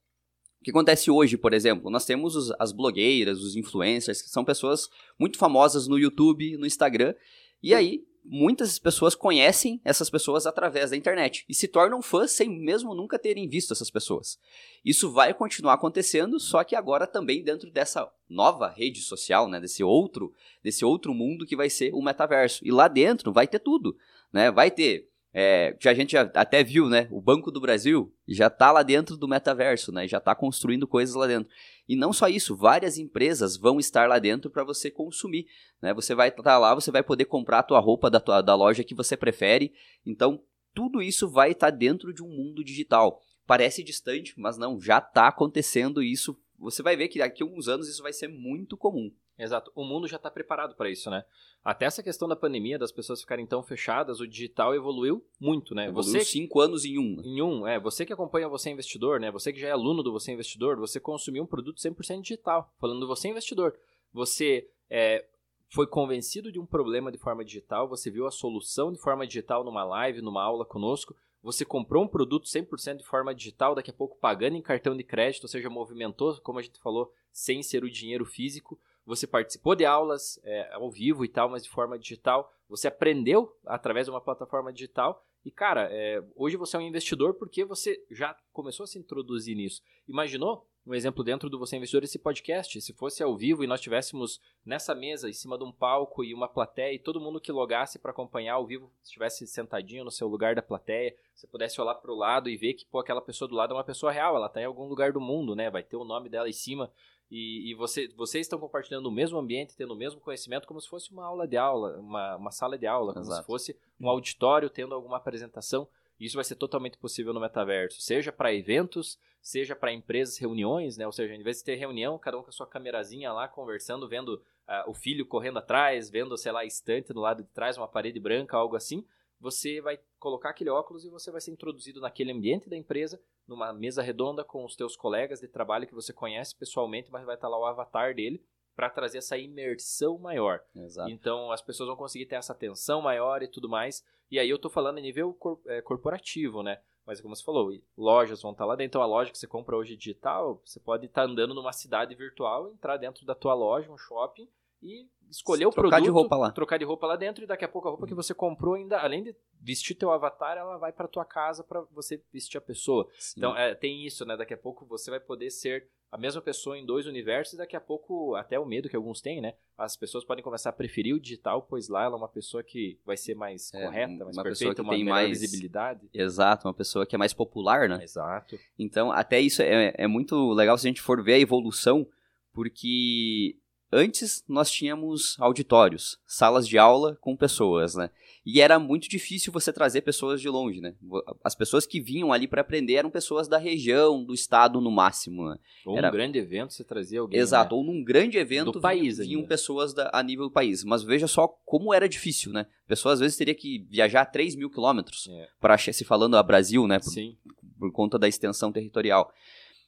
O 0.59 0.63
que 0.63 0.71
acontece 0.71 1.11
hoje, 1.11 1.37
por 1.37 1.53
exemplo? 1.53 1.89
Nós 1.89 2.05
temos 2.05 2.35
os, 2.35 2.53
as 2.59 2.71
blogueiras, 2.71 3.41
os 3.41 3.55
influencers, 3.55 4.21
que 4.21 4.29
são 4.29 4.45
pessoas 4.45 4.87
muito 5.19 5.37
famosas 5.37 5.87
no 5.87 5.99
YouTube, 5.99 6.57
no 6.57 6.65
Instagram, 6.65 7.13
e 7.61 7.73
aí 7.73 8.03
muitas 8.25 8.79
pessoas 8.79 9.15
conhecem 9.15 9.81
essas 9.83 10.09
pessoas 10.09 10.45
através 10.45 10.91
da 10.91 10.97
internet 10.97 11.45
e 11.47 11.53
se 11.53 11.67
tornam 11.67 12.01
fãs 12.01 12.31
sem 12.31 12.49
mesmo 12.49 12.95
nunca 12.95 13.19
terem 13.19 13.47
visto 13.47 13.73
essas 13.73 13.91
pessoas. 13.91 14.39
Isso 14.83 15.11
vai 15.11 15.33
continuar 15.33 15.73
acontecendo, 15.73 16.39
só 16.39 16.63
que 16.63 16.75
agora 16.75 17.05
também 17.05 17.43
dentro 17.43 17.71
dessa 17.71 18.09
nova 18.29 18.69
rede 18.69 19.01
social, 19.01 19.47
né, 19.47 19.59
desse 19.59 19.83
outro, 19.83 20.33
desse 20.63 20.83
outro 20.83 21.13
mundo 21.13 21.45
que 21.45 21.55
vai 21.55 21.69
ser 21.69 21.93
o 21.93 22.01
metaverso. 22.01 22.65
E 22.65 22.71
lá 22.71 22.87
dentro 22.87 23.31
vai 23.31 23.47
ter 23.47 23.59
tudo, 23.59 23.95
né? 24.31 24.51
Vai 24.51 24.71
ter 24.71 25.09
é, 25.33 25.75
que 25.79 25.89
a 25.89 25.93
gente 25.93 26.11
já 26.11 26.21
até 26.35 26.63
viu, 26.63 26.87
né? 26.87 27.07
O 27.09 27.19
Banco 27.19 27.49
do 27.49 27.59
Brasil 27.59 28.13
já 28.27 28.47
está 28.47 28.71
lá 28.71 28.83
dentro 28.83 29.17
do 29.17 29.27
metaverso, 29.27 29.91
né? 29.91 30.07
Já 30.07 30.19
está 30.19 30.35
construindo 30.35 30.87
coisas 30.87 31.15
lá 31.15 31.25
dentro. 31.25 31.51
E 31.87 31.95
não 31.95 32.13
só 32.13 32.27
isso, 32.27 32.55
várias 32.55 32.97
empresas 32.97 33.57
vão 33.57 33.79
estar 33.79 34.07
lá 34.07 34.17
dentro 34.17 34.49
para 34.49 34.63
você 34.63 34.89
consumir, 34.89 35.47
né? 35.81 35.93
Você 35.93 36.15
vai 36.15 36.29
estar 36.29 36.41
tá 36.41 36.57
lá, 36.57 36.73
você 36.73 36.91
vai 36.91 37.03
poder 37.03 37.25
comprar 37.25 37.59
a 37.59 37.63
tua 37.63 37.79
roupa 37.79 38.09
da, 38.09 38.19
tua, 38.19 38.41
da 38.41 38.55
loja 38.55 38.83
que 38.83 38.95
você 38.95 39.17
prefere. 39.17 39.73
Então, 40.05 40.41
tudo 40.73 41.01
isso 41.01 41.29
vai 41.29 41.51
estar 41.51 41.71
tá 41.71 41.77
dentro 41.77 42.13
de 42.13 42.23
um 42.23 42.29
mundo 42.29 42.63
digital. 42.63 43.21
Parece 43.45 43.83
distante, 43.83 44.33
mas 44.37 44.57
não, 44.57 44.79
já 44.79 44.99
está 44.99 45.27
acontecendo 45.27 46.01
isso. 46.01 46.39
Você 46.57 46.81
vai 46.81 46.95
ver 46.95 47.09
que 47.09 47.19
daqui 47.19 47.43
a 47.43 47.45
uns 47.45 47.67
anos 47.67 47.89
isso 47.89 48.01
vai 48.01 48.13
ser 48.13 48.29
muito 48.29 48.77
comum. 48.77 49.11
Exato. 49.37 49.71
O 49.75 49.83
mundo 49.83 50.07
já 50.07 50.17
está 50.17 50.29
preparado 50.29 50.75
para 50.75 50.89
isso, 50.89 51.09
né? 51.09 51.25
Até 51.63 51.85
essa 51.85 52.03
questão 52.03 52.27
da 52.27 52.35
pandemia, 52.35 52.77
das 52.77 52.91
pessoas 52.91 53.21
ficarem 53.21 53.47
tão 53.47 53.63
fechadas, 53.63 54.19
o 54.19 54.27
digital 54.27 54.75
evoluiu 54.75 55.25
muito, 55.39 55.73
né? 55.73 55.87
Evoluiu 55.87 56.19
você 56.19 56.25
cinco 56.25 56.59
anos 56.59 56.85
em 56.85 56.99
um. 56.99 57.21
Em 57.23 57.41
um, 57.41 57.67
é. 57.67 57.79
Você 57.79 58.05
que 58.05 58.13
acompanha 58.13 58.47
Você 58.47 58.69
Investidor, 58.69 59.19
né? 59.19 59.31
Você 59.31 59.51
que 59.51 59.59
já 59.59 59.69
é 59.69 59.71
aluno 59.71 60.03
do 60.03 60.11
Você 60.11 60.31
Investidor, 60.31 60.77
você 60.77 60.99
consumiu 60.99 61.43
um 61.43 61.47
produto 61.47 61.77
100% 61.77 62.21
digital. 62.21 62.71
Falando 62.79 62.99
do 62.99 63.07
Você 63.07 63.27
Investidor. 63.27 63.75
Você 64.13 64.69
é, 64.89 65.25
foi 65.69 65.87
convencido 65.87 66.51
de 66.51 66.59
um 66.59 66.65
problema 66.65 67.11
de 67.11 67.17
forma 67.17 67.43
digital, 67.43 67.87
você 67.87 68.11
viu 68.11 68.27
a 68.27 68.31
solução 68.31 68.93
de 68.93 68.99
forma 68.99 69.25
digital 69.25 69.63
numa 69.63 69.83
live, 69.83 70.21
numa 70.21 70.43
aula 70.43 70.63
conosco, 70.63 71.15
você 71.41 71.65
comprou 71.65 72.03
um 72.03 72.07
produto 72.07 72.45
100% 72.45 72.97
de 72.97 73.03
forma 73.03 73.33
digital, 73.33 73.73
daqui 73.73 73.89
a 73.89 73.93
pouco 73.93 74.17
pagando 74.17 74.55
em 74.55 74.61
cartão 74.61 74.95
de 74.95 75.03
crédito, 75.03 75.43
ou 75.43 75.49
seja, 75.49 75.69
movimentou, 75.69 76.39
como 76.41 76.59
a 76.59 76.61
gente 76.61 76.79
falou, 76.79 77.11
sem 77.31 77.63
ser 77.63 77.83
o 77.83 77.89
dinheiro 77.89 78.23
físico 78.23 78.79
você 79.05 79.27
participou 79.27 79.75
de 79.75 79.85
aulas 79.85 80.39
é, 80.43 80.73
ao 80.73 80.89
vivo 80.89 81.25
e 81.25 81.27
tal, 81.27 81.49
mas 81.49 81.63
de 81.63 81.69
forma 81.69 81.97
digital, 81.97 82.51
você 82.69 82.87
aprendeu 82.87 83.55
através 83.65 84.05
de 84.05 84.11
uma 84.11 84.21
plataforma 84.21 84.71
digital 84.71 85.25
e, 85.45 85.51
cara, 85.51 85.89
é, 85.91 86.23
hoje 86.35 86.55
você 86.55 86.77
é 86.77 86.79
um 86.79 86.83
investidor 86.83 87.33
porque 87.33 87.65
você 87.65 88.01
já 88.09 88.35
começou 88.53 88.85
a 88.85 88.87
se 88.87 88.97
introduzir 88.97 89.55
nisso. 89.55 89.81
Imaginou 90.07 90.65
um 90.87 90.93
exemplo 90.93 91.23
dentro 91.23 91.49
do 91.49 91.59
Você 91.59 91.75
Investidor 91.75 92.03
esse 92.03 92.17
podcast? 92.17 92.81
Se 92.81 92.93
fosse 92.93 93.21
ao 93.21 93.35
vivo 93.35 93.63
e 93.63 93.67
nós 93.67 93.81
tivéssemos 93.81 94.39
nessa 94.65 94.95
mesa, 94.95 95.29
em 95.29 95.33
cima 95.33 95.57
de 95.57 95.63
um 95.63 95.71
palco 95.71 96.23
e 96.23 96.33
uma 96.33 96.47
plateia, 96.47 96.93
e 96.93 96.99
todo 96.99 97.19
mundo 97.19 97.41
que 97.41 97.51
logasse 97.51 97.99
para 97.99 98.11
acompanhar 98.11 98.53
ao 98.53 98.65
vivo 98.65 98.91
estivesse 99.03 99.45
sentadinho 99.45 100.05
no 100.05 100.11
seu 100.11 100.27
lugar 100.27 100.55
da 100.55 100.61
plateia, 100.61 101.15
você 101.33 101.47
pudesse 101.47 101.79
olhar 101.79 101.95
para 101.95 102.11
o 102.11 102.15
lado 102.15 102.49
e 102.49 102.55
ver 102.55 102.73
que 102.73 102.85
pô, 102.85 102.99
aquela 102.99 103.21
pessoa 103.21 103.47
do 103.47 103.55
lado 103.55 103.73
é 103.73 103.77
uma 103.77 103.83
pessoa 103.83 104.11
real, 104.11 104.35
ela 104.35 104.47
está 104.47 104.61
em 104.61 104.65
algum 104.65 104.87
lugar 104.87 105.11
do 105.11 105.19
mundo, 105.19 105.55
né? 105.55 105.69
Vai 105.69 105.83
ter 105.83 105.97
o 105.97 106.05
nome 106.05 106.29
dela 106.29 106.49
em 106.49 106.53
cima 106.53 106.91
e, 107.33 107.71
e 107.71 107.73
você, 107.73 108.07
vocês 108.09 108.45
estão 108.45 108.59
compartilhando 108.59 109.07
o 109.07 109.11
mesmo 109.11 109.39
ambiente, 109.39 109.75
tendo 109.75 109.91
o 109.91 109.97
mesmo 109.97 110.21
conhecimento, 110.21 110.67
como 110.67 110.79
se 110.79 110.87
fosse 110.87 111.11
uma 111.11 111.25
aula 111.25 111.47
de 111.47 111.57
aula, 111.57 111.97
uma, 111.97 112.35
uma 112.35 112.51
sala 112.51 112.77
de 112.77 112.85
aula, 112.85 113.11
como 113.11 113.25
Exato. 113.25 113.41
se 113.41 113.47
fosse 113.47 113.75
um 113.99 114.07
auditório 114.07 114.69
tendo 114.69 114.93
alguma 114.93 115.17
apresentação. 115.17 115.87
Isso 116.19 116.35
vai 116.35 116.43
ser 116.43 116.53
totalmente 116.53 116.95
possível 116.95 117.33
no 117.33 117.39
metaverso, 117.39 117.99
seja 117.99 118.31
para 118.31 118.53
eventos, 118.53 119.17
seja 119.41 119.75
para 119.75 119.91
empresas, 119.91 120.37
reuniões, 120.37 120.95
né? 120.95 121.07
Ou 121.07 121.11
seja, 121.11 121.33
em 121.33 121.41
vez 121.41 121.57
de 121.57 121.63
ter 121.63 121.73
reunião, 121.73 122.19
cada 122.19 122.37
um 122.37 122.43
com 122.43 122.49
a 122.49 122.53
sua 122.53 122.67
camerazinha 122.67 123.33
lá 123.33 123.47
conversando, 123.47 124.07
vendo 124.07 124.35
uh, 124.35 124.87
o 124.87 124.93
filho 124.93 125.25
correndo 125.25 125.57
atrás, 125.57 126.11
vendo, 126.11 126.37
sei 126.37 126.51
lá, 126.51 126.63
estante 126.63 127.11
do 127.11 127.19
lado 127.19 127.41
de 127.41 127.49
trás, 127.49 127.79
uma 127.79 127.87
parede 127.87 128.19
branca, 128.19 128.55
algo 128.55 128.75
assim, 128.75 129.03
você 129.43 129.81
vai 129.81 129.99
colocar 130.17 130.51
aquele 130.51 130.69
óculos 130.69 131.03
e 131.03 131.09
você 131.09 131.29
vai 131.29 131.41
ser 131.41 131.51
introduzido 131.51 131.99
naquele 131.99 132.31
ambiente 132.31 132.69
da 132.69 132.77
empresa, 132.77 133.21
numa 133.45 133.73
mesa 133.73 134.01
redonda 134.01 134.41
com 134.41 134.63
os 134.63 134.73
teus 134.73 134.95
colegas 134.95 135.41
de 135.41 135.49
trabalho 135.49 135.85
que 135.85 135.93
você 135.93 136.13
conhece 136.13 136.55
pessoalmente, 136.55 137.11
mas 137.11 137.25
vai 137.25 137.35
estar 137.35 137.49
lá 137.49 137.59
o 137.59 137.65
avatar 137.65 138.15
dele 138.15 138.41
para 138.73 138.89
trazer 138.89 139.17
essa 139.17 139.37
imersão 139.37 140.17
maior. 140.17 140.63
Exato. 140.73 141.11
Então 141.11 141.51
as 141.51 141.61
pessoas 141.61 141.87
vão 141.87 141.97
conseguir 141.97 142.25
ter 142.25 142.35
essa 142.35 142.53
atenção 142.53 143.01
maior 143.01 143.43
e 143.43 143.47
tudo 143.49 143.67
mais. 143.67 144.01
E 144.31 144.39
aí 144.39 144.49
eu 144.49 144.55
estou 144.55 144.71
falando 144.71 144.99
a 144.99 145.01
nível 145.01 145.33
cor 145.33 145.59
é, 145.67 145.81
corporativo, 145.81 146.63
né? 146.63 146.81
Mas 147.05 147.19
como 147.19 147.35
você 147.35 147.43
falou, 147.43 147.69
lojas 147.97 148.41
vão 148.41 148.53
estar 148.53 148.63
lá 148.63 148.77
dentro. 148.77 148.91
Então 148.91 149.01
a 149.01 149.05
loja 149.05 149.29
que 149.29 149.37
você 149.37 149.45
compra 149.45 149.75
hoje 149.75 149.97
digital, 149.97 150.61
você 150.63 150.79
pode 150.79 151.05
estar 151.05 151.23
andando 151.23 151.53
numa 151.53 151.73
cidade 151.73 152.15
virtual, 152.15 152.71
entrar 152.71 152.95
dentro 152.95 153.25
da 153.25 153.35
tua 153.35 153.53
loja, 153.53 153.91
um 153.91 153.97
shopping 153.97 154.47
e 154.83 155.07
escolher 155.29 155.65
o 155.65 155.71
trocar 155.71 155.89
produto, 155.89 156.03
de 156.05 156.11
roupa 156.11 156.35
lá. 156.35 156.51
trocar 156.51 156.77
de 156.77 156.85
roupa 156.85 157.07
lá 157.07 157.15
dentro 157.15 157.43
e 157.43 157.47
daqui 157.47 157.65
a 157.65 157.67
pouco 157.67 157.87
a 157.87 157.91
roupa 157.91 158.05
que 158.05 158.13
você 158.13 158.33
comprou 158.33 158.75
ainda, 158.75 158.99
além 158.99 159.23
de 159.23 159.35
vestir 159.59 159.95
teu 159.95 160.11
avatar, 160.11 160.57
ela 160.57 160.77
vai 160.77 160.91
para 160.91 161.07
tua 161.07 161.25
casa 161.25 161.63
para 161.63 161.81
você 161.91 162.21
vestir 162.31 162.57
a 162.57 162.61
pessoa. 162.61 163.07
Sim. 163.17 163.35
Então 163.37 163.57
é, 163.57 163.73
tem 163.73 164.05
isso, 164.05 164.25
né? 164.25 164.37
Daqui 164.37 164.53
a 164.53 164.57
pouco 164.57 164.85
você 164.85 165.09
vai 165.09 165.19
poder 165.19 165.49
ser 165.49 165.87
a 166.11 166.17
mesma 166.17 166.41
pessoa 166.41 166.77
em 166.77 166.85
dois 166.85 167.07
universos 167.07 167.55
e 167.55 167.57
daqui 167.57 167.75
a 167.75 167.81
pouco 167.81 168.35
até 168.35 168.59
o 168.59 168.65
medo 168.65 168.87
que 168.87 168.95
alguns 168.95 169.19
têm, 169.19 169.41
né? 169.41 169.55
As 169.75 169.97
pessoas 169.97 170.23
podem 170.23 170.43
começar 170.43 170.69
a 170.69 170.73
preferir 170.73 171.15
o 171.15 171.19
digital, 171.19 171.63
pois 171.63 171.89
lá 171.89 172.03
ela 172.03 172.15
é 172.15 172.17
uma 172.17 172.29
pessoa 172.29 172.61
que 172.61 172.99
vai 173.03 173.17
ser 173.17 173.33
mais 173.33 173.73
é, 173.73 173.83
correta, 173.83 174.23
mais 174.23 174.37
uma 174.37 174.43
perfeita, 174.43 174.49
pessoa 174.49 174.75
que 174.75 174.81
uma 174.81 174.93
tem 174.93 175.03
mais 175.03 175.39
visibilidade. 175.39 176.07
Exato, 176.13 176.67
uma 176.67 176.73
pessoa 176.73 177.05
que 177.05 177.15
é 177.15 177.17
mais 177.17 177.33
popular, 177.33 177.89
né? 177.89 178.03
Exato. 178.03 178.59
Então 178.77 179.11
até 179.11 179.39
isso 179.39 179.63
é, 179.63 179.93
é 179.97 180.05
muito 180.05 180.51
legal 180.53 180.77
se 180.77 180.85
a 180.85 180.89
gente 180.89 181.01
for 181.01 181.23
ver 181.23 181.33
a 181.33 181.39
evolução, 181.39 182.07
porque 182.53 183.57
Antes 183.93 184.43
nós 184.47 184.71
tínhamos 184.71 185.35
auditórios, 185.39 186.17
salas 186.25 186.67
de 186.67 186.79
aula 186.79 187.15
com 187.21 187.37
pessoas, 187.37 187.93
né? 187.93 188.09
E 188.45 188.59
era 188.59 188.77
muito 188.77 189.07
difícil 189.07 189.53
você 189.53 189.71
trazer 189.71 190.01
pessoas 190.01 190.41
de 190.41 190.49
longe, 190.49 190.81
né? 190.81 190.95
As 191.43 191.55
pessoas 191.55 191.85
que 191.85 192.01
vinham 192.01 192.33
ali 192.33 192.47
para 192.47 192.61
aprender 192.61 192.95
eram 192.95 193.09
pessoas 193.09 193.47
da 193.47 193.57
região, 193.57 194.23
do 194.23 194.33
estado 194.33 194.81
no 194.81 194.91
máximo. 194.91 195.47
Né? 195.47 195.57
Ou 195.85 195.97
era... 195.97 196.07
num 196.07 196.13
grande 196.13 196.39
evento 196.39 196.73
você 196.73 196.83
trazia 196.83 197.21
alguém. 197.21 197.39
Exato, 197.39 197.75
né? 197.75 197.81
ou 197.81 197.85
num 197.85 198.03
grande 198.03 198.37
evento 198.37 198.71
do 198.71 198.81
país 198.81 199.19
vinham, 199.19 199.45
pessoas 199.45 199.93
da, 199.93 200.09
a 200.11 200.21
nível 200.21 200.45
do 200.45 200.51
país. 200.51 200.83
Mas 200.83 201.03
veja 201.03 201.27
só 201.27 201.47
como 201.47 201.93
era 201.93 202.09
difícil, 202.09 202.51
né? 202.51 202.65
A 202.85 202.87
pessoa 202.87 203.13
às 203.13 203.19
vezes 203.19 203.37
teria 203.37 203.55
que 203.55 203.85
viajar 203.89 204.25
3 204.25 204.55
mil 204.55 204.69
quilômetros 204.69 205.29
é. 205.29 205.47
para 205.61 205.77
se 205.77 206.03
falando 206.03 206.35
a 206.35 206.43
Brasil, 206.43 206.85
né? 206.87 206.99
Por, 206.99 207.11
Sim. 207.11 207.37
por 207.79 207.91
conta 207.93 208.17
da 208.19 208.27
extensão 208.27 208.71
territorial. 208.71 209.31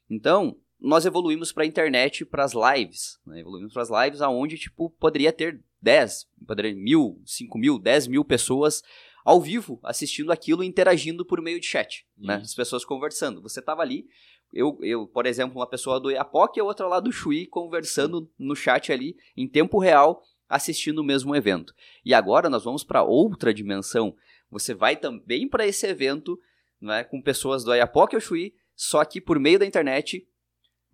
Então, 0.09 0.55
nós 0.86 1.06
evoluímos 1.06 1.52
para 1.52 1.63
a 1.63 1.67
internet, 1.67 2.24
para 2.24 2.43
as 2.43 2.54
lives. 2.54 3.19
Né? 3.26 3.39
Evoluímos 3.39 3.74
para 3.74 3.82
as 3.82 3.89
lives 3.89 4.21
aonde 4.21 4.58
tipo, 4.58 4.89
poderia 4.91 5.34
ter 5.34 5.60
10, 5.82 6.28
poderia 6.48 6.76
mil, 6.76 7.21
5 7.26 7.58
mil, 7.58 7.80
10 7.80 8.08
mil 8.08 8.24
pessoas 8.24 8.84
ao 9.24 9.41
vivo 9.41 9.80
assistindo 9.84 10.32
aquilo 10.32 10.63
interagindo 10.63 11.26
por 11.26 11.41
meio 11.41 11.60
de 11.60 11.65
chat. 11.65 12.06
Né? 12.15 12.36
As 12.36 12.54
pessoas 12.54 12.86
conversando. 12.86 13.41
Você 13.41 13.60
estava 13.60 13.82
ali 13.82 14.06
eu, 14.54 14.78
eu, 14.82 15.08
por 15.08 15.26
exemplo, 15.26 15.60
uma 15.60 15.67
pessoa 15.67 16.00
do 16.00 16.12
Iapoc 16.12 16.56
e 16.56 16.62
outra 16.62 16.88
lá 16.88 17.00
do 17.00 17.12
Chuí 17.12 17.45
conversando 17.45 18.32
no 18.38 18.56
chat 18.56 18.91
ali 18.91 19.17
em 19.36 19.48
tempo 19.48 19.80
real, 19.80 20.21
assistindo 20.48 21.00
o 21.00 21.04
mesmo 21.04 21.36
evento. 21.36 21.74
E 22.06 22.13
agora 22.13 22.50
nós 22.50 22.63
vamos 22.63 22.84
para 22.84 23.04
outra 23.04 23.54
dimensão. 23.54 24.15
Você 24.50 24.74
vai 24.74 24.95
também 24.95 25.48
para 25.48 25.65
esse 25.65 25.86
evento 25.88 26.39
né, 26.80 27.04
com 27.04 27.21
pessoas 27.21 27.63
do 27.63 27.74
Iapoc 27.74 28.13
e 28.13 28.17
o 28.17 28.21
Chuí, 28.21 28.54
só 28.76 29.04
que 29.04 29.19
por 29.19 29.39
meio 29.39 29.60
da 29.60 29.65
internet 29.65 30.26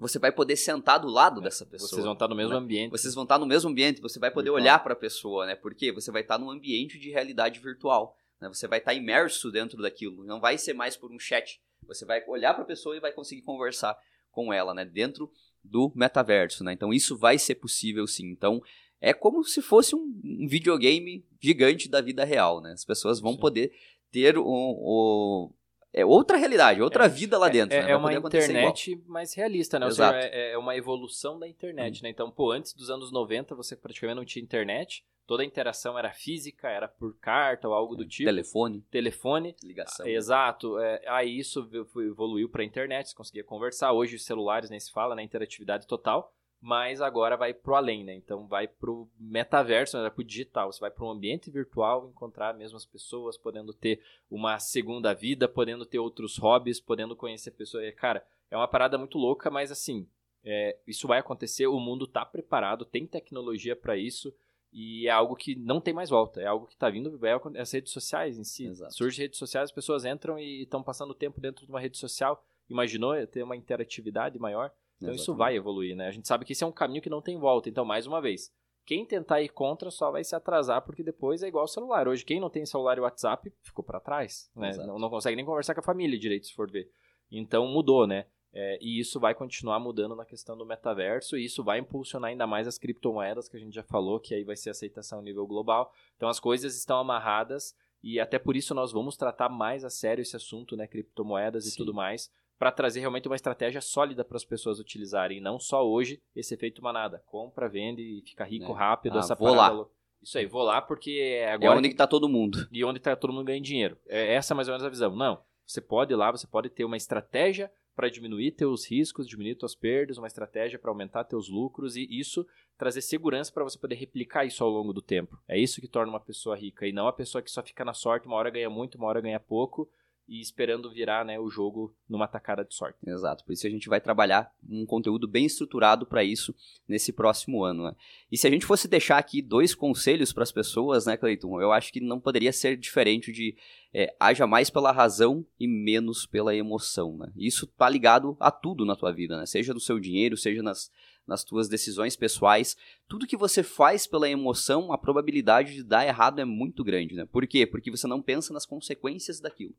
você 0.01 0.17
vai 0.17 0.31
poder 0.31 0.55
sentar 0.55 0.99
do 0.99 1.07
lado 1.07 1.41
é, 1.41 1.43
dessa 1.43 1.63
pessoa. 1.63 1.87
Vocês 1.87 2.03
vão 2.03 2.13
estar 2.13 2.27
no 2.27 2.33
mesmo 2.35 2.53
né? 2.53 2.57
ambiente. 2.57 2.89
Vocês 2.89 3.13
vão 3.13 3.21
estar 3.21 3.37
no 3.37 3.45
mesmo 3.45 3.69
ambiente, 3.69 4.01
você 4.01 4.17
vai 4.17 4.31
poder 4.31 4.49
virtual. 4.49 4.63
olhar 4.63 4.79
para 4.79 4.93
a 4.93 4.95
pessoa, 4.95 5.45
né? 5.45 5.53
Porque 5.53 5.91
você 5.91 6.09
vai 6.09 6.23
estar 6.23 6.39
num 6.39 6.49
ambiente 6.49 6.97
de 6.97 7.11
realidade 7.11 7.59
virtual. 7.59 8.17
Né? 8.41 8.47
Você 8.47 8.67
vai 8.67 8.79
estar 8.79 8.95
imerso 8.95 9.51
dentro 9.51 9.79
daquilo. 9.79 10.23
Não 10.23 10.39
vai 10.39 10.57
ser 10.57 10.73
mais 10.73 10.97
por 10.97 11.11
um 11.11 11.19
chat. 11.19 11.61
Você 11.87 12.03
vai 12.03 12.23
olhar 12.27 12.55
para 12.55 12.63
a 12.63 12.65
pessoa 12.65 12.97
e 12.97 12.99
vai 12.99 13.11
conseguir 13.11 13.43
conversar 13.43 13.95
com 14.31 14.51
ela, 14.51 14.73
né? 14.73 14.85
Dentro 14.85 15.31
do 15.63 15.91
metaverso, 15.93 16.63
né? 16.63 16.73
Então 16.73 16.91
isso 16.91 17.15
vai 17.15 17.37
ser 17.37 17.55
possível 17.55 18.07
sim. 18.07 18.25
Então 18.31 18.59
é 18.99 19.13
como 19.13 19.43
se 19.43 19.61
fosse 19.61 19.95
um, 19.95 20.19
um 20.25 20.47
videogame 20.47 21.23
gigante 21.39 21.87
da 21.87 22.01
vida 22.01 22.23
real, 22.23 22.59
né? 22.59 22.71
As 22.71 22.83
pessoas 22.83 23.19
vão 23.19 23.33
sim. 23.33 23.39
poder 23.39 23.71
ter 24.11 24.35
o, 24.35 24.43
o 24.45 25.53
é 25.93 26.05
outra 26.05 26.37
realidade, 26.37 26.81
outra 26.81 27.05
é, 27.05 27.09
vida 27.09 27.37
lá 27.37 27.49
dentro. 27.49 27.77
É, 27.77 27.83
né? 27.83 27.91
é 27.91 27.97
uma 27.97 28.13
internet 28.13 29.01
mais 29.07 29.33
realista, 29.33 29.77
né? 29.77 29.87
Exato. 29.87 30.21
Seja, 30.21 30.29
é, 30.33 30.51
é, 30.51 30.57
uma 30.57 30.75
evolução 30.75 31.37
da 31.37 31.47
internet, 31.47 31.99
hum. 31.99 32.03
né? 32.03 32.09
Então, 32.09 32.31
pô, 32.31 32.51
antes 32.51 32.73
dos 32.73 32.89
anos 32.89 33.11
90 33.11 33.55
você 33.55 33.75
praticamente 33.75 34.15
não 34.17 34.25
tinha 34.25 34.43
internet, 34.43 35.05
toda 35.27 35.43
a 35.43 35.45
interação 35.45 35.97
era 35.97 36.11
física, 36.13 36.69
era 36.69 36.87
por 36.87 37.17
carta 37.17 37.67
ou 37.67 37.73
algo 37.73 37.95
do 37.95 38.05
tipo. 38.05 38.27
Telefone. 38.27 38.81
Telefone. 38.89 39.55
Ligação. 39.63 40.07
Exato. 40.07 40.79
É, 40.79 41.01
aí 41.07 41.37
isso 41.37 41.69
evoluiu 41.97 42.49
para 42.49 42.61
a 42.61 42.65
internet, 42.65 43.09
você 43.09 43.15
conseguia 43.15 43.43
conversar. 43.43 43.91
Hoje 43.91 44.15
os 44.15 44.25
celulares 44.25 44.69
nem 44.69 44.79
se 44.79 44.91
fala, 44.91 45.15
né? 45.15 45.23
Interatividade 45.23 45.87
total 45.87 46.33
mas 46.61 47.01
agora 47.01 47.35
vai 47.35 47.55
pro 47.55 47.73
além, 47.73 48.03
né? 48.03 48.13
Então 48.13 48.45
vai 48.45 48.67
pro 48.67 49.09
metaverso, 49.19 49.97
né? 49.97 50.03
vai 50.03 50.11
pro 50.11 50.23
digital. 50.23 50.71
Você 50.71 50.79
vai 50.79 50.91
para 50.91 51.03
um 51.03 51.09
ambiente 51.09 51.49
virtual, 51.49 52.07
encontrar 52.07 52.53
mesmas 52.53 52.85
pessoas, 52.85 53.35
podendo 53.35 53.73
ter 53.73 53.99
uma 54.29 54.59
segunda 54.59 55.11
vida, 55.11 55.49
podendo 55.49 55.87
ter 55.87 55.97
outros 55.97 56.37
hobbies, 56.37 56.79
podendo 56.79 57.15
conhecer 57.15 57.49
pessoas. 57.49 57.91
Cara, 57.95 58.23
é 58.51 58.55
uma 58.55 58.67
parada 58.67 58.95
muito 58.95 59.17
louca, 59.17 59.49
mas 59.49 59.71
assim, 59.71 60.07
é, 60.43 60.77
isso 60.85 61.07
vai 61.07 61.17
acontecer. 61.17 61.65
O 61.65 61.79
mundo 61.79 62.05
tá 62.05 62.23
preparado, 62.23 62.85
tem 62.85 63.07
tecnologia 63.07 63.75
para 63.75 63.97
isso. 63.97 64.31
E 64.71 65.07
é 65.07 65.09
algo 65.09 65.35
que 65.35 65.55
não 65.55 65.81
tem 65.81 65.93
mais 65.93 66.09
volta, 66.09 66.39
é 66.39 66.45
algo 66.45 66.65
que 66.65 66.75
está 66.75 66.89
vindo, 66.89 67.19
é 67.25 67.59
as 67.59 67.71
redes 67.71 67.91
sociais 67.91 68.37
em 68.37 68.43
si. 68.43 68.67
Exato. 68.67 68.93
Surge 68.93 69.21
redes 69.21 69.37
sociais, 69.37 69.65
as 69.65 69.71
pessoas 69.71 70.05
entram 70.05 70.39
e 70.39 70.61
estão 70.61 70.81
passando 70.81 71.13
tempo 71.13 71.41
dentro 71.41 71.65
de 71.65 71.71
uma 71.71 71.79
rede 71.79 71.97
social. 71.97 72.41
Imaginou 72.69 73.13
ter 73.27 73.43
uma 73.43 73.57
interatividade 73.57 74.39
maior? 74.39 74.71
Então 75.01 75.09
Exatamente. 75.09 75.21
isso 75.21 75.35
vai 75.35 75.55
evoluir, 75.55 75.95
né? 75.95 76.07
A 76.07 76.11
gente 76.11 76.27
sabe 76.27 76.45
que 76.45 76.53
esse 76.53 76.63
é 76.63 76.67
um 76.67 76.71
caminho 76.71 77.01
que 77.01 77.09
não 77.09 77.21
tem 77.21 77.37
volta. 77.37 77.67
Então, 77.67 77.83
mais 77.83 78.05
uma 78.05 78.21
vez, 78.21 78.53
quem 78.85 79.03
tentar 79.03 79.41
ir 79.41 79.49
contra 79.49 79.89
só 79.89 80.11
vai 80.11 80.23
se 80.23 80.35
atrasar, 80.35 80.83
porque 80.83 81.03
depois 81.03 81.41
é 81.41 81.47
igual 81.47 81.63
ao 81.63 81.67
celular. 81.67 82.07
Hoje, 82.07 82.23
quem 82.23 82.39
não 82.39 82.51
tem 82.51 82.65
celular 82.65 82.97
e 82.97 83.01
WhatsApp 83.01 83.51
ficou 83.63 83.83
para 83.83 83.99
trás, 83.99 84.51
né? 84.55 84.71
Não, 84.77 84.99
não, 84.99 85.09
consegue 85.09 85.35
nem 85.35 85.45
conversar 85.45 85.73
com 85.73 85.79
a 85.79 85.83
família 85.83 86.19
direito, 86.19 86.45
se 86.45 86.53
for 86.53 86.69
ver. 86.69 86.91
Então 87.31 87.65
mudou, 87.65 88.05
né? 88.05 88.27
É, 88.53 88.77
e 88.81 88.99
isso 88.99 89.19
vai 89.19 89.33
continuar 89.33 89.79
mudando 89.79 90.15
na 90.15 90.25
questão 90.25 90.57
do 90.57 90.65
metaverso, 90.65 91.37
e 91.37 91.45
isso 91.45 91.63
vai 91.63 91.79
impulsionar 91.79 92.29
ainda 92.29 92.45
mais 92.45 92.67
as 92.67 92.77
criptomoedas, 92.77 93.47
que 93.47 93.55
a 93.55 93.59
gente 93.59 93.73
já 93.73 93.83
falou, 93.83 94.19
que 94.19 94.35
aí 94.35 94.43
vai 94.43 94.57
ser 94.57 94.69
aceitação 94.69 95.19
a 95.19 95.21
nível 95.21 95.47
global. 95.47 95.91
Então 96.17 96.27
as 96.27 96.39
coisas 96.39 96.75
estão 96.75 96.97
amarradas, 96.99 97.73
e 98.03 98.19
até 98.19 98.37
por 98.37 98.55
isso 98.55 98.75
nós 98.75 98.91
vamos 98.91 99.15
tratar 99.15 99.47
mais 99.47 99.85
a 99.85 99.89
sério 99.89 100.21
esse 100.21 100.35
assunto, 100.35 100.75
né? 100.75 100.85
Criptomoedas 100.85 101.63
Sim. 101.63 101.71
e 101.71 101.77
tudo 101.77 101.93
mais, 101.93 102.29
para 102.61 102.71
trazer 102.71 102.99
realmente 102.99 103.27
uma 103.27 103.35
estratégia 103.35 103.81
sólida 103.81 104.23
para 104.23 104.37
as 104.37 104.45
pessoas 104.45 104.79
utilizarem, 104.79 105.41
não 105.41 105.59
só 105.59 105.83
hoje 105.83 106.21
esse 106.35 106.53
efeito 106.53 106.79
manada, 106.79 107.23
compra, 107.25 107.67
vende 107.67 108.03
e 108.03 108.21
fica 108.21 108.43
rico 108.43 108.71
é. 108.71 108.75
rápido, 108.75 109.15
ah, 109.15 109.19
essa 109.19 109.33
vou 109.33 109.55
parada. 109.55 109.77
lá. 109.77 109.85
Isso 110.21 110.37
aí, 110.37 110.45
vou 110.45 110.61
lá 110.61 110.79
porque 110.79 111.43
agora 111.51 111.73
é 111.73 111.77
onde 111.79 111.89
que 111.89 111.95
tá 111.95 112.05
todo 112.05 112.29
mundo. 112.29 112.67
E 112.71 112.85
onde 112.85 112.99
tá 112.99 113.15
todo 113.15 113.33
mundo 113.33 113.45
ganhando 113.45 113.65
dinheiro. 113.65 113.97
É 114.07 114.35
essa 114.35 114.53
é 114.53 114.55
mais 114.55 114.67
ou 114.67 114.73
menos 114.73 114.85
a 114.85 114.89
visão. 114.89 115.15
Não, 115.15 115.41
você 115.65 115.81
pode 115.81 116.13
ir 116.13 116.15
lá, 116.15 116.29
você 116.29 116.45
pode 116.45 116.69
ter 116.69 116.85
uma 116.85 116.95
estratégia 116.95 117.71
para 117.95 118.09
diminuir 118.09 118.51
teus 118.51 118.85
riscos, 118.85 119.27
diminuir 119.27 119.55
tuas 119.55 119.73
perdas, 119.73 120.19
uma 120.19 120.27
estratégia 120.27 120.77
para 120.77 120.91
aumentar 120.91 121.23
teus 121.23 121.49
lucros 121.49 121.95
e 121.95 122.07
isso 122.11 122.45
trazer 122.77 123.01
segurança 123.01 123.51
para 123.51 123.63
você 123.63 123.79
poder 123.79 123.95
replicar 123.95 124.45
isso 124.45 124.63
ao 124.63 124.69
longo 124.69 124.93
do 124.93 125.01
tempo. 125.01 125.35
É 125.47 125.57
isso 125.57 125.81
que 125.81 125.87
torna 125.87 126.13
uma 126.13 126.19
pessoa 126.19 126.55
rica 126.55 126.85
e 126.85 126.91
não 126.91 127.07
a 127.07 127.13
pessoa 127.13 127.41
que 127.41 127.49
só 127.49 127.63
fica 127.63 127.83
na 127.83 127.95
sorte, 127.95 128.27
uma 128.27 128.35
hora 128.35 128.51
ganha 128.51 128.69
muito, 128.69 128.99
uma 128.99 129.07
hora 129.07 129.19
ganha 129.19 129.39
pouco 129.39 129.89
e 130.31 130.39
esperando 130.39 130.89
virar 130.89 131.25
né, 131.25 131.37
o 131.37 131.49
jogo 131.49 131.93
numa 132.07 132.25
tacada 132.25 132.63
de 132.63 132.73
sorte. 132.73 132.97
Exato, 133.05 133.43
por 133.43 133.51
isso 133.51 133.67
a 133.67 133.69
gente 133.69 133.89
vai 133.89 133.99
trabalhar 133.99 134.49
um 134.67 134.85
conteúdo 134.85 135.27
bem 135.27 135.45
estruturado 135.45 136.05
para 136.05 136.23
isso 136.23 136.55
nesse 136.87 137.11
próximo 137.11 137.65
ano. 137.65 137.83
Né? 137.83 137.95
E 138.31 138.37
se 138.37 138.47
a 138.47 138.49
gente 138.49 138.65
fosse 138.65 138.87
deixar 138.87 139.17
aqui 139.17 139.41
dois 139.41 139.75
conselhos 139.75 140.31
para 140.31 140.43
as 140.43 140.51
pessoas, 140.51 141.05
né, 141.05 141.17
Cleiton? 141.17 141.59
Eu 141.59 141.73
acho 141.73 141.91
que 141.91 141.99
não 141.99 142.17
poderia 142.17 142.53
ser 142.53 142.77
diferente 142.77 143.29
de 143.29 143.57
é, 143.93 144.15
haja 144.17 144.47
mais 144.47 144.69
pela 144.69 144.93
razão 144.93 145.45
e 145.59 145.67
menos 145.67 146.25
pela 146.25 146.55
emoção. 146.55 147.17
Né? 147.17 147.29
Isso 147.35 147.67
tá 147.67 147.89
ligado 147.89 148.37
a 148.39 148.49
tudo 148.49 148.85
na 148.85 148.95
tua 148.95 149.11
vida, 149.11 149.37
né? 149.37 149.45
seja 149.45 149.73
no 149.73 149.81
seu 149.81 149.99
dinheiro, 149.99 150.37
seja 150.37 150.63
nas, 150.63 150.89
nas 151.27 151.43
tuas 151.43 151.67
decisões 151.69 152.15
pessoais. 152.15 152.75
Tudo 153.07 153.27
que 153.27 153.37
você 153.37 153.63
faz 153.63 154.05
pela 154.05 154.29
emoção, 154.29 154.91
a 154.91 154.97
probabilidade 154.97 155.73
de 155.73 155.83
dar 155.83 156.05
errado 156.05 156.39
é 156.39 156.45
muito 156.45 156.83
grande. 156.83 157.15
Né? 157.15 157.25
Por 157.25 157.45
quê? 157.47 157.65
Porque 157.65 157.91
você 157.91 158.07
não 158.07 158.21
pensa 158.21 158.53
nas 158.53 158.65
consequências 158.65 159.39
daquilo. 159.39 159.75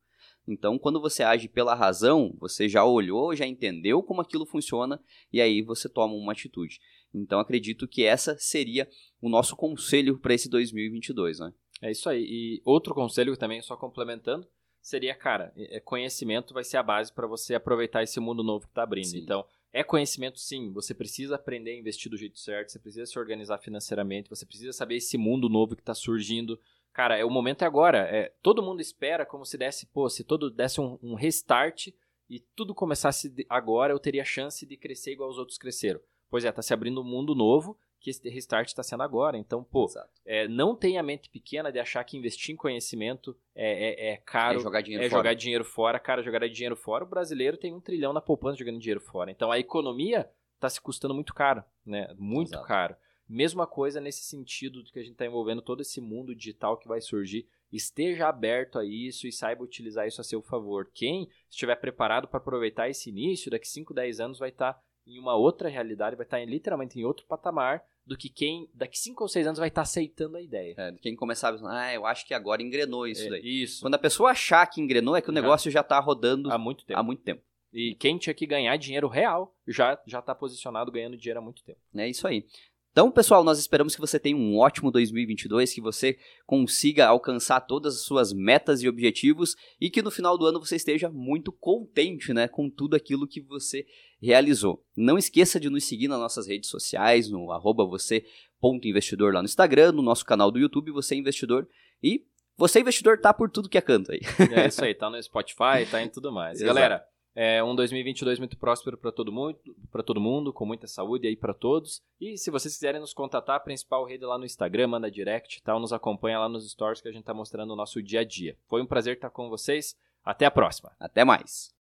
Então, 0.47 0.79
quando 0.79 1.01
você 1.01 1.23
age 1.23 1.49
pela 1.49 1.75
razão, 1.75 2.35
você 2.39 2.69
já 2.69 2.85
olhou, 2.85 3.35
já 3.35 3.47
entendeu 3.47 4.03
como 4.03 4.21
aquilo 4.21 4.47
funciona 4.47 5.01
e 5.33 5.41
aí 5.41 5.63
você 5.63 5.89
toma 5.89 6.15
uma 6.15 6.33
atitude. 6.33 6.81
Então, 7.15 7.39
acredito 7.39 7.87
que 7.87 8.05
essa 8.05 8.37
seria 8.39 8.89
o 9.21 9.29
nosso 9.29 9.55
conselho 9.55 10.19
para 10.19 10.35
esse 10.35 10.49
2022, 10.49 11.39
né? 11.39 11.53
É 11.81 11.91
isso 11.91 12.09
aí. 12.09 12.23
E 12.23 12.63
outro 12.65 12.95
conselho 12.95 13.37
também, 13.37 13.61
só 13.61 13.77
complementando, 13.77 14.47
seria, 14.81 15.15
cara, 15.15 15.53
é, 15.57 15.79
conhecimento 15.81 16.55
vai 16.55 16.65
ser 16.65 16.77
a 16.77 16.83
base 16.83 17.13
para 17.13 17.27
você 17.27 17.55
aproveitar 17.55 18.03
esse 18.03 18.19
mundo 18.19 18.43
novo 18.43 18.67
que 18.67 18.71
está 18.71 18.83
abrindo. 18.83 19.07
Sim. 19.07 19.19
Então, 19.19 19.45
é 19.73 19.83
conhecimento 19.83 20.39
sim, 20.39 20.71
você 20.71 20.93
precisa 20.93 21.37
aprender 21.37 21.71
a 21.71 21.79
investir 21.79 22.11
do 22.11 22.17
jeito 22.17 22.39
certo, 22.39 22.71
você 22.71 22.79
precisa 22.79 23.07
se 23.07 23.19
organizar 23.19 23.59
financeiramente, 23.59 24.29
você 24.29 24.45
precisa 24.45 24.73
saber 24.73 24.97
esse 24.97 25.17
mundo 25.17 25.49
novo 25.49 25.75
que 25.75 25.83
está 25.83 25.95
surgindo, 25.95 26.61
cara, 26.93 27.17
é 27.17 27.25
o 27.25 27.31
momento 27.31 27.63
é 27.63 27.67
agora. 27.67 27.99
É, 28.01 28.33
todo 28.43 28.63
mundo 28.63 28.81
espera 28.81 29.25
como 29.25 29.47
se 29.47 29.57
desse, 29.57 29.87
pô, 29.87 30.09
se 30.11 30.23
todo 30.23 30.51
desse 30.51 30.81
um, 30.81 30.99
um 31.03 31.15
restart 31.15 31.89
e 32.29 32.41
tudo 32.55 32.75
começasse 32.75 33.35
agora, 33.49 33.93
eu 33.93 33.99
teria 33.99 34.25
chance 34.25 34.67
de 34.67 34.77
crescer 34.77 35.13
igual 35.13 35.31
os 35.31 35.39
outros 35.39 35.57
cresceram. 35.57 36.01
Pois 36.29 36.45
é, 36.45 36.53
tá 36.53 36.63
se 36.63 36.75
abrindo 36.75 37.01
um 37.01 37.05
mundo 37.05 37.35
novo 37.35 37.79
que 38.03 38.11
esse 38.11 38.29
restart 38.29 38.67
está 38.67 38.83
sendo 38.83 39.05
agora. 39.05 39.39
Então, 39.39 39.63
pô, 39.63 39.87
é, 40.27 40.49
não 40.49 40.75
tenha 40.75 41.03
mente 41.03 41.31
pequena 41.31 41.71
de 41.71 41.79
achar 41.79 42.03
que 42.03 42.17
investir 42.17 42.53
em 42.53 42.57
conhecimento 42.57 43.37
é, 43.55 44.11
é, 44.11 44.13
é 44.13 44.17
caro. 44.17 44.59
É 44.59 44.63
jogar 44.63 44.81
dinheiro 44.81 45.05
é 45.05 45.09
fora. 45.09 45.21
jogar 45.21 45.35
dinheiro 45.35 45.65
fora. 45.65 46.01
Cara, 46.01 46.23
jogar 46.23 46.49
dinheiro 46.49 46.77
fora, 46.77 47.05
o 47.05 47.09
brasileiro 47.09 47.57
tem 47.57 47.73
um 47.73 47.81
trilhão 47.81 48.13
na 48.13 48.21
poupança 48.21 48.59
jogando 48.59 48.81
dinheiro 48.81 49.01
fora. 49.01 49.31
Então, 49.31 49.53
a 49.53 49.59
economia 49.59 50.29
está 50.57 50.69
se 50.69 50.81
custando 50.81 51.15
muito 51.15 51.33
caro, 51.33 51.63
né? 51.87 52.13
Muito 52.19 52.55
Exato. 52.55 52.67
caro. 52.67 52.97
Mesma 53.29 53.67
coisa 53.67 54.01
nesse 54.01 54.25
sentido 54.25 54.83
de 54.83 54.93
que 54.93 54.99
a 54.99 55.03
gente 55.03 55.13
está 55.13 55.25
envolvendo 55.25 55.63
todo 55.63 55.81
esse 55.81 56.01
mundo 56.01 56.35
digital 56.35 56.77
que 56.77 56.89
vai 56.89 57.01
surgir. 57.01 57.49
Esteja 57.73 58.29
aberto 58.29 58.79
a 58.79 58.85
isso 58.85 59.27
e 59.27 59.33
saiba 59.33 59.63
utilizar 59.63 60.07
isso 60.07 60.21
a 60.21 60.25
seu 60.25 60.43
favor. 60.43 60.91
Quem 60.93 61.29
estiver 61.49 61.77
preparado 61.77 62.29
para 62.29 62.39
aproveitar 62.39 62.91
esse 62.91 63.09
início, 63.09 63.51
daqui 63.51 63.67
5, 63.67 63.95
10 63.95 64.21
anos 64.21 64.39
vai 64.39 64.51
estar 64.51 64.75
tá 64.75 64.83
em 65.07 65.19
uma 65.19 65.35
outra 65.35 65.69
realidade, 65.69 66.17
vai 66.17 66.27
estar 66.27 66.39
tá 66.39 66.45
literalmente 66.45 66.99
em 66.99 67.05
outro 67.05 67.27
patamar 67.27 67.83
do 68.07 68.17
que 68.17 68.29
quem 68.29 68.69
daqui 68.75 68.99
5 68.99 69.23
ou 69.23 69.29
6 69.29 69.47
anos 69.47 69.59
vai 69.59 69.69
estar 69.69 69.83
tá 69.83 69.83
aceitando 69.83 70.37
a 70.37 70.43
ideia. 70.43 70.75
É, 70.77 70.93
quem 71.01 71.15
começar 71.15 71.55
a 71.55 71.81
ah, 71.81 71.95
eu 71.95 72.07
acho 72.07 72.27
que 72.27 72.35
agora 72.35 72.63
engrenou 72.63 73.07
isso 73.07 73.27
é, 73.27 73.31
daí. 73.31 73.63
Isso. 73.63 73.81
Quando 73.81 73.95
a 73.95 73.99
pessoa 73.99 74.31
achar 74.31 74.67
que 74.67 74.81
engrenou, 74.81 75.17
é 75.17 75.23
que 75.23 75.31
o 75.31 75.33
negócio 75.33 75.71
já 75.71 75.81
está 75.81 75.99
rodando 75.99 76.51
há 76.51 76.59
muito 76.59 76.85
tempo. 76.85 76.99
Há 76.99 77.03
muito 77.03 77.23
tempo. 77.23 77.43
E 77.73 77.95
quem 77.95 78.19
tinha 78.19 78.35
que 78.35 78.47
ganhar 78.47 78.77
dinheiro 78.77 79.09
real 79.09 79.57
já 79.67 79.99
já 80.07 80.19
está 80.19 80.35
posicionado 80.35 80.93
ganhando 80.93 81.17
dinheiro 81.17 81.41
há 81.41 81.43
muito 81.43 81.63
tempo. 81.65 81.79
É 81.95 82.09
isso 82.09 82.27
aí. 82.27 82.45
Então, 82.93 83.11
pessoal, 83.11 83.43
nós 83.43 83.59
esperamos 83.59 83.95
que 83.95 84.01
você 84.03 84.21
tenha 84.21 84.37
um 84.37 84.59
ótimo 84.59 84.91
2022, 84.91 85.73
que 85.73 85.81
você 85.81 86.19
consiga 86.45 87.07
alcançar 87.07 87.63
todas 87.63 87.95
as 87.95 88.03
suas 88.03 88.35
metas 88.35 88.83
e 88.83 88.89
objetivos 88.89 89.57
e 89.81 89.89
que 89.89 90.03
no 90.03 90.11
final 90.11 90.37
do 90.37 90.45
ano 90.45 90.61
você 90.61 90.77
esteja 90.77 91.09
muito 91.09 91.51
contente, 91.51 92.35
né, 92.35 92.47
com 92.49 92.69
tudo 92.69 92.95
aquilo 92.95 93.27
que 93.27 93.41
você 93.41 93.87
realizou. 94.23 94.83
Não 94.97 95.19
esqueça 95.19 95.59
de 95.59 95.69
nos 95.69 95.85
seguir 95.85 96.09
nas 96.09 96.19
nossas 96.19 96.47
redes 96.47 96.71
sociais, 96.71 97.29
no 97.29 97.51
arroba 97.51 97.85
você.investidor 97.85 99.35
lá 99.35 99.43
no 99.43 99.47
Instagram, 99.47 99.93
no 99.93 100.03
nosso 100.03 100.25
canal 100.25 100.51
do 100.51 100.59
YouTube, 100.59 100.93
Você 100.93 101.15
Investidor 101.15 101.69
e 102.03 102.25
você 102.57 102.81
Investidor 102.81 103.19
tá 103.19 103.33
por 103.35 103.51
tudo 103.51 103.69
que 103.69 103.79
é 103.79 103.81
canto 103.81 104.13
aí. 104.13 104.21
É 104.55 104.69
isso 104.69 104.85
aí, 104.85 104.95
tá 104.95 105.11
no 105.11 105.21
Spotify, 105.23 105.87
tá 105.91 106.03
em 106.03 106.09
tudo 106.09 106.31
mais. 106.31 106.61
Galera, 106.61 107.05
é 107.35 107.65
um 107.65 107.75
2022 107.75 108.39
muito 108.39 108.59
próspero 108.59 108.99
para 108.99 109.11
todo 109.11 109.33
mundo, 109.33 109.59
para 109.91 110.03
todo 110.03 110.21
mundo, 110.21 110.53
com 110.53 110.67
muita 110.67 110.87
saúde 110.87 111.27
aí 111.27 111.35
para 111.35 111.55
todos. 111.55 112.03
E 112.21 112.37
se 112.37 112.51
vocês 112.51 112.75
quiserem 112.75 113.01
nos 113.01 113.15
contatar, 113.15 113.57
a 113.57 113.61
principal 113.61 114.05
rede 114.05 114.25
lá 114.25 114.37
no 114.37 114.45
Instagram, 114.45 114.89
manda 114.89 115.11
direct, 115.11 115.63
tal, 115.63 115.81
nos 115.81 115.93
acompanha 115.93 116.39
lá 116.39 116.49
nos 116.49 116.71
stories 116.71 117.01
que 117.01 117.09
a 117.09 117.13
gente 117.13 117.25
tá 117.25 117.33
mostrando 117.33 117.73
o 117.73 117.77
nosso 117.77 118.03
dia 118.03 118.21
a 118.21 118.25
dia. 118.25 118.57
Foi 118.69 118.83
um 118.83 118.87
prazer 118.87 119.15
estar 119.15 119.31
com 119.31 119.49
vocês. 119.49 119.97
Até 120.25 120.45
a 120.47 120.51
próxima. 120.51 120.93
Até 121.01 121.25
mais. 121.25 121.71